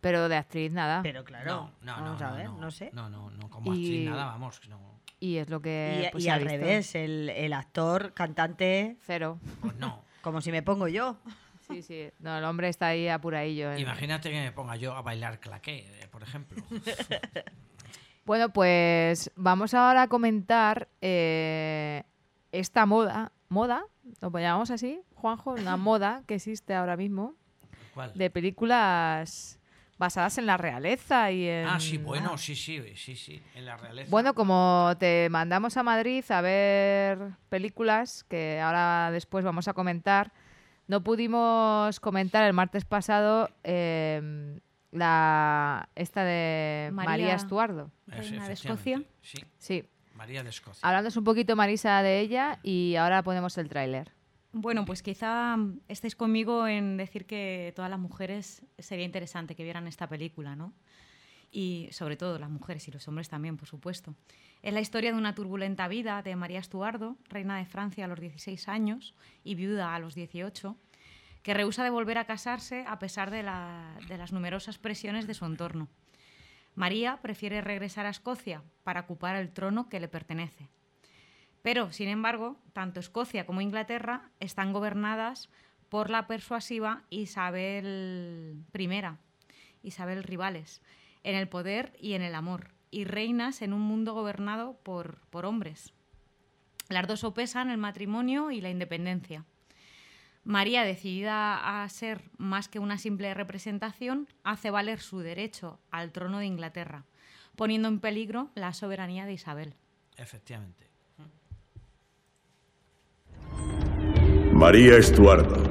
Pero 0.00 0.28
de 0.28 0.36
actriz 0.38 0.72
nada. 0.72 1.02
Pero 1.04 1.22
claro, 1.22 1.70
no, 1.82 1.96
no, 1.98 2.02
vamos 2.02 2.22
a 2.22 2.32
ver, 2.32 2.46
no, 2.46 2.58
no, 2.58 2.70
sé. 2.72 2.90
No, 2.92 3.08
no, 3.08 3.30
no, 3.30 3.48
como 3.48 3.72
Y- 3.72 3.78
actriz 3.84 4.10
nada, 4.10 4.24
vamos. 4.24 4.60
No, 4.68 4.80
Y 5.20 5.36
es 5.36 5.48
lo 5.48 5.58
Y, 5.58 5.62
que... 5.62 6.08
pues, 6.10 6.24
y 6.24 6.24
se 6.24 6.30
ha 6.32 6.34
al 6.34 6.40
visto. 6.40 6.52
revés, 6.58 6.94
el, 6.96 7.28
el 7.30 7.52
actor, 7.52 8.12
cantante, 8.12 8.96
Cero. 9.06 9.38
pues 9.60 9.76
no. 9.76 10.02
como 10.20 10.40
si 10.40 10.50
me 10.50 10.64
pongo 10.64 10.88
yo. 10.88 11.18
Sí, 11.74 11.82
sí. 11.82 12.10
No, 12.20 12.36
el 12.38 12.44
hombre 12.44 12.68
está 12.68 12.88
ahí 12.88 13.08
apuradillo. 13.08 13.72
en- 13.72 13.78
Imagínate 13.80 14.30
que 14.30 14.40
me 14.40 14.52
ponga 14.52 14.76
yo 14.76 14.94
a 14.94 15.02
bailar 15.02 15.40
claqué, 15.40 15.86
eh, 16.00 16.08
por 16.10 16.22
ejemplo. 16.22 16.62
Bueno, 18.24 18.50
pues 18.52 19.32
vamos 19.34 19.74
ahora 19.74 20.02
a 20.02 20.08
comentar 20.08 20.88
eh, 21.00 22.04
esta 22.52 22.86
moda, 22.86 23.32
moda, 23.48 23.84
lo 24.20 24.30
llamamos 24.38 24.70
así, 24.70 25.00
Juanjo, 25.16 25.50
una 25.54 25.76
moda 25.76 26.22
que 26.28 26.36
existe 26.36 26.72
ahora 26.74 26.96
mismo 26.96 27.34
¿Cuál? 27.94 28.12
de 28.14 28.30
películas 28.30 29.58
basadas 29.98 30.38
en 30.38 30.46
la 30.46 30.56
realeza 30.56 31.32
y 31.32 31.48
en... 31.48 31.66
Ah, 31.66 31.80
sí, 31.80 31.98
bueno, 31.98 32.38
sí, 32.38 32.54
sí, 32.54 32.80
sí, 32.96 33.16
sí, 33.16 33.42
en 33.56 33.66
la 33.66 33.76
realeza. 33.76 34.08
Bueno, 34.10 34.34
como 34.34 34.92
te 35.00 35.28
mandamos 35.30 35.76
a 35.76 35.82
Madrid 35.82 36.24
a 36.30 36.40
ver 36.40 37.18
películas 37.48 38.24
que 38.24 38.60
ahora 38.60 39.10
después 39.12 39.44
vamos 39.44 39.66
a 39.68 39.72
comentar, 39.74 40.32
no 40.92 41.02
pudimos 41.02 41.98
comentar 42.00 42.44
el 42.44 42.52
martes 42.52 42.84
pasado 42.84 43.48
eh, 43.64 44.60
la 44.90 45.88
esta 45.94 46.22
de 46.22 46.90
María, 46.92 47.10
María- 47.10 47.34
Estuardo. 47.34 47.90
Es- 48.08 48.18
Reina 48.30 48.46
de 48.46 48.52
efectivamente, 48.52 49.08
Sí, 49.22 49.38
Sí. 49.56 49.84
María 50.14 50.42
de 50.42 50.50
Escocia. 50.50 50.86
Hablándonos 50.86 51.16
un 51.16 51.24
poquito, 51.24 51.56
Marisa, 51.56 52.02
de 52.02 52.20
ella 52.20 52.58
y 52.62 52.94
ahora 52.96 53.22
ponemos 53.22 53.56
el 53.56 53.70
tráiler. 53.70 54.12
Bueno, 54.52 54.84
pues 54.84 55.02
quizá 55.02 55.56
estéis 55.88 56.14
conmigo 56.14 56.66
en 56.68 56.98
decir 56.98 57.24
que 57.24 57.72
todas 57.74 57.90
las 57.90 57.98
mujeres 57.98 58.62
sería 58.78 59.06
interesante 59.06 59.54
que 59.56 59.64
vieran 59.64 59.86
esta 59.86 60.06
película, 60.10 60.54
¿no? 60.56 60.74
Y 61.50 61.88
sobre 61.90 62.18
todo 62.18 62.38
las 62.38 62.50
mujeres 62.50 62.86
y 62.86 62.90
los 62.90 63.08
hombres 63.08 63.30
también, 63.30 63.56
por 63.56 63.66
supuesto. 63.66 64.14
Es 64.62 64.72
la 64.72 64.80
historia 64.80 65.10
de 65.10 65.18
una 65.18 65.34
turbulenta 65.34 65.88
vida 65.88 66.22
de 66.22 66.36
María 66.36 66.60
Estuardo, 66.60 67.16
reina 67.28 67.58
de 67.58 67.66
Francia 67.66 68.04
a 68.04 68.08
los 68.08 68.20
16 68.20 68.68
años 68.68 69.16
y 69.42 69.56
viuda 69.56 69.92
a 69.92 69.98
los 69.98 70.14
18, 70.14 70.76
que 71.42 71.54
rehúsa 71.54 71.82
de 71.82 71.90
volver 71.90 72.16
a 72.16 72.26
casarse 72.26 72.84
a 72.86 73.00
pesar 73.00 73.32
de, 73.32 73.42
de 74.06 74.18
las 74.18 74.32
numerosas 74.32 74.78
presiones 74.78 75.26
de 75.26 75.34
su 75.34 75.46
entorno. 75.46 75.88
María 76.76 77.18
prefiere 77.20 77.60
regresar 77.60 78.06
a 78.06 78.10
Escocia 78.10 78.62
para 78.84 79.00
ocupar 79.00 79.34
el 79.34 79.52
trono 79.52 79.88
que 79.88 79.98
le 79.98 80.06
pertenece. 80.06 80.68
Pero, 81.62 81.90
sin 81.90 82.08
embargo, 82.08 82.56
tanto 82.72 83.00
Escocia 83.00 83.46
como 83.46 83.60
Inglaterra 83.62 84.30
están 84.38 84.72
gobernadas 84.72 85.50
por 85.88 86.08
la 86.08 86.28
persuasiva 86.28 87.02
Isabel 87.10 88.64
I, 88.72 89.00
Isabel 89.82 90.22
Rivales, 90.22 90.82
en 91.24 91.34
el 91.34 91.48
poder 91.48 91.96
y 92.00 92.14
en 92.14 92.22
el 92.22 92.36
amor, 92.36 92.72
y 92.92 93.04
reinas 93.04 93.62
en 93.62 93.72
un 93.72 93.80
mundo 93.80 94.14
gobernado 94.14 94.76
por, 94.84 95.18
por 95.30 95.44
hombres. 95.44 95.92
Las 96.88 97.08
dos 97.08 97.20
sopesan 97.20 97.70
el 97.70 97.78
matrimonio 97.78 98.52
y 98.52 98.60
la 98.60 98.70
independencia. 98.70 99.44
María, 100.44 100.84
decidida 100.84 101.82
a 101.82 101.88
ser 101.88 102.30
más 102.36 102.68
que 102.68 102.78
una 102.78 102.98
simple 102.98 103.32
representación, 103.32 104.28
hace 104.44 104.70
valer 104.70 105.00
su 105.00 105.20
derecho 105.20 105.80
al 105.90 106.12
trono 106.12 106.38
de 106.38 106.46
Inglaterra, 106.46 107.04
poniendo 107.56 107.88
en 107.88 108.00
peligro 108.00 108.50
la 108.54 108.74
soberanía 108.74 109.24
de 109.24 109.32
Isabel. 109.32 109.74
Efectivamente. 110.16 110.88
María 114.52 114.98
Estuardo 114.98 115.64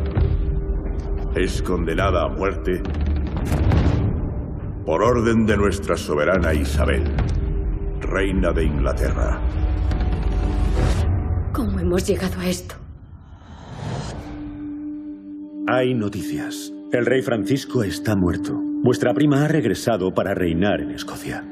es 1.36 1.62
condenada 1.62 2.24
a 2.24 2.28
muerte 2.30 2.82
por 4.86 5.04
orden 5.04 5.46
de 5.46 5.58
nuestra 5.58 5.96
soberana 5.96 6.54
Isabel, 6.54 7.04
reina 8.00 8.52
de 8.52 8.66
Inglaterra. 8.66 9.40
¿Cómo 11.54 11.80
hemos 11.80 12.08
llegado 12.08 12.40
a 12.40 12.48
esto? 12.48 12.76
Hay 15.68 15.94
noticias. 15.94 16.74
El 16.92 17.06
rey 17.06 17.22
Francisco 17.22 17.84
está 17.84 18.16
muerto. 18.16 18.54
Vuestra 18.84 19.14
prima 19.14 19.46
ha 19.46 19.48
regresado 19.48 20.12
para 20.12 20.34
reinar 20.34 20.82
en 20.82 20.92
Escocia. 20.92 21.46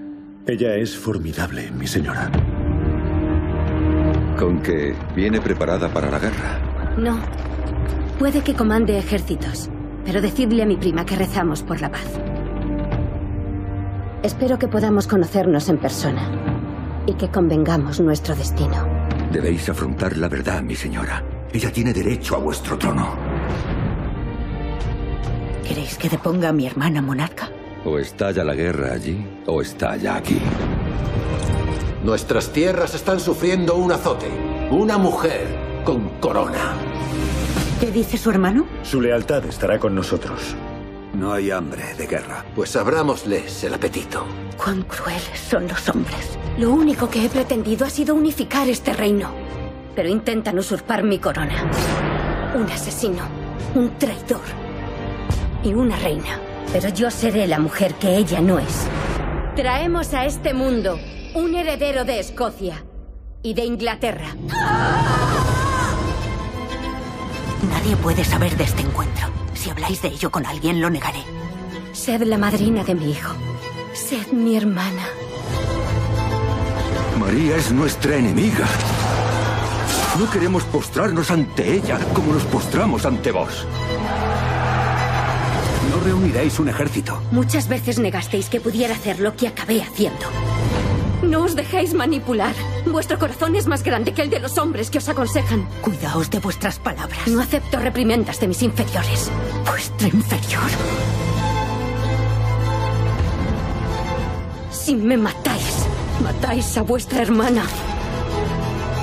Ella 0.47 0.75
es 0.75 0.97
formidable, 0.97 1.71
mi 1.71 1.85
señora. 1.85 2.31
Con 4.37 4.61
que 4.61 4.95
viene 5.15 5.39
preparada 5.39 5.93
para 5.93 6.09
la 6.09 6.19
guerra. 6.19 6.95
No. 6.97 7.19
Puede 8.17 8.41
que 8.41 8.55
comande 8.55 8.97
ejércitos, 8.97 9.69
pero 10.03 10.21
decidle 10.21 10.63
a 10.63 10.65
mi 10.65 10.77
prima 10.77 11.05
que 11.05 11.15
rezamos 11.15 11.61
por 11.61 11.79
la 11.79 11.91
paz. 11.91 12.19
Espero 14.23 14.59
que 14.59 14.67
podamos 14.67 15.07
conocernos 15.07 15.69
en 15.69 15.77
persona 15.77 16.29
y 17.05 17.13
que 17.13 17.29
convengamos 17.29 18.01
nuestro 18.01 18.35
destino. 18.35 18.85
Debéis 19.31 19.69
afrontar 19.69 20.17
la 20.17 20.27
verdad, 20.27 20.61
mi 20.61 20.75
señora. 20.75 21.23
Ella 21.53 21.71
tiene 21.71 21.93
derecho 21.93 22.35
a 22.35 22.39
vuestro 22.39 22.77
trono. 22.77 23.15
¿Queréis 25.65 25.97
que 25.97 26.09
deponga 26.09 26.49
a 26.49 26.53
mi 26.53 26.67
hermana 26.67 27.01
monarca? 27.01 27.49
O 27.85 27.97
estalla 27.97 28.43
la 28.43 28.55
guerra 28.55 28.91
allí, 28.91 29.25
o 29.45 29.61
estalla 29.61 30.17
aquí. 30.17 30.41
Nuestras 32.03 32.51
tierras 32.51 32.95
están 32.95 33.21
sufriendo 33.21 33.75
un 33.75 33.93
azote. 33.93 34.27
Una 34.69 34.97
mujer 34.97 35.47
con 35.85 36.09
corona. 36.19 36.73
¿Qué 37.79 37.89
dice 37.89 38.17
su 38.17 38.29
hermano? 38.29 38.67
Su 38.83 38.99
lealtad 38.99 39.45
estará 39.45 39.79
con 39.79 39.95
nosotros. 39.95 40.57
No 41.13 41.33
hay 41.33 41.51
hambre 41.51 41.93
de 41.95 42.07
guerra. 42.07 42.45
Pues 42.55 42.75
abrámosles 42.75 43.63
el 43.63 43.73
apetito. 43.73 44.25
Cuán 44.57 44.83
crueles 44.83 45.39
son 45.49 45.67
los 45.67 45.87
hombres. 45.89 46.37
Lo 46.57 46.71
único 46.71 47.09
que 47.09 47.25
he 47.25 47.29
pretendido 47.29 47.85
ha 47.85 47.89
sido 47.89 48.15
unificar 48.15 48.67
este 48.69 48.93
reino. 48.93 49.31
pero 49.95 50.07
intentan 50.07 50.57
usurpar 50.57 51.03
mi 51.03 51.19
corona. 51.19 51.69
Un 52.55 52.63
asesino, 52.71 53.23
un 53.75 53.97
traidor 53.97 54.39
y 55.61 55.73
una 55.73 55.97
reina. 55.97 56.39
Pero 56.71 56.87
yo 56.89 57.11
seré 57.11 57.47
la 57.47 57.59
mujer 57.59 57.95
que 57.95 58.15
ella 58.15 58.39
no 58.39 58.59
es. 58.59 58.87
Traemos 59.57 60.13
a 60.13 60.25
este 60.25 60.53
mundo 60.53 60.97
un 61.35 61.53
heredero 61.53 62.05
de 62.05 62.19
Escocia 62.19 62.85
y 63.43 63.55
de 63.55 63.65
Inglaterra. 63.65 64.35
Nadie 67.69 67.95
puede 67.97 68.23
saber 68.23 68.55
de 68.55 68.63
este 68.63 68.83
encuentro. 68.83 69.27
Si 69.59 69.69
habláis 69.69 70.01
de 70.01 70.07
ello 70.07 70.31
con 70.31 70.45
alguien, 70.45 70.79
lo 70.79 70.89
negaré. 70.89 71.19
Sed 71.91 72.23
la 72.23 72.37
madrina 72.37 72.85
de 72.85 72.95
mi 72.95 73.11
hijo. 73.11 73.33
Sed 73.93 74.31
mi 74.31 74.55
hermana. 74.55 75.05
María 77.19 77.57
es 77.57 77.69
nuestra 77.69 78.15
enemiga. 78.15 78.65
No 80.17 80.29
queremos 80.31 80.63
postrarnos 80.63 81.29
ante 81.29 81.73
ella 81.73 81.99
como 82.13 82.31
nos 82.31 82.43
postramos 82.43 83.05
ante 83.05 83.33
vos. 83.33 83.67
No 85.91 86.05
reuniréis 86.05 86.57
un 86.59 86.69
ejército. 86.69 87.21
Muchas 87.31 87.67
veces 87.67 87.99
negasteis 87.99 88.47
que 88.47 88.61
pudiera 88.61 88.95
hacer 88.95 89.19
lo 89.19 89.35
que 89.35 89.49
acabé 89.49 89.81
haciendo. 89.81 90.25
No 91.21 91.43
os 91.43 91.55
dejéis 91.55 91.93
manipular. 91.93 92.55
Vuestro 92.85 93.19
corazón 93.19 93.55
es 93.55 93.67
más 93.67 93.83
grande 93.83 94.13
que 94.13 94.21
el 94.21 94.29
de 94.29 94.39
los 94.39 94.57
hombres 94.57 94.89
que 94.89 94.99
os 94.99 95.09
aconsejan. 95.09 95.67
Cuidaos 95.81 96.29
de 96.29 96.39
vuestras 96.39 96.79
palabras. 96.79 97.27
No 97.27 97.41
acepto 97.41 97.79
reprimendas 97.79 98.39
de 98.39 98.47
mis 98.47 98.61
inferiores. 98.63 99.29
Vuestra 99.65 100.07
inferior. 100.07 100.69
Si 104.71 104.95
me 104.95 105.17
matáis, 105.17 105.85
matáis 106.23 106.77
a 106.77 106.83
vuestra 106.83 107.21
hermana. 107.21 107.63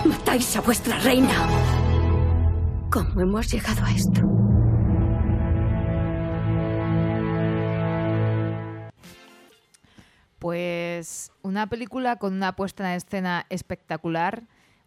Matáis 0.05 0.57
a 0.57 0.61
vuestra 0.63 0.99
reina. 0.99 1.47
¿Cómo 2.91 3.21
hemos 3.21 3.53
llegado 3.53 3.85
a 3.85 3.93
esto? 3.93 4.46
Pues 10.47 11.33
una 11.43 11.67
película 11.67 12.21
con 12.21 12.33
una 12.33 12.55
puesta 12.55 12.89
en 12.89 12.97
escena 12.99 13.47
espectacular, 13.51 14.45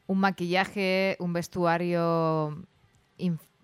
un 0.07 0.20
maquillaje, 0.20 1.18
un 1.20 1.34
vestuario, 1.34 2.66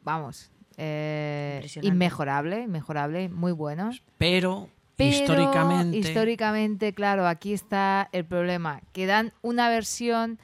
vamos, 0.04 0.52
eh, 0.76 1.66
inmejorable, 1.82 2.64
inmejorable, 2.64 3.30
muy 3.30 3.54
bueno. 3.54 3.92
Pero, 4.18 4.68
Pero, 4.98 5.10
históricamente. 5.10 5.98
históricamente, 5.98 6.94
claro, 6.94 7.30
aquí 7.30 7.54
está 7.54 8.10
el 8.12 8.26
problema, 8.26 8.82
que 8.92 9.06
dan 9.06 9.32
una 9.42 9.70
versión 9.70 10.38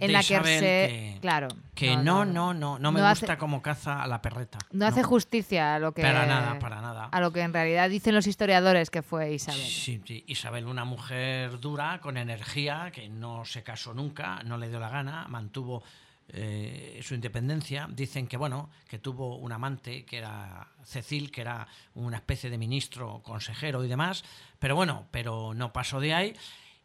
en 0.00 0.06
de 0.08 0.12
la 0.12 0.20
que 0.22 0.38
que- 0.40 1.18
claro, 1.20 1.48
Que 1.74 1.96
no, 1.96 2.24
no, 2.24 2.54
no, 2.54 2.78
no, 2.78 2.92
me 2.92 3.00
No 3.00 3.08
gusta 3.08 3.26
hace- 3.32 3.38
como 3.38 3.62
caza 3.62 4.02
a 4.02 4.06
la 4.06 4.20
perreta. 4.22 4.58
no 4.72 4.86
hace 4.86 5.02
justicia 5.02 5.74
a 5.74 5.78
lo 5.78 5.92
que 5.92 6.02
Para 6.02 6.26
nada, 6.26 6.58
para 6.58 6.80
nada. 6.80 7.08
a 7.12 7.20
lo 7.20 7.32
que 7.32 7.40
en 7.42 7.52
realidad 7.52 7.88
dicen 7.90 8.14
los 8.14 8.26
historiadores 8.26 8.90
que 8.90 9.02
fue 9.02 9.32
Isabel. 9.32 9.60
Sí, 9.60 10.00
sí, 10.06 10.24
Isabel, 10.26 10.66
una 10.66 10.84
mujer 10.84 11.60
dura, 11.60 12.00
con 12.00 12.16
energía, 12.16 12.90
que 12.92 13.08
no 13.08 13.44
se 13.44 13.62
casó 13.62 13.94
nunca, 13.94 14.42
no 14.44 14.56
le 14.58 14.68
dio 14.68 14.80
la 14.80 14.88
gana, 14.90 15.26
mantuvo 15.28 15.82
eh, 16.30 17.00
su 17.02 17.14
independencia. 17.14 17.88
Dicen 17.90 18.26
que, 18.26 18.36
bueno, 18.36 18.68
que 18.86 18.98
tuvo 18.98 19.36
un 19.38 19.50
amante, 19.50 20.04
que 20.04 20.18
era 20.18 20.68
Cecil, 20.84 21.30
que 21.30 21.40
era 21.40 21.66
una 21.94 22.18
especie 22.18 22.50
de 22.50 22.58
ministro, 22.58 23.22
consejero 23.24 23.82
y 23.82 23.88
demás, 23.88 24.24
pero 24.58 24.76
bueno, 24.76 25.06
pero 25.10 25.54
no 25.54 25.72
pasó 25.72 26.00
de 26.00 26.12
ahí. 26.12 26.36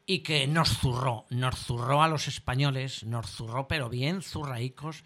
Y 0.05 0.19
que 0.19 0.47
nos 0.47 0.69
zurró, 0.69 1.25
nos 1.29 1.55
zurró 1.59 2.03
a 2.03 2.07
los 2.07 2.27
españoles, 2.27 3.03
nos 3.05 3.29
zurró, 3.29 3.67
pero 3.67 3.89
bien 3.89 4.21
zurraicos, 4.21 5.03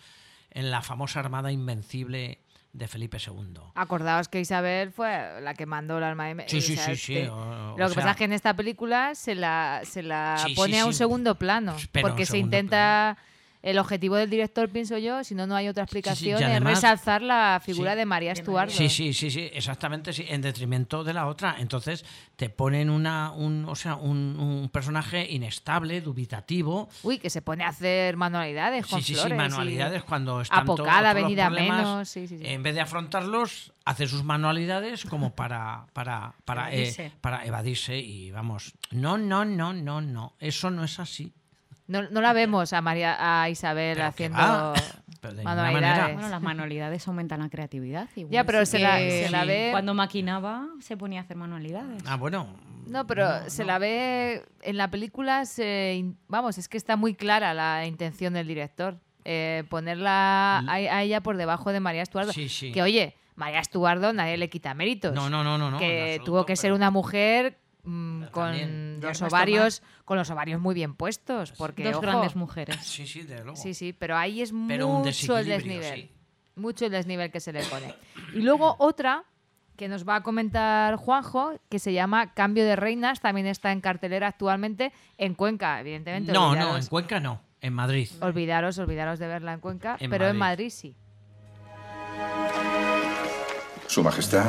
en 0.50 0.72
la 0.72 0.82
famosa 0.82 1.20
Armada 1.20 1.52
Invencible 1.52 2.42
de 2.74 2.88
Felipe 2.88 3.18
II. 3.26 3.60
Acordaos 3.76 4.28
que 4.28 4.40
Isabel 4.40 4.92
fue 4.92 5.40
la 5.42 5.54
que 5.54 5.66
mandó 5.66 5.98
el 6.00 6.04
arma 6.04 6.26
de 6.28 6.46
Sí, 6.50 6.62
sí, 6.62 6.76
sí, 6.78 6.96
sí, 6.96 7.14
te- 7.14 7.30
o- 7.30 7.74
o 7.74 7.78
Lo 7.78 7.88
que 7.88 7.94
sea- 7.94 8.02
pasa 8.04 8.12
es 8.12 8.18
que 8.18 8.24
en 8.26 8.34
esta 8.34 8.56
película 8.56 9.14
se 9.16 9.36
la, 9.36 9.82
se 9.84 10.02
la 10.04 10.38
Sí, 10.46 10.54
pone 10.56 10.74
sí, 10.74 10.80
a 10.80 10.86
un 10.86 10.94
segundo 10.94 11.36
plano. 11.36 11.76
Pero 11.92 12.08
porque 12.08 12.26
se 12.26 12.38
intenta. 12.38 13.18
El 13.64 13.80
objetivo 13.80 14.16
del 14.16 14.30
director, 14.30 14.70
pienso 14.70 14.98
yo, 14.98 15.24
si 15.24 15.34
no, 15.36 15.48
no 15.48 15.56
hay 15.56 15.68
otra 15.68 15.84
explicación, 15.84 16.38
es 16.42 16.48
además- 16.48 16.76
resalzar 16.76 17.22
la 17.22 17.60
figura 17.64 17.94
Sí. 17.94 17.98
de 17.98 18.06
María 18.06 18.32
Estuardo. 18.32 18.72
Sí, 18.72 18.88
sí, 18.88 19.14
sí, 19.14 19.32
sí, 19.32 19.50
exactamente, 19.52 20.14
sí, 20.14 20.26
en 20.28 20.42
detrimento 20.42 21.04
de 21.04 21.14
la 21.14 21.26
otra. 21.28 21.56
Entonces 21.60 22.06
te 22.36 22.50
ponen 22.50 22.90
una, 22.90 23.32
un, 23.32 23.66
o 23.68 23.76
sea, 23.76 23.96
un, 23.96 24.40
un 24.40 24.70
personaje 24.70 25.26
inestable, 25.32 26.02
dubitativo. 26.02 26.88
Uy, 27.04 27.18
que 27.18 27.30
se 27.30 27.42
pone 27.42 27.64
a 27.64 27.70
hacer 27.70 28.16
manualidades 28.16 28.86
con 28.86 29.02
Sí, 29.02 29.08
sí, 29.08 29.14
sí, 29.16 29.20
flores 29.22 29.36
y 29.36 29.38
manualidades 29.38 30.04
cuando 30.04 30.42
están 30.42 30.60
Apocada, 30.60 31.14
todos 31.14 31.34
problemas, 31.34 31.78
menos. 31.78 32.10
Sí, 32.10 32.28
sí, 32.28 32.38
sí. 32.38 32.44
En 32.46 32.62
vez 32.64 32.76
de 32.76 32.82
afrontarlos, 32.82 33.74
hace 33.86 34.08
sus 34.08 34.24
manualidades 34.24 35.04
como 35.06 35.34
para, 35.36 35.88
para, 35.94 36.34
para, 36.46 36.72
eh, 36.72 36.76
Evadirse. 36.76 37.12
para 37.22 37.46
evadirse 37.46 37.98
y 37.98 38.32
vamos. 38.32 38.74
No, 38.92 39.18
no, 39.18 39.46
no, 39.46 39.74
no, 39.74 40.02
no. 40.02 40.34
Eso 40.40 40.70
no 40.70 40.84
es 40.84 41.00
así. 41.00 41.34
No, 41.88 42.04
no 42.10 42.22
la 42.22 42.34
vemos 42.34 42.74
a 42.74 42.82
María 42.82 43.16
a 43.42 43.50
Isabel 43.50 44.02
haciendo 44.02 44.38
va. 44.38 44.74
Pero 45.22 45.34
de 45.34 45.38
ninguna 45.44 45.56
manualidades. 45.56 46.14
Bueno, 46.16 46.30
las 46.30 46.42
manualidades 46.42 47.08
aumentan 47.08 47.40
la 47.40 47.50
creatividad. 47.50 48.08
igual 48.16 48.32
Ya, 48.34 48.44
pero 48.44 48.66
sí 48.66 48.74
se 48.74 48.80
la- 48.80 48.98
se 49.00 49.30
la 49.30 49.46
ve- 49.46 49.70
Cuando 49.72 49.94
maquinaba, 49.94 50.68
se 50.80 50.96
ponía 50.98 51.22
a 51.22 51.24
hacer 51.24 51.38
manualidades. 51.38 52.04
Ah, 52.06 52.16
bueno. 52.18 52.48
No, 52.88 53.06
pero 53.08 53.50
se 53.50 53.66
la 53.66 53.80
ve 53.80 54.46
en 54.62 54.78
la 54.78 54.90
película, 54.90 55.46
se, 55.46 56.06
vamos, 56.28 56.58
es 56.58 56.70
que 56.70 56.78
está 56.78 56.96
muy 56.96 57.16
clara 57.16 57.54
la 57.54 57.86
intención 57.86 58.34
del 58.34 58.48
director. 58.48 59.00
Eh, 59.26 59.66
ponerla 59.70 60.60
a, 60.60 60.74
a 60.74 61.04
ella 61.04 61.22
por 61.22 61.36
debajo 61.36 61.74
de 61.74 61.80
María 61.82 62.02
Estuardo. 62.04 62.32
Sí, 62.32 62.48
sí. 62.48 62.72
Que 62.72 62.82
oye, 62.82 63.16
María 63.36 63.60
Estuardo 63.60 64.14
nadie 64.14 64.38
le 64.38 64.50
quita 64.50 64.74
méritos. 64.74 65.14
No, 65.14 65.30
no, 65.30 65.44
no, 65.44 65.58
no, 65.58 65.78
Que 65.78 66.12
absoluto, 66.14 66.24
tuvo 66.26 66.46
que 66.46 66.56
ser 66.56 66.72
una 66.72 66.92
mujer 66.92 67.58
mm, 67.88 68.24
con 68.32 69.00
los 69.02 69.22
ovarios, 69.22 69.82
con 70.06 70.18
los 70.18 70.30
ovarios 70.30 70.60
muy 70.62 70.76
bien 70.76 70.94
puestos. 70.96 71.52
Porque, 71.54 71.84
Dos 71.86 71.94
ojo, 71.96 72.02
grandes 72.02 72.36
mujeres. 72.36 72.78
Sí, 72.84 73.08
sí, 73.08 73.22
desde 73.24 73.44
luego. 73.44 73.56
Sí, 73.58 73.74
sí, 73.74 73.94
pero 73.94 74.16
ahí 74.18 74.42
es 74.42 74.54
Pero 74.68 74.88
mucho 74.88 75.38
el 75.38 75.46
desnivel. 75.48 75.96
sí. 76.02 76.12
Mucho 76.56 76.86
el 76.86 76.92
desnivel 76.92 77.32
que 77.32 77.40
se 77.40 77.54
le 77.54 77.64
pone. 77.66 77.94
Y 78.34 78.42
luego 78.42 78.76
otra 78.80 79.24
que 79.76 79.88
nos 79.88 80.08
va 80.10 80.16
a 80.16 80.24
comentar 80.24 80.96
Juanjo, 80.96 81.54
que 81.70 81.78
se 81.78 81.94
llama 81.94 82.34
Cambio 82.34 82.66
de 82.66 82.76
Reinas, 82.76 83.20
también 83.22 83.46
está 83.46 83.72
en 83.72 83.80
cartelera 83.80 84.28
actualmente 84.28 84.92
en 85.20 85.36
Cuenca, 85.36 85.80
evidentemente. 85.80 86.32
No, 86.32 86.56
no, 86.56 86.76
en 86.76 86.86
Cuenca 86.88 87.20
no, 87.20 87.40
en 87.62 87.74
Madrid. 87.74 88.10
olvidaros, 88.22 88.80
olvidaros 88.80 89.20
de 89.20 89.28
verla 89.28 89.54
en 89.54 89.60
Cuenca, 89.60 89.96
En 90.00 90.10
pero 90.10 90.28
en 90.28 90.36
Madrid. 90.36 90.66
Madrid 90.66 90.70
sí. 90.72 90.96
Su 93.86 94.04
Majestad, 94.04 94.46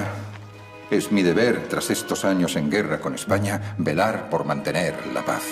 es 0.90 1.12
mi 1.12 1.22
deber, 1.22 1.68
tras 1.68 1.90
estos 1.90 2.24
años 2.24 2.56
en 2.56 2.70
guerra 2.70 3.00
con 3.00 3.14
España, 3.14 3.74
velar 3.78 4.30
por 4.30 4.44
mantener 4.44 4.94
la 5.12 5.24
paz. 5.24 5.42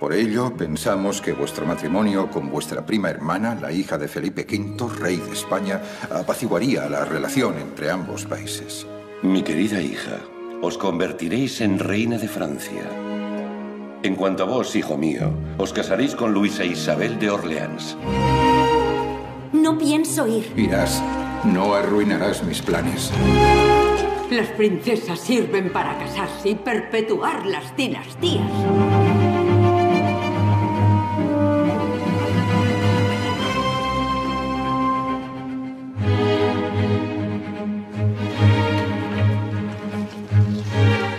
Por 0.00 0.12
ello, 0.12 0.54
pensamos 0.56 1.20
que 1.20 1.32
vuestro 1.32 1.66
matrimonio 1.66 2.30
con 2.30 2.50
vuestra 2.50 2.84
prima 2.84 3.10
hermana, 3.10 3.54
la 3.54 3.72
hija 3.72 3.96
de 3.96 4.08
Felipe 4.08 4.46
V, 4.48 4.92
rey 4.98 5.16
de 5.16 5.32
España, 5.32 5.80
apaciguaría 6.10 6.88
la 6.88 7.04
relación 7.04 7.58
entre 7.58 7.90
ambos 7.90 8.24
países. 8.24 8.86
Mi 9.22 9.42
querida 9.42 9.80
hija, 9.80 10.18
os 10.62 10.78
convertiréis 10.78 11.60
en 11.60 11.78
reina 11.78 12.18
de 12.18 12.28
Francia. 12.28 12.82
En 14.02 14.16
cuanto 14.16 14.42
a 14.42 14.46
vos, 14.46 14.74
hijo 14.76 14.98
mío, 14.98 15.30
os 15.56 15.72
casaréis 15.72 16.14
con 16.14 16.34
Luisa 16.34 16.64
Isabel 16.64 17.18
de 17.18 17.30
Orleans. 17.30 17.96
No 19.52 19.78
pienso 19.78 20.26
ir. 20.26 20.52
Irás, 20.56 21.02
no 21.44 21.74
arruinarás 21.74 22.42
mis 22.42 22.60
planes. 22.60 23.10
Las 24.30 24.48
princesas 24.56 25.20
sirven 25.20 25.70
para 25.72 25.98
casarse 25.98 26.50
y 26.50 26.54
perpetuar 26.54 27.46
las 27.46 27.76
dinastías. 27.76 28.50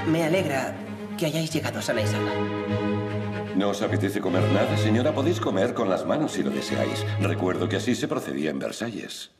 Me 0.07 0.23
alegra 0.23 0.75
que 1.17 1.27
hayáis 1.27 1.51
llegado 1.53 1.81
sana 1.81 2.01
y 2.01 2.07
salva. 2.07 2.31
¿No 3.55 3.69
os 3.69 3.81
apetece 3.81 4.19
comer 4.19 4.43
nada, 4.51 4.75
señora? 4.77 5.13
Podéis 5.13 5.39
comer 5.39 5.73
con 5.73 5.89
las 5.89 6.05
manos 6.05 6.33
si 6.33 6.43
lo 6.43 6.49
deseáis. 6.49 7.05
Recuerdo 7.21 7.69
que 7.69 7.77
así 7.77 7.95
se 7.95 8.07
procedía 8.07 8.49
en 8.49 8.59
Versalles. 8.59 9.31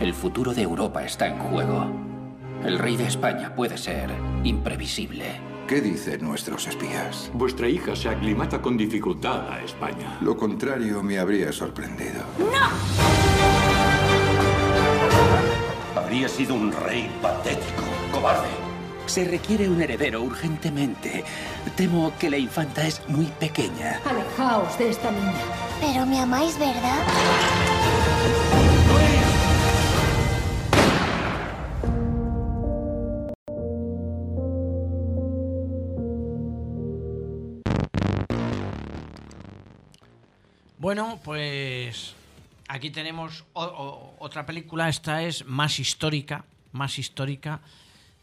El 0.00 0.14
futuro 0.14 0.54
de 0.54 0.62
Europa 0.62 1.04
está 1.04 1.26
en 1.26 1.38
juego. 1.38 1.86
El 2.64 2.78
rey 2.78 2.96
de 2.96 3.04
España 3.04 3.54
puede 3.54 3.76
ser 3.76 4.08
imprevisible. 4.44 5.26
¿Qué 5.68 5.82
dicen 5.82 6.24
nuestros 6.24 6.66
espías? 6.66 7.30
Vuestra 7.34 7.68
hija 7.68 7.94
se 7.94 8.08
aclimata 8.08 8.62
con 8.62 8.78
dificultad 8.78 9.50
a 9.50 9.62
España. 9.62 10.16
Lo 10.22 10.38
contrario 10.38 11.02
me 11.02 11.18
habría 11.18 11.52
sorprendido. 11.52 12.22
Habría 15.94 16.30
sido 16.30 16.54
un 16.54 16.72
rey 16.72 17.10
patético, 17.20 17.82
cobarde. 18.10 18.48
Se 19.04 19.26
requiere 19.26 19.68
un 19.68 19.82
heredero 19.82 20.22
urgentemente. 20.22 21.24
Temo 21.76 22.10
que 22.18 22.30
la 22.30 22.38
infanta 22.38 22.86
es 22.86 23.06
muy 23.06 23.26
pequeña. 23.26 24.00
Alejaos 24.06 24.78
de 24.78 24.88
esta 24.88 25.10
niña. 25.10 25.44
Pero 25.78 26.06
me 26.06 26.20
amáis, 26.20 26.58
¿verdad? 26.58 27.04
Bueno, 40.80 41.20
pues 41.22 42.14
aquí 42.68 42.88
tenemos 42.90 43.44
o- 43.52 43.62
o- 43.64 44.16
otra 44.18 44.46
película. 44.46 44.88
Esta 44.88 45.22
es 45.22 45.44
más 45.44 45.78
histórica, 45.78 46.46
más 46.72 46.98
histórica 46.98 47.60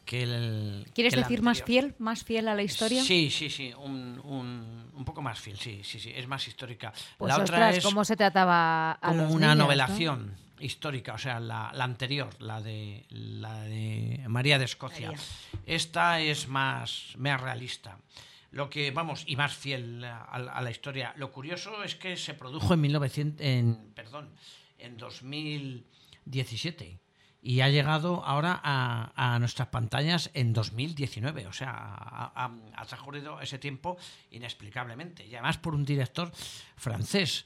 que 0.06 0.24
el. 0.24 0.88
¿Quieres 0.96 1.14
que 1.14 1.20
decir 1.20 1.44
más 1.44 1.62
fiel? 1.62 1.94
¿Más 2.00 2.24
fiel 2.24 2.48
a 2.48 2.56
la 2.56 2.64
historia? 2.64 3.04
Sí, 3.04 3.30
sí, 3.30 3.52
sí, 3.52 3.72
un, 3.78 4.20
un- 4.24 4.90
un 4.92 5.06
poco 5.06 5.22
más 5.22 5.40
fiel, 5.40 5.60
sí, 5.60 5.82
sí, 5.84 6.00
sí, 6.00 6.12
es 6.16 6.28
más 6.28 6.48
histórica. 6.48 6.92
Pues 7.20 7.30
la 7.30 7.44
otra 7.44 7.70
es 7.70 7.84
¿cómo 7.84 8.04
se 8.04 8.16
trataba 8.18 8.94
a 8.94 8.98
como 9.02 9.22
los 9.26 9.32
una 9.32 9.48
niños, 9.50 9.58
no? 9.58 9.64
novelación 9.66 10.36
histórica, 10.60 11.14
o 11.14 11.18
sea, 11.20 11.40
la, 11.40 11.70
la 11.76 11.84
anterior, 11.84 12.30
la 12.40 12.60
de 12.60 13.06
la 13.12 13.62
de 13.62 14.26
María 14.28 14.58
de 14.58 14.66
Escocia. 14.66 15.12
María. 15.12 15.24
Esta 15.68 16.20
es 16.22 16.48
más, 16.48 17.14
más 17.18 17.40
realista. 17.40 18.00
Lo 18.58 18.70
que, 18.72 18.90
vamos, 18.90 19.24
y 19.28 19.36
más 19.36 19.56
fiel 19.56 20.04
a, 20.04 20.24
a 20.24 20.62
la 20.64 20.72
historia. 20.72 21.14
Lo 21.16 21.32
curioso 21.32 21.84
es 21.84 21.94
que 21.94 22.18
se 22.18 22.34
produjo 22.34 22.74
en 22.74 22.82
1900, 22.82 23.46
en, 23.46 23.92
perdón, 23.94 24.32
en 24.80 24.98
2017 24.98 27.00
y 27.40 27.62
ha 27.62 27.70
llegado 27.70 28.26
ahora 28.26 28.60
a, 28.64 29.12
a 29.16 29.38
nuestras 29.38 29.68
pantallas 29.68 30.32
en 30.34 30.54
2019. 30.54 31.46
O 31.46 31.54
sea, 31.54 32.32
ha, 32.34 32.86
transcurrido 32.88 33.40
ese 33.42 33.60
tiempo 33.60 33.96
inexplicablemente. 34.32 35.24
Y 35.24 35.36
además 35.36 35.60
por 35.60 35.76
un 35.76 35.86
director 35.86 36.32
francés. 36.78 37.46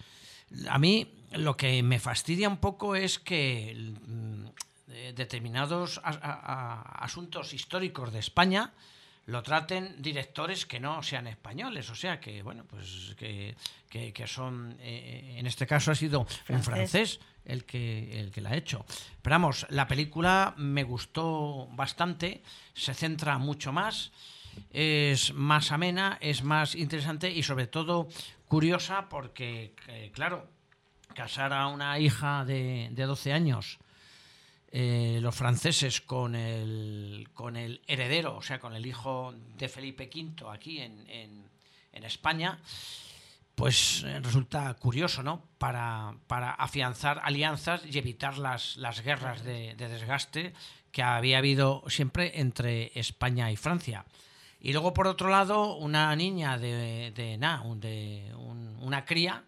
A 0.70 0.80
mí 0.80 1.14
lo 1.34 1.58
que 1.58 1.84
me 1.84 2.00
fastidia 2.00 2.48
un 2.48 2.60
poco 2.60 2.96
es 2.96 3.20
que 3.20 3.94
mm, 4.08 4.46
eh, 4.92 5.12
determinados 5.14 6.00
asuntos 6.06 7.54
históricos 7.54 8.14
de 8.14 8.20
España 8.20 8.72
lo 9.28 9.44
traten 9.44 10.02
directores 10.02 10.66
que 10.66 10.80
no 10.80 11.02
sean 11.04 11.28
españoles, 11.28 11.90
o 11.90 11.96
sea 11.96 12.20
que 12.20 12.42
bueno 12.44 12.66
pues 12.66 13.14
que, 13.18 13.56
que- 13.90 14.12
que 14.14 14.28
son 14.28 14.76
eh, 14.80 15.36
en 15.38 15.46
este 15.48 15.66
caso 15.68 15.92
ha 15.92 15.96
sido 15.96 16.22
un 16.22 16.26
Francés. 16.28 16.66
francés 16.66 17.20
el 17.46 17.66
que 17.66 18.20
el 18.20 18.32
que 18.32 18.42
la 18.42 18.50
ha 18.52 18.56
hecho. 18.56 18.86
Pero 19.22 19.34
vamos, 19.36 19.66
la 19.70 19.88
película 19.88 20.54
me 20.58 20.84
gustó 20.84 21.68
bastante, 21.72 22.44
se 22.74 22.94
centra 22.94 23.38
mucho 23.38 23.72
más, 23.72 24.12
es 24.72 25.34
más 25.34 25.72
amena, 25.72 26.18
es 26.22 26.44
más 26.44 26.76
interesante 26.76 27.32
y 27.32 27.42
sobre 27.44 27.68
todo 27.68 28.10
curiosa 28.48 29.08
porque 29.10 29.74
eh, 29.88 30.12
claro, 30.14 30.48
casar 31.16 31.54
a 31.54 31.68
una 31.68 31.98
hija 32.00 32.44
de, 32.46 32.90
de 32.92 33.04
12 33.06 33.34
años 33.34 33.80
eh, 34.72 35.20
los 35.22 35.36
franceses 35.36 36.02
con 36.02 36.36
el, 36.36 37.28
con 37.34 37.56
el 37.58 37.82
heredero, 37.88 38.38
o 38.38 38.42
sea, 38.42 38.60
con 38.60 38.74
el 38.74 38.86
hijo 38.86 39.34
de 39.58 39.68
Felipe 39.70 40.10
V 40.14 40.50
aquí 40.52 40.80
en, 40.80 41.10
en- 41.10 41.52
España, 42.06 42.58
pues 43.56 44.04
eh, 44.04 44.20
resulta 44.22 44.74
curioso, 44.76 45.22
¿no? 45.24 45.44
Para, 45.58 46.16
para 46.28 46.52
afianzar 46.52 47.20
alianzas 47.24 47.82
y 47.86 47.98
evitar 47.98 48.38
las, 48.38 48.78
las 48.78 49.02
guerras 49.04 49.44
de, 49.44 49.76
de 49.76 49.88
desgaste 49.90 50.54
que 50.92 51.04
había 51.04 51.38
habido 51.38 51.84
siempre 51.88 52.40
entre 52.40 52.92
España 53.00 53.52
y 53.52 53.56
Francia. 53.56 54.06
Y 54.60 54.72
luego, 54.74 54.94
por 54.94 55.08
otro 55.08 55.30
lado, 55.30 55.76
una 55.76 56.16
niña 56.16 56.58
de, 56.58 57.12
de, 57.12 57.38
de 57.80 58.34
un- 58.36 58.78
una 58.82 59.06
cría, 59.06 59.44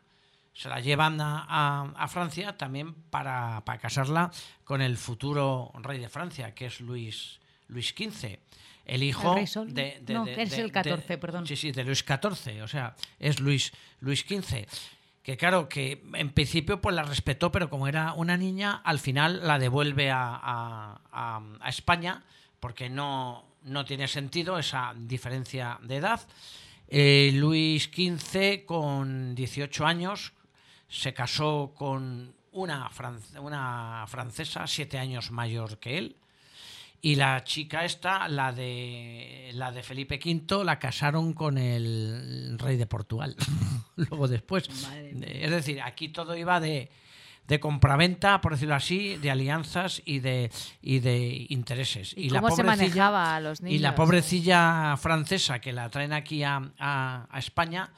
se 0.54 0.70
la 0.70 0.80
llevan 0.80 1.20
a, 1.20 1.46
a- 1.48 1.94
a 1.98 2.08
Francia 2.08 2.58
también 2.58 2.94
para, 2.94 3.64
para 3.66 3.80
casarla 3.80 4.32
con 4.64 4.82
el 4.82 4.98
futuro 4.98 5.72
rey 5.82 6.00
de 6.00 6.10
Francia, 6.10 6.54
que 6.54 6.68
es 6.68 6.80
Luis, 6.80 7.40
Luis 7.68 7.90
XV. 7.98 8.40
El 8.86 9.02
hijo 9.04 9.34
de, 9.74 10.00
de- 10.02 10.14
No, 10.14 10.26
de- 10.26 10.36
que 10.36 10.42
es 10.44 10.54
el 10.58 10.72
14, 10.72 11.18
perdón. 11.18 11.48
Sí, 11.48 11.56
sí, 11.56 11.72
de 11.72 11.84
Luis 11.86 12.00
XIV, 12.06 12.62
o 12.64 12.68
sea, 12.68 12.96
es 13.20 13.40
Luis, 13.40 13.72
Luis 14.02 14.22
XV. 14.28 14.68
Que 15.24 15.38
claro, 15.38 15.70
que 15.70 16.04
en 16.16 16.32
principio 16.32 16.82
pues 16.82 16.94
la 16.94 17.04
respetó, 17.04 17.50
pero 17.50 17.70
como 17.70 17.88
era 17.88 18.12
una 18.14 18.36
niña, 18.36 18.82
al 18.84 19.00
final 19.00 19.48
la 19.48 19.58
devuelve 19.58 20.12
a, 20.12 20.36
a- 20.36 21.02
a- 21.12 21.42
a 21.62 21.70
España, 21.70 22.24
porque 22.60 22.90
no, 22.90 23.46
no 23.64 23.86
tiene 23.86 24.08
sentido 24.10 24.60
esa 24.60 24.94
diferencia 24.98 25.80
de 25.82 25.96
edad. 25.96 26.20
Eh, 26.90 27.32
Luis 27.36 27.86
XV, 27.86 28.66
con 28.66 29.34
18 29.34 29.86
años, 29.86 30.34
se 30.94 31.14
casó 31.14 31.74
con 31.76 32.34
una, 32.52 32.90
fran- 32.90 33.20
una 33.42 34.06
francesa, 34.08 34.68
siete 34.68 34.98
años 35.00 35.32
mayor 35.32 35.80
que 35.80 35.98
él. 35.98 36.16
Y 37.02 37.16
la 37.16 37.44
chica 37.44 37.84
esta, 37.84 38.30
la 38.30 38.54
de 38.54 39.52
la 39.56 39.72
de 39.72 39.84
Felipe 39.84 40.20
V, 40.24 40.64
la 40.64 40.80
casaron 40.80 41.34
con 41.34 41.58
el 41.58 42.56
rey 42.60 42.78
de 42.78 42.86
Portugal. 42.86 43.36
Luego 43.98 44.28
después. 44.28 44.70
Es 45.22 45.52
decir, 45.52 45.82
aquí 45.82 46.08
todo 46.10 46.38
iba 46.38 46.62
de, 46.62 46.90
de 47.48 47.60
compraventa, 47.60 48.40
por 48.40 48.54
decirlo 48.54 48.76
así, 48.76 49.18
de 49.18 49.32
alianzas 49.32 50.02
y 50.06 50.20
de, 50.20 50.50
y 50.82 51.00
de 51.00 51.46
intereses. 51.50 52.14
¿Y 52.16 52.30
la 52.30 52.40
cómo 52.40 52.56
se 52.56 52.62
pobrecilla- 52.64 52.66
manejaba 52.78 53.36
a 53.36 53.40
los 53.42 53.60
Y 53.60 53.64
la 53.64 53.90
niños? 53.90 53.94
pobrecilla 53.96 54.96
francesa 54.96 55.60
que 55.60 55.74
la 55.74 55.90
traen 55.90 56.14
aquí 56.14 56.44
a, 56.44 56.62
a- 56.80 57.28
a 57.30 57.40
España, 57.40 57.92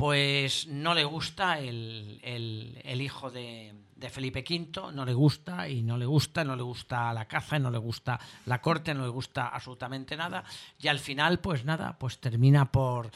pues 0.00 0.66
no 0.66 0.94
le 0.94 1.04
gusta 1.04 1.58
el, 1.58 2.20
el- 2.22 3.00
hijo 3.02 3.30
de, 3.30 3.74
Felipe 4.08 4.42
V, 4.48 4.94
no 4.94 5.04
le 5.04 5.12
gusta 5.12 5.68
y 5.68 5.82
no 5.82 5.98
le 5.98 6.06
gusta, 6.06 6.42
no 6.42 6.56
le 6.56 6.62
gusta 6.62 7.12
la 7.12 7.26
caza, 7.26 7.58
no 7.58 7.70
le 7.70 7.76
gusta 7.76 8.18
la 8.46 8.62
corte, 8.62 8.94
no 8.94 9.02
le 9.02 9.10
gusta 9.10 9.48
absolutamente 9.48 10.16
nada. 10.16 10.42
Y 10.78 10.88
al 10.88 11.00
final, 11.00 11.40
pues 11.40 11.66
nada, 11.66 11.98
pues 11.98 12.18
termina 12.18 12.72
por, 12.72 13.10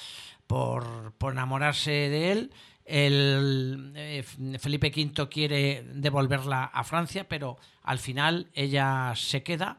por, 0.46 1.12
por 1.16 1.32
enamorarse 1.32 1.90
de 1.90 2.32
él. 2.32 2.50
Eh, 2.84 4.22
Felipe 4.58 4.92
V 4.94 5.26
quiere 5.30 5.84
devolverla 5.94 6.64
a 6.64 6.84
Francia, 6.84 7.26
pero 7.26 7.56
al 7.84 7.98
final 7.98 8.50
ella 8.52 9.14
se 9.16 9.42
queda 9.42 9.78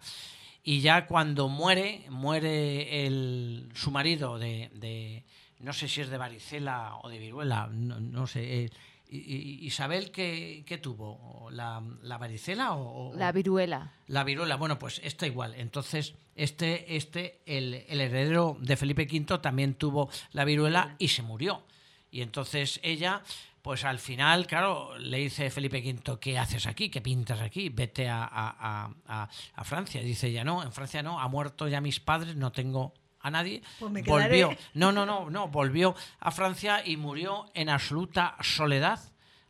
y 0.63 0.79
ya 0.79 1.05
cuando 1.05 1.49
muere, 1.49 2.07
muere 2.09 3.05
el, 3.05 3.69
su 3.75 3.91
marido 3.91 4.39
de- 4.39 5.23
no 5.59 5.73
sé 5.73 5.87
si 5.87 6.01
es 6.01 6.09
de 6.09 6.17
varicela 6.17 6.97
o 7.01 7.09
de 7.09 7.17
viruela, 7.19 7.67
no, 7.71 7.99
no 7.99 8.27
sé. 8.27 8.65
eh, 8.65 8.69
Isabel, 9.07 10.11
¿qué, 10.11 10.63
qué 10.65 10.77
tuvo? 10.79 11.47
¿La, 11.51 11.81
la 12.01 12.17
varicela 12.17 12.73
o, 12.73 13.09
o- 13.11 13.15
La 13.15 13.31
viruela. 13.31 13.91
la 14.07 14.23
viruela, 14.23 14.55
bueno, 14.55 14.79
pues 14.79 14.99
está 15.03 15.27
igual. 15.27 15.53
Entonces, 15.55 16.15
este, 16.35 16.95
este, 16.95 17.39
el, 17.45 17.85
el 17.87 18.01
heredero 18.01 18.57
de 18.59 18.75
Felipe 18.75 19.03
V 19.09 19.37
también 19.39 19.75
tuvo 19.75 20.09
la 20.31 20.43
viruela 20.43 20.95
y 20.97 21.09
se 21.09 21.21
murió. 21.21 21.63
Y 22.11 22.21
entonces 22.21 22.79
ella, 22.83 23.21
pues 23.61 23.83
al 23.85 23.99
final, 23.99 24.47
claro, 24.47 24.97
le 24.97 25.17
dice 25.19 25.49
Felipe 25.51 25.79
V, 25.81 26.19
¿qué 26.19 26.37
haces 26.39 26.65
aquí? 26.65 26.89
¿Qué 26.89 27.01
pintas 27.01 27.41
aquí? 27.41 27.69
Vete 27.69 28.09
a, 28.09 28.23
a- 28.23 28.55
a- 28.85 28.91
a- 29.05 29.29
a 29.53 29.63
Francia. 29.63 30.01
Dice 30.01 30.27
ella, 30.27 30.43
no, 30.43 30.63
en 30.63 30.71
Francia 30.71 31.03
no, 31.03 31.19
ha 31.19 31.27
muerto 31.27 31.67
ya 31.67 31.79
mis 31.79 31.99
padres, 31.99 32.35
no 32.35 32.51
tengo 32.51 32.93
a 33.25 33.31
nadie. 33.31 33.63
Pues 33.79 33.91
me 33.91 34.03
volvió, 34.03 34.55
no, 34.75 34.91
no, 34.91 35.03
no, 35.03 35.31
no, 35.31 35.47
volvió 35.47 35.95
a 36.19 36.29
Francia 36.29 36.85
y 36.85 36.95
murió 36.95 37.47
en 37.55 37.69
absoluta 37.69 38.35
soledad, 38.41 38.99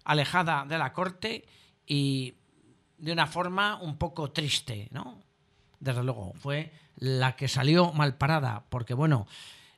alejada 0.06 0.66
de 0.66 0.78
la 0.78 0.94
corte 0.94 1.46
y 1.86 2.36
de 2.98 3.12
una 3.12 3.28
forma 3.28 3.76
un 3.82 3.98
poco 3.98 4.32
triste, 4.32 4.88
¿no? 4.92 5.22
Desde 5.78 6.04
luego, 6.04 6.34
fue 6.36 6.72
la 6.96 7.36
que 7.36 7.50
salió 7.50 7.92
mal 7.92 8.16
parada, 8.16 8.64
porque 8.70 8.94
bueno, 8.94 9.28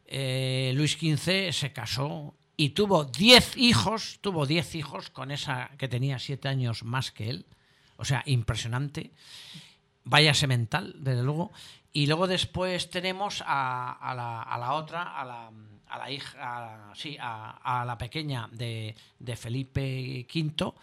eh, 0.06 0.74
Luis 0.76 0.92
XV 0.92 1.52
se 1.52 1.74
casó 1.74 2.36
y 2.56 2.70
tuvo 2.70 3.06
10 3.06 3.58
hijos, 3.58 4.20
tuvo 4.22 4.46
10 4.46 4.76
hijos 4.76 5.10
con 5.10 5.32
esa 5.32 5.72
que 5.80 5.88
tenía 5.88 6.20
7 6.20 6.48
años 6.48 6.84
más 6.84 7.12
que 7.12 7.32
él, 7.32 7.48
o 7.96 8.06
sea, 8.06 8.22
impresionante. 8.28 9.12
Vaya 10.04 10.36
semental, 10.36 10.96
desde 11.00 11.24
luego. 11.24 11.52
Y 11.98 12.06
luego 12.06 12.28
después 12.28 12.90
tenemos 12.92 13.44
a, 13.46 13.94
a 13.94 14.14
la, 14.14 14.44
a 14.44 14.58
la 14.60 14.74
otra, 14.74 15.20
a 15.20 15.26
la, 15.26 15.50
a 15.88 15.98
la 15.98 16.12
hija, 16.12 16.38
a- 16.92 16.96
sí, 16.96 17.18
a, 17.20 17.58
a 17.82 17.86
la 17.86 17.98
pequeña 17.98 18.48
de, 18.52 18.94
de 19.18 19.36
Felipe 19.36 20.28
V 20.32 20.74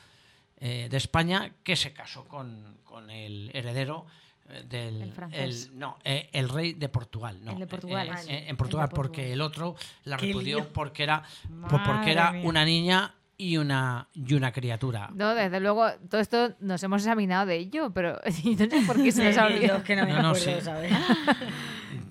eh, 0.58 0.88
de 0.90 0.96
España, 0.96 1.52
que 1.62 1.76
se 1.76 1.92
casó 1.92 2.24
con, 2.26 2.78
con 2.84 3.10
el 3.10 3.50
heredero 3.54 4.06
eh, 4.48 4.64
del 4.68 5.02
El 5.02 5.12
francés. 5.12 5.68
el- 5.70 5.78
no, 5.78 5.98
eh, 6.02 6.30
el 6.32 6.48
rey 6.48 6.72
de 6.72 6.88
Portugal. 6.88 7.38
No, 7.44 7.52
El 7.52 7.58
de 7.60 7.66
Portugal, 7.68 8.08
eh, 8.26 8.38
el 8.44 8.48
en 8.50 8.56
Portugal, 8.56 8.88
de 8.88 8.94
porque 8.96 9.32
el 9.32 9.40
otro 9.40 9.76
la 10.04 10.16
Qué 10.16 10.26
repudió 10.26 10.56
lío. 10.58 10.72
porque 10.72 11.04
era, 11.04 11.22
porque 11.70 12.10
era 12.10 12.32
mía. 12.32 12.48
una 12.48 12.64
niña 12.64 13.14
y 13.36 13.56
una, 13.56 14.08
y 14.14 14.34
una 14.34 14.52
criatura. 14.52 15.10
No, 15.14 15.34
desde 15.34 15.60
luego, 15.60 15.90
todo 16.08 16.20
esto 16.20 16.54
nos 16.60 16.82
hemos 16.82 17.02
examinado 17.02 17.46
de 17.46 17.56
ello, 17.56 17.90
pero 17.92 18.20
sé 18.30 18.68
por 18.86 19.02
qué 19.02 19.10
se 19.12 19.24
nos 19.28 19.36
ha 19.38 19.46
olvidado. 19.46 19.66
yo 19.68 19.76
es 19.78 19.82
que 19.84 19.96
no 19.96 20.04
me 20.06 20.12
No, 20.12 20.22
no, 20.22 20.28
acuerdo, 20.30 20.44
sí. 20.58 20.60
¿sabes? 20.64 20.92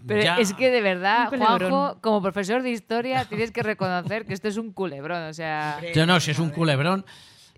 Pero 0.05 0.21
ya- 0.21 0.37
es 0.37 0.53
que 0.53 0.69
de 0.69 0.81
verdad. 0.81 1.29
Juanjo, 1.29 1.97
como 2.01 2.21
profesor 2.21 2.61
de 2.61 2.71
historia, 2.71 3.23
tienes 3.23 3.51
que 3.51 3.63
reconocer 3.63 4.25
que 4.25 4.33
esto 4.33 4.49
es 4.49 4.57
un 4.57 4.73
culebrón. 4.73 5.23
O 5.23 5.33
sea, 5.33 5.79
Yo 5.93 6.05
no, 6.05 6.19
si 6.19 6.31
es 6.31 6.39
un 6.39 6.49
culebrón, 6.49 7.05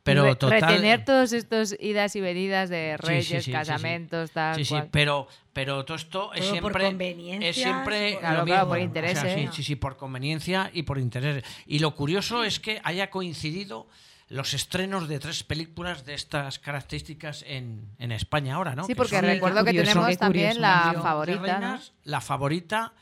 pero 0.05 0.23
re- 0.23 0.35
total. 0.35 0.61
retener 0.61 1.03
todos 1.03 1.33
estos 1.33 1.75
idas 1.79 2.15
y 2.15 2.21
venidas 2.21 2.69
de 2.69 2.95
Sí, 3.01 3.05
reyes, 3.07 3.25
sí, 3.25 3.33
sí, 3.33 3.39
sí, 3.39 3.43
sí. 3.45 3.51
casamentos, 3.51 4.31
tal 4.31 4.55
Sí, 4.55 4.63
sí, 4.63 4.69
cual. 4.75 4.87
pero, 4.91 5.27
pero 5.51 5.83
todo 5.83 5.97
esto 5.97 6.31
es 6.33 6.41
Todo 6.41 6.51
por 6.61 6.71
siempre. 6.71 6.85
conveniencias, 6.85 7.57
es 7.57 7.61
siempre. 7.63 8.11
por- 8.13 8.19
Claro, 8.21 8.39
lo 8.39 8.45
claro, 8.45 8.61
mismo. 8.65 8.69
por 8.69 8.77
O 8.77 8.79
sea, 8.79 8.85
intereses. 8.85 9.33
sí, 9.33 9.49
sí, 9.51 9.63
sí, 9.63 9.75
por 9.75 9.97
conveniencia 9.97 10.69
y 10.73 10.83
por 10.83 10.97
intereses. 10.99 11.43
Y 11.65 11.79
lo 11.79 11.93
curioso 11.95 12.43
es 12.43 12.59
que 12.61 12.79
haya 12.83 13.09
coincidido 13.09 13.87
los 14.29 14.53
estrenos 14.53 15.07
de 15.07 15.19
tres 15.19 15.43
películas 15.43 16.05
de 16.05 16.13
estas 16.15 16.57
características 16.59 17.43
en, 17.47 17.85
en 17.99 18.11
España 18.11 18.55
ahora, 18.55 18.73
¿no? 18.75 18.83
Sí, 18.83 18.93
Que 18.93 18.95
porque 18.95 19.21
recuerdo 19.21 19.63
que 19.63 19.71
curioso, 19.71 19.91
tenemos 19.91 20.17
también 20.17 20.61
la 20.61 20.93
favorita, 21.01 21.39
¿no? 21.39 21.43
Reinas, 21.67 21.93
La 22.03 22.21
favorita 22.21 22.93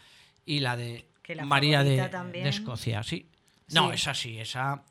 y 0.45 0.59
la 0.59 0.75
de 0.75 1.05
Que 1.21 1.35
la 1.35 1.45
María 1.45 1.83
de, 1.83 2.09
de 2.33 2.49
Escocia, 2.49 3.03
sí. 3.03 3.27
No, 3.71 3.89
Sí. 3.89 3.95
esa 3.95 4.13
sí, 4.13 4.37
esa. 4.39 4.83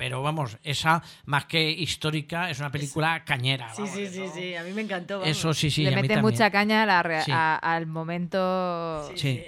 Pero 0.00 0.22
vamos, 0.22 0.56
esa 0.62 1.02
más 1.26 1.44
que 1.44 1.70
histórica 1.70 2.48
es 2.48 2.58
una 2.58 2.70
película 2.70 3.22
cañera. 3.22 3.68
Sí, 3.74 3.82
vamos, 3.82 3.94
sí, 3.96 4.06
sí, 4.06 4.22
eso- 4.22 4.34
sí, 4.34 4.54
a 4.54 4.62
mí 4.64 4.72
me 4.72 4.80
encantó. 4.80 5.18
vamos. 5.18 5.28
Eso 5.28 5.52
sí, 5.52 5.70
sí. 5.70 5.82
Le 5.84 5.92
a 5.92 6.00
mete 6.00 6.22
mucha 6.22 6.50
caña 6.50 6.84
a 6.84 6.86
la 6.86 7.22
Sí. 7.22 7.30
a- 7.30 7.56
al 7.56 7.86
momento 7.86 9.10
Sí, 9.14 9.44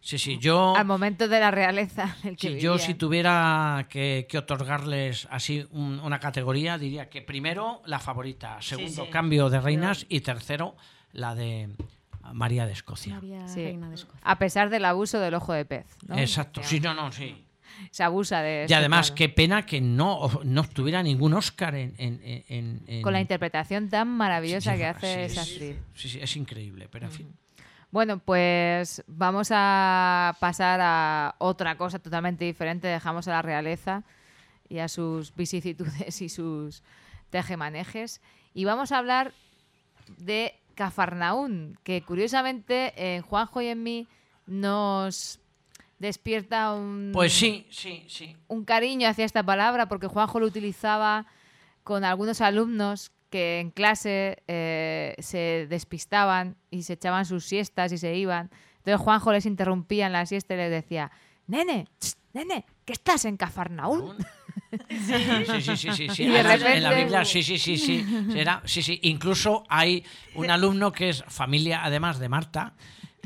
sí, 0.00 0.18
sí. 0.18 0.38
Yo, 0.40 0.74
al 0.76 0.86
momento 0.86 1.28
de 1.28 1.38
la 1.38 1.52
realeza 1.52 2.16
en 2.24 2.30
el 2.30 2.36
que 2.36 2.48
sí, 2.48 2.58
yo 2.60 2.78
si 2.78 2.94
tuviera 2.94 3.86
que, 3.88 4.26
que 4.28 4.38
otorgarles 4.38 5.28
así 5.30 5.64
un- 5.70 6.00
una 6.00 6.18
categoría, 6.18 6.78
diría 6.78 7.08
que 7.08 7.22
primero 7.22 7.80
la 7.86 8.00
favorita, 8.00 8.60
segundo 8.60 9.04
sí. 9.04 9.10
cambio 9.12 9.50
de 9.50 9.60
reinas 9.60 10.04
y 10.08 10.18
tercero 10.22 10.74
la 11.12 11.36
de 11.36 11.68
María 12.32 12.66
de 12.66 12.72
Escocia. 12.72 13.14
María, 13.14 13.46
Sí. 13.46 13.62
reina 13.62 13.88
de 13.88 13.94
Escocia. 13.94 14.20
A 14.24 14.36
pesar 14.38 14.68
del 14.68 14.84
abuso 14.84 15.20
del 15.20 15.34
ojo 15.34 15.52
de 15.52 15.64
pez. 15.64 15.86
¿no? 16.08 16.18
Exacto, 16.18 16.60
sí, 16.64 16.80
no, 16.80 16.92
no, 16.92 17.12
sí. 17.12 17.44
Se 17.90 18.02
abusa 18.02 18.40
de 18.42 18.60
Y 18.60 18.64
esto, 18.64 18.76
además, 18.76 19.06
claro. 19.10 19.16
qué 19.16 19.28
pena 19.28 19.66
que 19.66 19.80
no, 19.80 20.30
no 20.44 20.60
obtuviera 20.60 21.02
ningún 21.02 21.34
Oscar 21.34 21.74
en... 21.74 21.94
en- 21.98 22.20
en- 22.48 22.82
en- 22.86 23.02
Con 23.02 23.12
la 23.12 23.20
interpretación 23.20 23.88
tan 23.88 24.08
maravillosa 24.08 24.72
Sí, 24.72 24.78
que 24.78 24.86
hace 24.86 25.14
sí, 25.14 25.20
esa 25.32 25.42
actriz. 25.42 25.76
Sí, 25.94 26.08
sí, 26.08 26.18
es 26.20 26.36
increíble, 26.36 26.88
pero 26.90 27.06
en 27.06 27.12
fin. 27.12 27.36
Bueno, 27.90 28.18
pues 28.20 29.02
vamos 29.06 29.48
a 29.52 30.34
pasar 30.40 30.80
a 30.82 31.34
otra 31.38 31.76
cosa 31.76 31.98
totalmente 31.98 32.44
diferente. 32.46 32.88
Dejamos 32.88 33.28
a 33.28 33.32
la 33.32 33.42
realeza 33.42 34.02
y 34.68 34.78
a 34.78 34.88
sus 34.88 35.34
vicisitudes 35.36 36.22
y 36.22 36.28
sus 36.30 36.82
tejemanejes. 37.28 38.22
Y 38.54 38.64
vamos 38.64 38.92
a 38.92 38.98
hablar 38.98 39.32
de 40.16 40.54
Cafarnaún, 40.74 41.78
que 41.82 42.00
curiosamente 42.02 42.94
en 42.96 43.20
Juanjo 43.20 43.60
y 43.60 43.66
en 43.66 43.82
mí 43.82 44.08
nos 44.46 45.38
despierta 46.02 46.74
un, 46.74 47.10
Pues 47.14 47.32
sí, 47.32 47.66
sí, 47.70 48.04
sí. 48.08 48.36
un 48.48 48.64
cariño 48.64 49.08
hacia 49.08 49.24
esta 49.24 49.42
palabra, 49.42 49.86
porque 49.86 50.06
Juanjo 50.08 50.38
lo 50.40 50.46
utilizaba 50.46 51.24
con 51.82 52.04
algunos 52.04 52.40
alumnos 52.42 53.10
que 53.30 53.60
en 53.60 53.70
clase 53.70 54.42
eh, 54.46 55.14
se 55.20 55.66
despistaban 55.70 56.56
y 56.70 56.82
se 56.82 56.92
echaban 56.92 57.24
sus 57.24 57.46
siestas 57.46 57.90
y 57.92 57.98
se 57.98 58.14
iban. 58.16 58.50
Entonces 58.78 59.00
Juanjo 59.00 59.32
les 59.32 59.46
interrumpía 59.46 60.06
en 60.06 60.12
la 60.12 60.26
siesta 60.26 60.52
y 60.54 60.58
les 60.58 60.70
decía, 60.70 61.10
nene, 61.46 61.86
tss, 61.98 62.18
nene, 62.34 62.66
que 62.84 62.92
estás 62.92 63.24
en 63.24 63.36
Cafarnaún. 63.38 64.16
Sí, 64.88 65.44
sí, 65.46 65.60
sí, 65.60 65.76
sí, 65.76 65.92
sí, 65.92 66.08
sí. 66.08 66.22
Y 66.22 66.28
de 66.28 66.38
En 66.40 66.46
la- 66.46 66.56
repente- 66.56 66.94
Biblia, 66.96 67.24
sí, 67.26 67.42
sí, 67.42 67.58
sí, 67.58 67.76
sí. 67.76 68.06
Era- 68.34 68.62
sí, 68.64 68.82
sí. 68.82 68.98
Incluso 69.02 69.64
hay 69.68 70.02
un 70.34 70.50
alumno 70.50 70.92
que 70.92 71.10
es 71.10 71.22
familia, 71.28 71.84
además 71.84 72.18
de 72.18 72.30
Marta, 72.30 72.72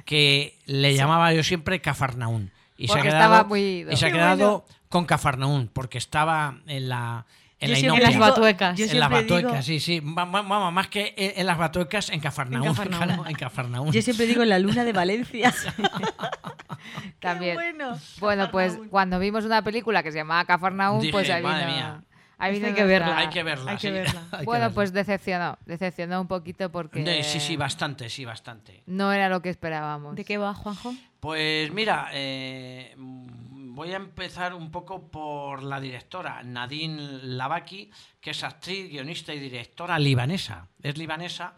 que 0.05 0.59
le 0.67 0.95
llamaba 0.97 1.33
yo 1.33 1.45
siempre 1.45 1.81
Cafarnaún. 1.81 2.51
Y 2.77 2.89
se 2.89 2.99
ha 2.99 3.03
quedado, 3.03 3.23
estaba 3.25 3.45
muy- 3.45 3.87
y 3.91 3.97
se 3.97 4.07
ha 4.07 4.09
Qué 4.09 4.15
quedado 4.15 4.65
con 4.89 5.05
Cafarnaún, 5.07 5.69
porque 5.73 5.99
estaba 5.99 6.57
en 6.67 6.89
la. 6.89 7.27
En 7.59 7.69
Yo 7.69 7.73
la 7.73 7.79
siempre 7.81 8.03
inopia. 8.03 8.09
digo- 8.11 8.21
Batuecas. 8.29 8.79
En 8.81 9.01
las 9.01 9.09
digo- 9.09 9.21
batuecas, 9.23 9.65
sí, 9.65 9.81
sí. 9.81 10.01
Vamos, 10.03 10.73
más 10.75 10.89
que 10.89 11.15
en, 11.17 11.41
en 11.41 11.47
las 11.47 11.57
batuecas, 11.57 12.11
en 12.11 12.21
Cafarnaún. 12.21 12.67
En 12.69 12.75
Cafarnaún. 12.75 13.27
en. 13.89 13.93
Yo 13.95 14.03
siempre 14.03 14.27
digo 14.27 14.45
la 14.45 14.59
luna 14.59 14.85
de 14.85 14.93
Valencia. 14.93 15.55
También. 17.21 17.55
bueno. 17.55 17.99
Bueno, 18.21 18.51
pues 18.51 18.79
cuando 18.91 19.19
vimos 19.19 19.45
una 19.45 19.63
película 19.63 20.03
que 20.03 20.13
se 20.13 20.19
llamaba 20.19 20.45
Cafarnaún, 20.45 21.01
Dije, 21.01 21.13
pues 21.13 21.31
ahí 21.31 21.43
madre 21.43 21.67
mía. 21.67 22.03
Hay 22.39 22.61
que 22.61 22.85
verla. 22.85 23.19
Hay 23.19 23.29
que 23.31 23.43
verla. 23.43 23.71
Hay 23.73 23.77
que 23.79 23.89
sí. 23.89 23.93
verla. 23.93 24.23
Hay 24.33 24.39
que 24.41 24.45
Bueno, 24.45 24.61
verla. 24.65 24.75
pues 24.75 24.93
decepcionó, 24.93 25.59
decepcionó 25.65 26.21
un 26.21 26.29
poquito 26.29 26.71
porque 26.71 27.03
De- 27.03 27.23
Sí, 27.23 27.41
sí, 27.41 27.57
bastante, 27.57 28.09
sí, 28.11 28.25
bastante. 28.25 28.83
no 28.87 29.13
era 29.13 29.29
lo 29.29 29.41
que 29.43 29.49
esperábamos. 29.51 30.15
¿De 30.17 30.25
qué 30.25 30.37
va, 30.39 30.53
Juanjo? 30.55 30.95
Pues 31.21 31.73
mira, 31.73 32.11
eh, 32.13 32.95
voy 32.99 33.93
a 33.93 33.97
empezar 33.97 34.55
un 34.55 34.71
poco 34.71 35.11
por 35.11 35.63
la 35.63 35.81
directora, 35.81 36.43
Nadine 36.43 37.01
Lavaki, 37.23 37.91
que 38.21 38.31
es 38.31 38.45
actriz, 38.45 38.89
guionista 38.91 39.33
y 39.35 39.39
directora 39.39 39.99
libanesa. 39.99 40.69
Es 40.83 40.97
libanesa 40.99 41.55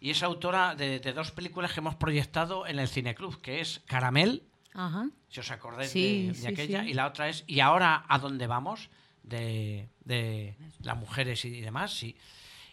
y 0.00 0.10
es 0.10 0.22
autora 0.22 0.74
de, 0.74 0.98
de 0.98 1.12
dos 1.12 1.30
películas 1.30 1.72
que 1.72 1.80
hemos 1.80 1.94
proyectado 1.94 2.66
en 2.66 2.78
el 2.78 2.88
Cineclub, 2.88 3.40
que 3.40 3.60
es 3.60 3.80
Caramel, 3.86 4.42
Ajá. 4.74 5.08
si 5.28 5.40
os 5.40 5.50
acordáis 5.50 5.90
Sí, 5.90 6.26
de, 6.28 6.32
de 6.32 6.34
sí, 6.34 6.46
aquella, 6.46 6.82
sí. 6.82 6.90
y 6.90 6.94
la 6.94 7.06
otra 7.06 7.28
es 7.28 7.44
¿Y 7.46 7.60
ahora 7.60 8.04
a 8.08 8.18
dónde 8.18 8.46
vamos? 8.46 8.88
De, 9.22 9.88
de 10.04 10.56
las 10.80 10.96
mujeres 10.96 11.44
y 11.44 11.60
demás, 11.60 11.92
sí. 11.92 12.16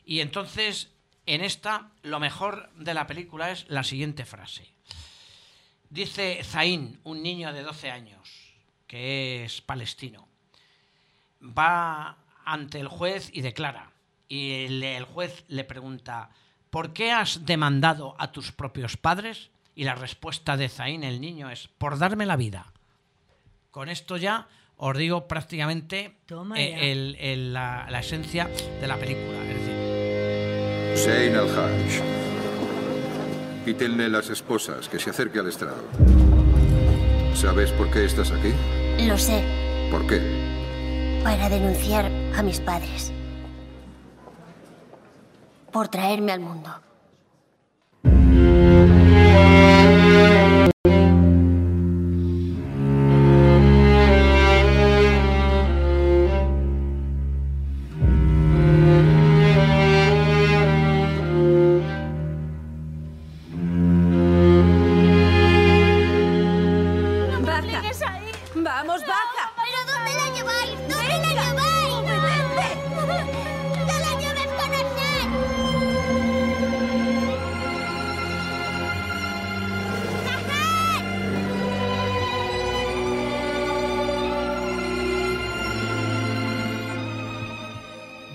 Y 0.05 0.21
entonces, 0.21 0.89
en 1.25 1.43
esta, 1.43 1.91
lo 2.01 2.19
mejor 2.19 2.71
de 2.75 2.93
la 2.93 3.07
película 3.07 3.51
es 3.51 3.65
la 3.69 3.83
siguiente 3.83 4.25
frase. 4.25 4.67
Dice 5.89 6.41
Zain, 6.43 6.99
un 7.03 7.23
niño 7.23 7.53
de 7.53 7.63
12 7.63 7.91
años, 7.91 8.53
que 8.87 9.43
es 9.43 9.61
palestino, 9.61 10.27
va 11.41 12.17
ante 12.45 12.79
el 12.79 12.87
juez 12.87 13.29
y 13.33 13.41
declara. 13.41 13.91
Y 14.27 14.65
el, 14.65 15.03
juez 15.05 15.45
le 15.47 15.63
pregunta, 15.63 16.29
¿por 16.69 16.93
qué 16.93 17.11
has 17.11 17.45
demandado 17.45 18.15
a 18.19 18.31
tus 18.31 18.51
propios 18.51 18.97
padres? 18.97 19.49
Y 19.75 19.83
la 19.83 19.95
respuesta 19.95 20.57
de 20.57 20.69
Zain, 20.69 21.03
el 21.03 21.21
niño, 21.21 21.49
es, 21.49 21.67
por 21.67 21.97
darme 21.97 22.25
la 22.25 22.35
vida. 22.35 22.71
Con 23.71 23.89
esto 23.89 24.17
ya 24.17 24.47
os 24.81 24.97
digo 24.97 25.27
prácticamente 25.27 26.15
Toma 26.25 26.55
eh, 26.59 26.71
ya. 26.71 26.77
el- 26.79 27.17
el- 27.19 27.53
la, 27.53 27.85
la 27.89 27.99
esencia 27.99 28.47
de 28.81 28.87
la 28.87 28.95
película. 28.97 29.37
Es 29.43 29.53
decir, 29.59 30.93
Hussein 30.95 31.35
al-Hajj. 31.35 32.01
Quítenle 33.65 34.09
las 34.09 34.29
esposas, 34.29 34.87
que 34.89 34.97
se 34.99 35.09
acerque 35.11 35.39
al 35.39 35.47
estrado. 35.47 35.83
¿Sabes 37.35 37.71
por 37.71 37.91
qué 37.91 38.05
estás 38.05 38.31
aquí? 38.31 38.51
Lo 39.05 39.17
sé, 39.17 39.43
¿Por 39.91 40.07
qué? 40.07 40.19
para 41.23 41.49
denunciar 41.49 42.09
a 42.35 42.41
mis 42.41 42.59
padres. 42.61 43.11
Por 45.71 45.87
traerme 45.89 46.31
al 46.31 46.39
mundo. 46.39 46.69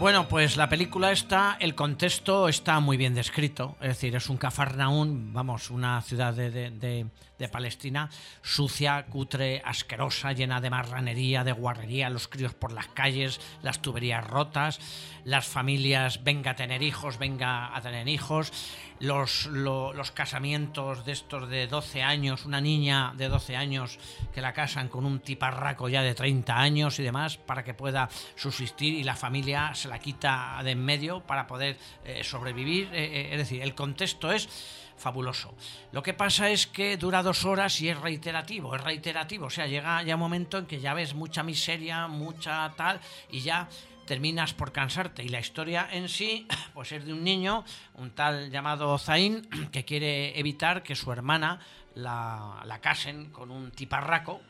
Bueno, 0.05 0.29
pues 0.29 0.59
la 0.59 0.69
película 0.69 1.13
está, 1.13 1.57
el 1.61 1.75
contexto 1.75 2.47
está 2.51 2.79
muy 2.79 2.99
bien 2.99 3.15
descrito, 3.15 3.79
es 3.81 3.89
decir, 3.89 4.15
es 4.15 4.29
un 4.29 4.37
Cafarnaún, 4.37 5.33
vamos, 5.33 5.71
una 5.71 6.03
ciudad 6.03 6.35
de, 6.35 6.51
de- 6.51 6.71
de- 6.71 7.07
Palestina 7.51 8.09
sucia, 8.41 9.05
cutre, 9.05 9.61
asquerosa, 9.67 10.33
llena 10.33 10.63
de 10.63 10.71
marranería, 10.71 11.45
de 11.45 11.53
guarrería, 11.53 12.09
los 12.09 12.27
críos 12.27 12.55
por 12.55 12.73
las 12.73 12.89
calles, 12.89 13.39
las 13.63 13.83
tuberías 13.83 14.27
rotas, 14.27 14.81
las 15.25 15.47
familias, 15.47 16.25
venga 16.25 16.53
a 16.53 16.57
tener 16.57 16.83
hijos, 16.83 17.19
venga 17.19 17.77
a 17.77 17.83
tener 17.83 18.09
hijos, 18.09 18.51
los, 18.99 19.45
lo- 19.47 19.93
los 19.93 20.11
casamientos 20.11 21.05
de 21.05 21.13
estos 21.13 21.51
de 21.51 21.67
12 21.67 22.03
años, 22.03 22.47
una 22.47 22.63
niña 22.63 23.13
de 23.15 23.29
12 23.29 23.57
años 23.57 23.99
que 24.33 24.41
la 24.41 24.55
casan 24.55 24.89
con 24.89 25.05
un 25.05 25.21
tiparraco 25.21 25.91
ya 25.91 26.01
de 26.01 26.15
30 26.15 26.59
años 26.59 26.99
y 26.99 27.03
demás 27.03 27.37
para 27.37 27.63
que 27.63 27.75
pueda 27.75 28.09
subsistir 28.37 28.95
y 28.95 29.05
la 29.05 29.17
familia 29.17 29.75
se 29.75 29.89
la 29.89 29.94
quita 29.99 30.61
de 30.63 30.73
en 30.73 30.85
medio 30.85 31.21
para 31.21 31.47
poder 31.47 31.79
eh, 32.05 32.23
sobrevivir. 32.25 32.89
Eh, 32.93 33.05
eh, 33.05 33.29
es 33.33 33.39
decir, 33.39 33.63
el 33.63 33.75
contexto 33.75 34.33
es 34.33 34.49
fabuloso. 34.97 35.55
Lo 35.93 36.03
que 36.03 36.15
pasa 36.15 36.51
es 36.51 36.67
que 36.67 36.97
dura 36.97 37.23
dos 37.23 37.45
horas 37.45 37.81
y 37.81 37.89
es 37.89 37.99
reiterativo, 37.99 38.75
es 38.77 38.83
reiterativo. 38.83 39.47
O 39.47 39.51
sea, 39.51 39.67
llega 39.67 40.03
ya 40.03 40.15
un 40.15 40.21
momento 40.21 40.59
en 40.59 40.67
que 40.67 40.81
ya 40.81 40.95
ves 40.95 41.15
mucha 41.15 41.43
miseria, 41.43 42.07
mucha 42.07 42.73
tal, 42.77 43.01
y 43.31 43.41
ya 43.41 43.69
terminas 44.07 44.53
por 44.53 44.73
cansarte. 44.73 45.25
Y 45.25 45.29
la 45.29 45.41
historia 45.41 45.89
en 45.91 46.09
sí, 46.09 46.47
pues 46.75 46.93
es 46.93 47.05
de 47.05 47.13
un 47.13 47.25
niño, 47.25 47.65
un 47.95 48.11
tal 48.11 48.51
llamado 48.51 48.99
Zain, 48.99 49.43
que 49.73 49.85
quiere 49.85 50.39
evitar 50.39 50.83
que 50.83 50.95
su 50.95 51.11
hermana 51.13 51.61
la, 51.95 52.63
la 52.65 52.81
casen 52.81 53.31
con 53.31 53.51
un 53.51 53.71
tiparraco, 53.71 54.41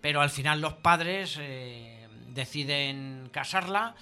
pero 0.00 0.20
al 0.20 0.30
final 0.30 0.60
los 0.60 0.74
padres 0.74 1.38
deciden 2.28 3.28
casarla 3.32 3.94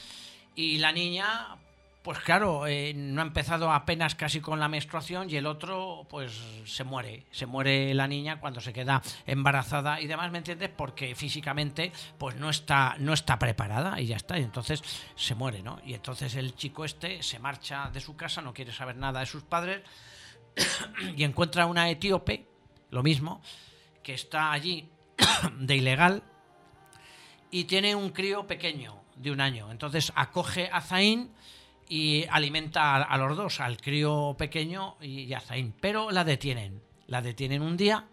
y 0.57 0.79
la 0.79 0.91
niña, 0.91 1.59
pues 2.03 2.19
claro, 2.21 2.67
eh, 2.67 2.95
no 2.95 3.21
ha 3.21 3.27
empezado 3.27 3.71
apenas 3.71 4.15
casi 4.15 4.41
con 4.41 4.59
la 4.59 4.69
menstruación 4.69 5.29
y 5.29 5.37
el 5.37 5.47
otro, 5.47 6.07
pues 6.09 6.33
se 6.65 6.83
muere. 6.83 7.27
Se 7.31 7.45
muere 7.45 7.93
la 7.93 8.09
niña 8.09 8.41
cuando 8.41 8.63
se 8.63 8.73
queda 8.73 9.03
embarazada 9.27 10.01
y 10.01 10.07
demás, 10.07 10.33
¿me 10.33 10.39
entiendes? 10.39 10.71
Porque 10.75 11.15
físicamente, 11.15 11.93
pues 12.17 12.37
no 12.37 12.49
está, 12.49 12.97
no 12.99 13.13
está 13.13 13.39
preparada 13.39 14.01
y 14.01 14.07
ya 14.07 14.17
está. 14.17 14.39
Y 14.39 14.45
entonces 14.45 14.83
se 15.15 15.35
muere, 15.35 15.63
¿no? 15.63 15.79
Y 15.85 15.93
entonces 15.93 16.35
el 16.37 16.57
chico 16.57 16.87
este 16.87 17.23
se 17.23 17.39
marcha 17.39 17.91
de 17.93 18.01
su 18.01 18.17
casa, 18.17 18.41
no 18.41 18.55
quiere 18.55 18.73
saber 18.73 18.97
nada 18.97 19.21
de 19.21 19.27
sus 19.27 19.43
padres 19.43 19.83
y 21.17 21.23
encuentra 21.23 21.67
una 21.67 21.91
etíope, 21.91 22.47
lo 22.91 23.03
mismo, 23.03 23.43
que 24.03 24.15
está 24.15 24.53
allí 24.53 24.89
de 25.59 25.77
ilegal 25.77 26.23
y 27.51 27.65
tiene 27.65 27.95
un 27.95 28.09
crío 28.11 28.47
pequeño 28.47 29.06
de 29.17 29.31
un 29.31 29.41
año. 29.41 29.71
Entonces 29.71 30.13
acoge 30.15 30.69
a 30.73 30.81
Zain 30.81 31.31
y 31.89 32.25
alimenta 32.31 32.97
a, 32.97 33.19
los 33.19 33.37
dos, 33.37 33.61
al 33.61 33.77
crío 33.79 34.35
pequeño 34.39 34.97
y 35.01 35.33
a 35.33 35.41
Zain. 35.41 35.75
Pero 35.81 36.11
la 36.11 36.25
detienen. 36.25 36.83
La 37.07 37.23
detienen 37.23 37.63
un 37.63 37.77
día, 37.77 38.05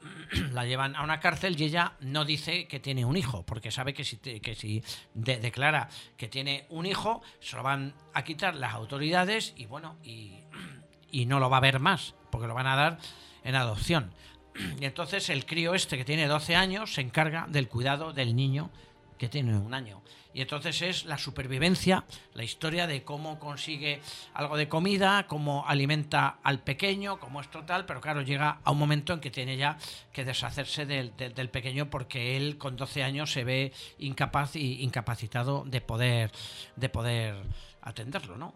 la 0.52 0.66
llevan 0.66 0.94
a 0.96 1.02
una 1.02 1.20
cárcel 1.20 1.58
y 1.58 1.64
ella 1.64 1.94
no 2.00 2.24
dice 2.24 2.66
que 2.66 2.80
tiene 2.80 3.04
un 3.04 3.16
hijo, 3.16 3.44
porque 3.44 3.70
sabe 3.70 3.94
que 3.94 4.04
si, 4.04 4.18
que 4.18 4.54
si 4.54 4.82
de- 5.14 5.38
declara 5.38 5.88
que 6.16 6.28
tiene 6.28 6.66
un 6.68 6.86
hijo, 6.86 7.22
se 7.40 7.56
lo 7.56 7.62
van 7.62 7.94
a 8.12 8.24
quitar 8.24 8.54
las 8.56 8.74
autoridades 8.74 9.54
y 9.56 9.66
bueno, 9.66 9.96
y, 10.02 10.40
y 11.10 11.26
no 11.26 11.40
lo 11.40 11.48
va 11.50 11.58
a 11.58 11.60
ver 11.60 11.80
más, 11.80 12.14
porque 12.30 12.46
lo 12.46 12.54
van 12.54 12.66
a 12.66 12.76
dar 12.76 12.98
en 13.44 13.54
adopción. 13.54 14.12
Y 14.80 14.84
entonces 14.86 15.28
el 15.28 15.44
crío 15.44 15.74
este 15.74 15.98
que 15.98 16.04
tiene 16.04 16.26
12 16.26 16.56
años 16.56 16.94
se 16.94 17.02
encarga 17.02 17.46
del 17.48 17.68
cuidado 17.68 18.12
del 18.12 18.34
niño 18.34 18.70
que 19.18 19.28
tiene 19.28 19.56
un 19.56 19.74
año. 19.74 20.02
Y 20.34 20.42
entonces 20.42 20.82
es 20.82 21.04
la 21.06 21.16
supervivencia, 21.16 22.04
la 22.34 22.44
historia 22.44 22.86
de 22.86 23.02
cómo 23.04 23.38
consigue 23.38 24.02
algo 24.34 24.58
de 24.58 24.68
comida, 24.68 25.26
cómo 25.26 25.64
alimenta 25.66 26.38
al 26.42 26.60
pequeño, 26.60 27.18
cómo 27.18 27.40
es 27.40 27.50
total, 27.50 27.86
pero 27.86 28.02
claro, 28.02 28.20
llega 28.20 28.60
a 28.62 28.70
un 28.70 28.78
momento 28.78 29.14
en 29.14 29.20
que 29.20 29.30
tiene 29.30 29.56
ya 29.56 29.78
que 30.12 30.26
deshacerse 30.26 30.84
del, 30.84 31.16
del- 31.16 31.48
pequeño 31.48 31.88
porque 31.88 32.36
él 32.36 32.58
con 32.58 32.76
12 32.76 33.02
años 33.02 33.32
se 33.32 33.44
ve 33.44 33.72
incapaz 33.98 34.56
y 34.56 34.82
incapacitado 34.82 35.64
de 35.66 35.80
poder, 35.80 36.30
de 36.76 36.88
poder 36.90 37.36
atenderlo, 37.80 38.36
¿no? 38.36 38.54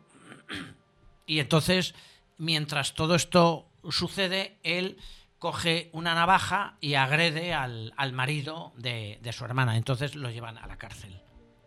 Y 1.26 1.38
entonces, 1.38 1.94
mientras 2.38 2.94
todo 2.94 3.14
esto 3.14 3.68
sucede, 3.88 4.56
él 4.64 4.98
coge 5.40 5.90
una 5.92 6.14
navaja 6.14 6.76
y 6.80 6.94
agrede 6.94 7.52
al, 7.52 7.92
al 7.96 8.12
marido 8.12 8.72
de, 8.76 9.18
de 9.22 9.32
su 9.32 9.44
hermana. 9.44 9.76
Entonces 9.76 10.14
lo 10.14 10.30
llevan 10.30 10.56
a 10.58 10.66
la 10.68 10.76
cárcel. 10.76 11.20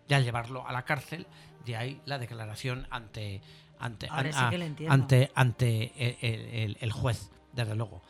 Y 0.08 0.14
al 0.14 0.24
llevarlo 0.24 0.66
a 0.66 0.72
la 0.72 0.84
cárcel, 0.86 1.28
de 1.66 1.76
ahí 1.76 2.00
la 2.06 2.18
declaración 2.20 2.88
ante, 2.90 3.42
ante, 3.80 4.08
an- 4.10 4.32
sí 4.32 4.86
ante, 4.88 5.32
ante 5.36 6.18
el, 6.22 6.40
el- 6.54 6.78
el 6.80 6.92
juez, 6.94 7.30
desde 7.52 7.76
luego. 7.76 8.02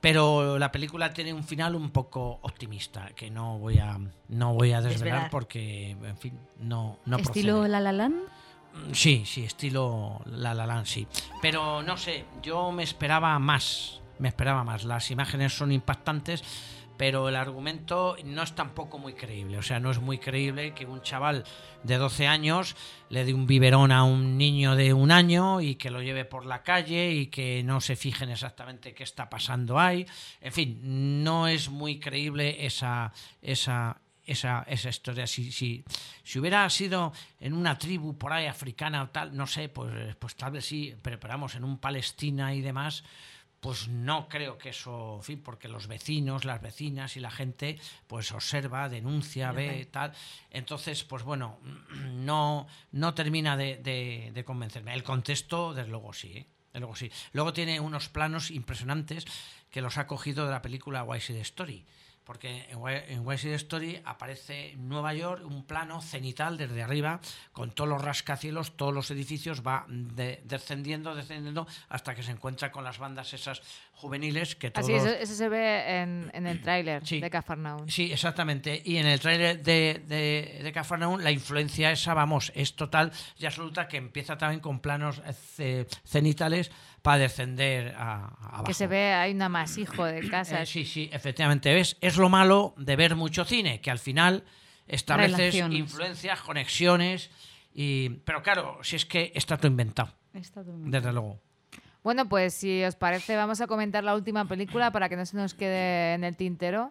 Pero 0.00 0.58
la 0.58 0.70
película 0.70 1.12
tiene 1.12 1.32
un 1.32 1.42
final 1.42 1.74
un 1.74 1.90
poco 1.90 2.38
optimista, 2.42 3.06
que 3.16 3.30
no 3.30 3.58
voy 3.58 3.78
a, 3.78 3.98
no 4.28 4.54
voy 4.54 4.72
a 4.72 4.80
desvelar 4.80 4.92
Desvelar. 5.24 5.30
porque, 5.30 5.90
en 5.90 6.16
fin, 6.18 6.38
no, 6.60 6.98
no 7.04 7.16
procede. 7.16 7.40
¿Estilo 7.40 7.66
La 7.66 7.80
La 7.80 7.92
Land? 7.92 8.14
Mm, 8.74 8.92
Sí, 8.92 9.24
sí, 9.26 9.44
estilo 9.44 10.20
La 10.26 10.54
La 10.54 10.66
Land, 10.66 10.86
sí. 10.86 11.08
Pero 11.42 11.82
no 11.82 11.96
sé, 11.96 12.26
yo 12.42 12.70
me 12.70 12.84
esperaba 12.84 13.36
más, 13.40 14.00
me 14.18 14.28
esperaba 14.28 14.64
más. 14.64 14.84
Las 14.84 15.10
imágenes 15.10 15.52
son 15.56 15.72
impactantes, 15.72 16.42
pero 16.98 17.28
el 17.28 17.36
argumento 17.36 18.16
no 18.24 18.42
es 18.42 18.54
tampoco 18.54 18.98
muy 18.98 19.14
creíble. 19.14 19.56
O 19.56 19.62
sea, 19.62 19.78
no 19.78 19.90
es 19.90 20.00
muy 20.00 20.18
creíble 20.18 20.74
que 20.74 20.84
un 20.84 21.00
chaval 21.00 21.44
de 21.84 21.96
12 21.96 22.26
años 22.26 22.76
le 23.08 23.24
dé 23.24 23.32
un 23.32 23.46
biberón 23.46 23.92
a 23.92 24.02
un 24.02 24.36
niño 24.36 24.74
de 24.74 24.92
un 24.92 25.12
año 25.12 25.60
y 25.60 25.76
que 25.76 25.90
lo 25.90 26.02
lleve 26.02 26.24
por 26.24 26.44
la 26.44 26.64
calle 26.64 27.12
y 27.12 27.26
que 27.28 27.62
no 27.62 27.80
se 27.80 27.94
fijen 27.94 28.30
exactamente 28.30 28.94
qué 28.94 29.04
está 29.04 29.30
pasando 29.30 29.78
ahí. 29.78 30.04
En 30.40 30.52
fin, 30.52 31.22
no 31.22 31.46
es 31.46 31.70
muy 31.70 32.00
creíble 32.00 32.66
esa, 32.66 33.12
esa, 33.40 34.00
esa, 34.26 34.64
esa 34.68 34.88
historia. 34.88 35.28
Si, 35.28 35.52
si, 35.52 35.84
si 36.24 36.38
hubiera 36.40 36.68
sido 36.68 37.12
en 37.38 37.52
una 37.52 37.78
tribu 37.78 38.18
por 38.18 38.32
ahí 38.32 38.46
africana 38.46 39.04
o 39.04 39.08
tal, 39.10 39.36
no 39.36 39.46
sé, 39.46 39.68
pues, 39.68 40.16
pues 40.16 40.34
tal 40.34 40.50
vez 40.50 40.66
sí, 40.66 40.94
vamos, 41.28 41.54
en 41.54 41.62
un 41.62 41.78
Palestina 41.78 42.52
y 42.54 42.60
demás, 42.60 43.04
pues 43.60 43.88
no 43.88 44.28
creo 44.28 44.56
que 44.58 44.68
eso, 44.70 45.16
en 45.16 45.22
fin, 45.24 45.42
porque 45.42 45.66
los 45.68 45.88
vecinos, 45.88 46.44
las 46.44 46.60
vecinas 46.62 47.16
y 47.16 47.20
la 47.20 47.30
gente, 47.30 47.78
pues 48.06 48.30
observa, 48.32 48.88
denuncia, 48.88 49.50
ve, 49.52 49.86
tal. 49.86 50.12
Entonces, 50.50 51.02
pues 51.04 51.22
bueno, 51.24 51.58
no, 52.14 52.66
no 52.92 53.14
termina 53.14 53.56
de, 53.56 53.76
de- 53.76 54.30
de 54.32 54.44
convencerme. 54.44 54.94
El 54.94 55.02
contexto, 55.02 55.74
desde 55.74 55.90
luego 55.90 56.12
sí, 56.12 56.32
¿eh? 56.36 56.46
Desde 56.68 56.80
luego 56.80 56.96
sí. 56.96 57.10
Luego 57.32 57.52
tiene 57.52 57.80
unos 57.80 58.08
planos 58.08 58.50
impresionantes 58.50 59.24
que 59.70 59.80
los 59.80 59.98
ha 59.98 60.06
cogido 60.06 60.44
de 60.44 60.52
la 60.52 60.62
película 60.62 61.02
Why 61.02 61.20
Side 61.20 61.40
Story. 61.40 61.84
Porque 62.28 62.66
en 62.70 63.26
Why 63.26 63.38
Side 63.38 63.54
Story 63.54 64.02
aparece 64.04 64.74
Nueva 64.76 65.14
York, 65.14 65.42
un 65.46 65.64
plano 65.64 66.02
cenital 66.02 66.58
desde 66.58 66.82
arriba, 66.82 67.20
con 67.52 67.70
todos 67.70 67.88
los 67.88 68.02
rascacielos, 68.02 68.76
todos 68.76 68.92
los 68.92 69.10
edificios, 69.10 69.62
va 69.66 69.86
de- 69.88 70.42
descendiendo, 70.44 71.14
descendiendo, 71.14 71.66
hasta 71.88 72.14
que 72.14 72.22
se 72.22 72.32
encuentra 72.32 72.70
con 72.70 72.84
las 72.84 72.98
bandas 72.98 73.32
esas 73.32 73.62
juveniles 73.94 74.56
que 74.56 74.70
todos... 74.70 74.84
Así, 74.86 74.92
eso, 74.92 75.08
eso 75.08 75.34
se 75.34 75.48
ve 75.48 76.02
en, 76.02 76.30
en 76.34 76.46
el 76.46 76.60
tráiler 76.60 77.02
de 77.02 77.30
Cafarnaum. 77.30 77.88
Sí, 77.88 78.12
exactamente. 78.12 78.82
Y 78.84 78.98
en 78.98 79.06
el 79.06 79.18
tráiler 79.20 79.62
de, 79.62 80.02
de, 80.06 80.60
de 80.62 80.72
Cafarnaum 80.72 81.20
la 81.22 81.30
influencia 81.30 81.90
esa, 81.90 82.12
vamos, 82.12 82.52
es 82.54 82.76
total 82.76 83.10
y 83.38 83.46
absoluta, 83.46 83.88
que 83.88 83.96
empieza 83.96 84.36
también 84.36 84.60
con 84.60 84.80
planos 84.80 85.22
eh, 85.26 85.32
ce- 85.32 85.86
cenitales 86.04 86.70
para 87.08 87.20
descender 87.20 87.94
a, 87.96 88.26
a 88.26 88.48
abajo. 88.48 88.64
Que 88.64 88.74
se 88.74 88.86
ve, 88.86 89.14
hay 89.14 89.32
un 89.32 89.40
amasijo 89.40 90.04
de 90.04 90.20
casas. 90.30 90.60
Eh, 90.60 90.66
sí, 90.66 90.84
sí, 90.84 91.08
efectivamente. 91.10 91.72
¿Ves? 91.72 91.96
Es 92.02 92.18
lo 92.18 92.28
malo 92.28 92.74
de 92.76 92.96
ver 92.96 93.16
mucho 93.16 93.46
cine, 93.46 93.80
que 93.80 93.90
al 93.90 93.98
final 93.98 94.44
estableces 94.86 95.38
Relaciones. 95.38 95.78
influencias, 95.78 96.40
conexiones, 96.42 97.30
y... 97.72 98.10
pero 98.26 98.42
claro, 98.42 98.78
si 98.82 98.96
es 98.96 99.06
que 99.06 99.32
está 99.34 99.56
todo 99.56 99.68
inventado, 99.68 100.12
Está 100.34 100.62
todo 100.62 100.76
bien. 100.76 100.90
desde 100.90 101.10
luego. 101.12 101.40
Bueno, 102.02 102.28
pues 102.28 102.52
si 102.52 102.84
os 102.84 102.94
parece, 102.94 103.36
vamos 103.36 103.62
a 103.62 103.66
comentar 103.66 104.04
la 104.04 104.14
última 104.14 104.44
película 104.44 104.90
para 104.90 105.08
que 105.08 105.16
no 105.16 105.24
se 105.24 105.38
nos 105.38 105.54
quede 105.54 106.12
en 106.12 106.24
el 106.24 106.36
tintero. 106.36 106.90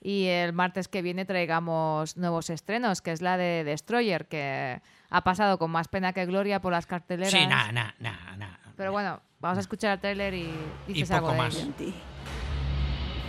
Y 0.00 0.26
el 0.26 0.52
martes 0.52 0.86
que 0.86 1.02
viene 1.02 1.24
traigamos 1.24 2.16
nuevos 2.16 2.50
estrenos, 2.50 3.02
que 3.02 3.10
es 3.10 3.20
la 3.20 3.36
de 3.36 3.64
Destroyer, 3.64 4.26
que 4.28 4.80
ha 5.10 5.24
pasado 5.24 5.58
con 5.58 5.72
más 5.72 5.88
pena 5.88 6.12
que 6.12 6.24
gloria 6.26 6.60
por 6.60 6.70
las 6.72 6.86
carteleras. 6.86 7.32
Sí, 7.32 7.44
nada, 7.48 7.72
nada. 7.72 8.36
nada. 8.36 8.60
Pero 8.76 8.92
bueno, 8.92 9.20
vamos 9.46 9.58
a 9.58 9.60
escuchar 9.60 9.92
el 9.94 10.00
tráiler 10.00 10.34
y 10.34 10.52
dices 10.88 11.10
Y 11.10 11.12
algo 11.12 11.28
poco 11.28 11.32
de 11.32 11.48
más. 11.48 11.66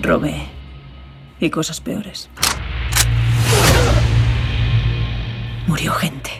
Robé. 0.01 0.47
Y 1.39 1.49
cosas 1.51 1.79
peores. 1.79 2.29
Murió 5.67 5.91
gente. 5.93 6.31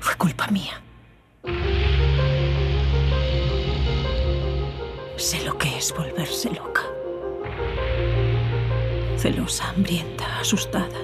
Fue 0.00 0.14
culpa 0.16 0.48
mía. 0.48 0.82
Sé 5.16 5.42
lo 5.44 5.56
que 5.56 5.78
es 5.78 5.94
volverse 5.96 6.50
loca. 6.50 6.82
Celosa, 9.16 9.70
hambrienta, 9.70 10.40
asustada. 10.40 10.98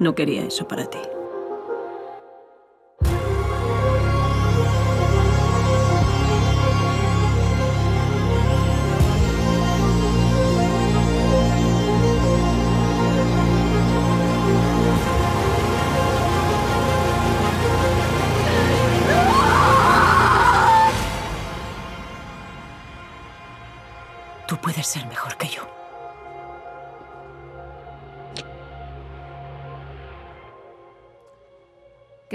No 0.00 0.14
quería 0.14 0.44
eso 0.44 0.66
para 0.66 0.86
ti. 0.86 0.98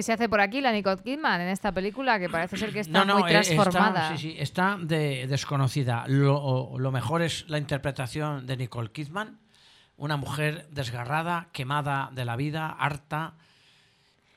Se 0.06 0.14
hace 0.14 0.30
por 0.30 0.40
aquí 0.40 0.62
la 0.62 0.72
Nicole 0.72 1.02
Kidman 1.02 1.42
en 1.42 1.50
esta 1.50 1.72
película? 1.72 2.20
Que 2.20 2.30
parece 2.30 2.58
ser 2.58 2.72
que 2.72 2.82
está 2.82 3.00
No, 3.00 3.06
no, 3.06 3.20
muy 3.20 3.32
eh, 3.32 3.40
está- 3.40 3.54
transformada. 3.56 4.10
sí, 4.12 4.18
sí, 4.32 4.36
está 4.40 4.78
de- 4.80 5.26
desconocida. 5.28 6.06
Lo, 6.08 6.78
lo 6.78 6.92
mejor 6.92 7.22
es 7.22 7.46
la 7.50 7.58
interpretación 7.58 8.46
de 8.46 8.58
Nicole 8.58 8.92
Kidman, 8.92 9.40
una 9.98 10.18
mujer 10.18 10.68
desgarrada, 10.72 11.48
quemada 11.52 12.10
de 12.14 12.26
la 12.26 12.36
vida, 12.36 12.70
harta. 12.70 13.34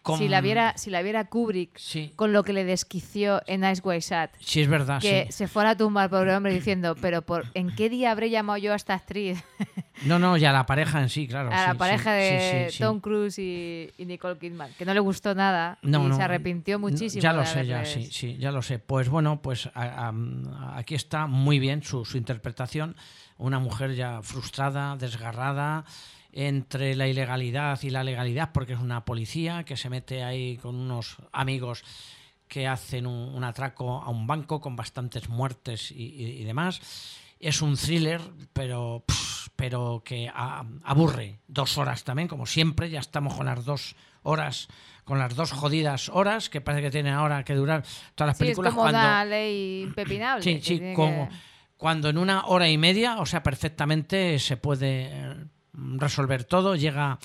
Con- 0.08 0.18
Si 0.18 0.28
la 0.28 0.40
viera, 0.40 0.72
si 0.76 0.90
la 0.90 1.02
viera 1.02 1.24
Kubrick 1.26 1.78
con 2.16 2.32
lo 2.32 2.42
que 2.42 2.52
le 2.54 2.64
desquició 2.64 3.42
en 3.46 3.62
Ice 3.64 3.82
White 3.84 4.00
Shot, 4.08 4.30
Sí, 4.40 4.62
es 4.62 4.68
verdad, 4.68 5.00
que 5.00 5.26
sí. 5.26 5.32
se 5.32 5.48
fuera 5.48 5.70
a 5.70 5.76
tumbar 5.76 6.08
pobre 6.08 6.34
hombre 6.34 6.52
diciendo, 6.54 6.96
pero 7.00 7.22
por 7.22 7.44
¿en 7.54 7.74
qué 7.74 7.90
día 7.90 8.10
habré 8.10 8.30
llamado 8.30 8.56
yo 8.58 8.72
a 8.72 8.76
esta 8.76 8.94
actriz? 8.94 9.42
No, 10.04 10.20
no, 10.20 10.36
y 10.36 10.44
a 10.44 10.52
la 10.52 10.64
pareja 10.64 11.02
en 11.02 11.08
sí, 11.08 11.26
claro. 11.26 11.48
a 11.48 11.58
sí, 11.58 11.66
la 11.66 11.72
sí, 11.72 11.78
pareja 11.78 12.10
sí, 12.12 12.16
de 12.22 12.66
sí, 12.70 12.76
sí. 12.76 12.82
Tom 12.84 13.00
Cruise 13.00 13.36
y, 13.40 13.90
y 13.98 14.04
Nicole 14.06 14.38
Kidman, 14.38 14.70
que 14.78 14.84
no 14.84 14.94
le 14.94 15.00
gustó 15.00 15.34
nada 15.34 15.76
No, 15.82 16.04
y 16.04 16.08
no, 16.10 16.14
se 16.16 16.22
arrepintió 16.22 16.78
muchísimo. 16.78 17.20
Ya 17.20 17.32
lo 17.32 17.44
sé, 17.44 17.66
ya, 17.66 17.84
sí, 17.84 18.04
sí, 18.12 18.36
ya 18.38 18.52
lo 18.52 18.62
sé. 18.62 18.78
Pues 18.78 19.08
bueno, 19.08 19.42
pues 19.42 19.66
a- 19.74 20.08
a- 20.12 20.78
aquí 20.78 20.94
está 20.94 21.26
muy 21.26 21.58
bien 21.58 21.82
su, 21.82 22.04
su 22.04 22.16
interpretación. 22.16 22.94
Una 23.38 23.58
mujer 23.58 23.96
ya 23.96 24.22
frustrada, 24.22 24.94
desgarrada 24.96 25.84
entre 26.32 26.94
la 26.94 27.08
ilegalidad 27.08 27.80
y 27.82 27.90
la 27.90 28.04
legalidad, 28.04 28.50
porque 28.52 28.74
es 28.74 28.78
una 28.80 29.04
policía 29.04 29.64
que 29.64 29.76
se 29.76 29.88
mete 29.90 30.22
ahí 30.22 30.56
con 30.58 30.74
unos 30.76 31.16
amigos 31.32 31.82
que 32.46 32.66
hacen 32.66 33.06
un, 33.06 33.34
un 33.34 33.44
atraco 33.44 34.02
a 34.02 34.08
un 34.10 34.26
banco 34.26 34.60
con 34.60 34.76
bastantes 34.76 35.28
muertes 35.28 35.90
y, 35.90 36.04
y- 36.04 36.40
y 36.40 36.44
demás. 36.44 36.80
Es 37.40 37.62
un 37.62 37.76
thriller, 37.76 38.20
pero, 38.52 39.04
pero 39.56 40.02
que 40.04 40.28
a- 40.32 40.64
aburre. 40.84 41.38
Dos 41.46 41.78
horas 41.78 42.04
también, 42.04 42.26
como 42.28 42.46
siempre. 42.46 42.90
Ya 42.90 43.00
estamos 43.00 43.34
con 43.34 43.46
las 43.46 43.64
dos 43.64 43.94
horas, 44.22 44.68
con 45.04 45.18
las 45.18 45.34
dos 45.36 45.52
jodidas 45.52 46.08
horas 46.08 46.48
que 46.50 46.60
parece 46.60 46.82
que 46.82 46.90
tienen 46.90 47.14
ahora 47.14 47.44
que 47.44 47.54
durar 47.54 47.84
todas 48.14 48.28
las 48.30 48.38
Sí, 48.38 48.44
es 48.44 48.46
películas. 48.48 48.70
como 48.72 48.82
cuando, 48.82 48.98
una 48.98 49.24
ley 49.24 49.82
impepinable. 49.82 50.42
Sí, 50.42 50.60
sí, 50.62 50.92
como 50.94 51.28
que- 51.28 51.34
cuando 51.76 52.08
en 52.08 52.18
una 52.18 52.46
hora 52.46 52.68
y 52.68 52.76
media, 52.76 53.18
o 53.18 53.26
sea, 53.26 53.42
perfectamente 53.42 54.38
se 54.40 54.56
puede 54.56 55.10
eh, 55.12 55.34
resolver 55.72 56.44
todo, 56.44 56.76
llega 56.76 57.18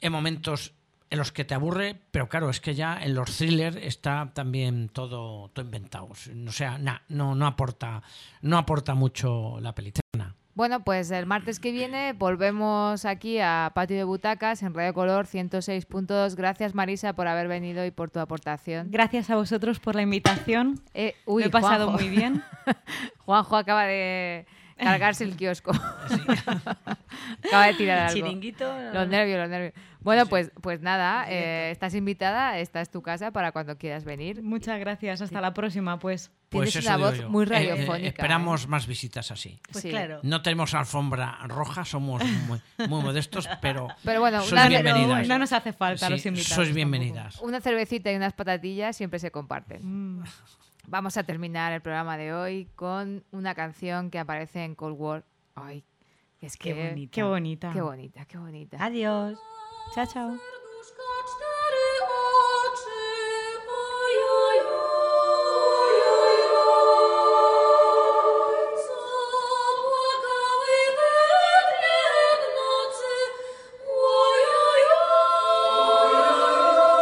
en 0.00 0.12
momentos 0.12 0.72
en 1.10 1.18
los 1.18 1.30
que 1.32 1.44
te 1.44 1.54
aburre, 1.54 2.00
pero 2.10 2.28
claro, 2.28 2.50
es 2.50 2.60
que 2.60 2.74
ya 2.74 2.98
en 3.00 3.14
los 3.14 3.36
thrillers 3.36 3.76
está 3.76 4.30
también 4.34 4.88
todo, 4.88 5.48
todo 5.50 5.64
inventado. 5.64 6.06
O 6.06 6.50
sea, 6.52 6.76
na- 6.78 7.02
no, 7.08 7.34
no 7.34 7.46
aporta, 7.46 8.02
no 8.42 8.58
aporta 8.58 8.94
mucho 8.94 9.60
la 9.60 9.74
película. 9.74 10.00
Bueno, 10.56 10.84
pues 10.84 11.10
el 11.10 11.26
martes 11.26 11.58
que 11.58 11.72
viene 11.72 12.12
volvemos 12.12 13.04
aquí 13.04 13.38
a 13.40 13.72
Patio 13.74 13.96
de 13.96 14.04
Butacas 14.04 14.62
en 14.62 14.72
Radio 14.72 14.94
Color 14.94 15.26
106.2. 15.26 16.36
Gracias 16.36 16.74
Marisa 16.76 17.12
por 17.14 17.26
haber 17.26 17.48
venido 17.48 17.84
y 17.84 17.90
por 17.90 18.10
tu 18.10 18.20
aportación. 18.20 18.88
Gracias 18.90 19.30
a 19.30 19.36
vosotros 19.36 19.80
por 19.80 19.96
la 19.96 20.02
invitación. 20.02 20.80
Eh, 20.94 21.14
uy, 21.26 21.42
Me 21.42 21.46
he 21.48 21.50
pasado 21.50 21.86
Juanjo. 21.88 22.02
muy 22.04 22.08
bien. 22.16 22.42
Juanjo 23.24 23.56
acaba 23.56 23.84
de 23.84 24.46
cargarse 24.76 25.24
el 25.24 25.36
kiosco. 25.36 25.72
acaba 27.44 27.66
de 27.66 27.74
tirar 27.74 27.98
algo. 28.00 28.14
Chiringuito. 28.14 28.64
Los 28.92 29.08
nervios, 29.08 29.38
los 29.38 29.48
nervios. 29.48 29.72
Bueno, 30.00 30.26
pues, 30.26 30.50
pues 30.60 30.82
nada, 30.82 31.24
eh, 31.30 31.70
estás 31.70 31.94
invitada, 31.94 32.58
esta 32.58 32.82
es 32.82 32.90
tu 32.90 33.00
casa 33.00 33.30
para 33.30 33.52
cuando 33.52 33.78
quieras 33.78 34.04
venir. 34.04 34.42
Muchas 34.42 34.78
gracias. 34.78 35.22
Hasta 35.22 35.40
la 35.40 35.54
próxima, 35.54 35.98
pues. 35.98 36.30
Pues 36.50 36.70
Tienes 36.72 36.86
eso 36.86 36.94
una 36.96 37.06
voz 37.08 37.18
yo. 37.18 37.28
muy 37.30 37.44
Eh, 37.44 37.48
eh, 37.48 37.50
radiofónica. 37.70 38.08
esperamos 38.08 38.68
más 38.68 38.86
visitas 38.86 39.30
así. 39.32 39.58
Pues 39.72 39.82
Sí. 39.82 39.90
claro. 39.90 40.20
No 40.22 40.40
tenemos 40.42 40.72
alfombra 40.74 41.38
roja, 41.48 41.84
somos 41.84 42.22
muy, 42.46 42.60
muy 42.86 43.02
modestos, 43.02 43.48
pero, 43.60 43.88
Pero 44.04 44.20
bueno, 44.20 44.40
sois 44.40 44.52
una- 44.52 44.68
bienvenidas. 44.68 45.26
No 45.26 45.38
nos 45.38 45.52
hace 45.52 45.72
falta 45.72 46.06
Sí, 46.06 46.12
los 46.12 46.26
invitados. 46.26 46.54
Sois 46.54 46.72
bienvenidas. 46.74 47.40
Una 47.40 47.60
cervecita 47.60 48.12
y 48.12 48.16
unas 48.16 48.34
patatillas 48.34 48.94
siempre 48.96 49.18
se 49.18 49.30
comparten. 49.32 49.80
Mm. 50.20 50.24
Vamos 50.86 51.16
a 51.16 51.24
terminar 51.24 51.72
el 51.72 51.80
programa 51.80 52.16
de 52.16 52.32
hoy 52.32 52.68
con 52.76 53.24
una 53.32 53.54
canción 53.54 54.10
que 54.10 54.18
aparece 54.18 54.64
en 54.64 54.74
Cold 54.74 54.96
War. 54.98 55.24
Ay, 55.54 55.84
es 56.40 56.56
que 56.56 56.74
Qué 56.74 56.88
bonita. 56.88 57.12
Qué 57.14 57.22
bonita. 57.22 57.72
Qué 57.72 57.80
bonita, 57.80 58.24
qué 58.26 58.38
bonita. 58.38 58.84
Adiós. 58.84 59.38
Chao, 59.94 60.06
chao. 60.06 60.38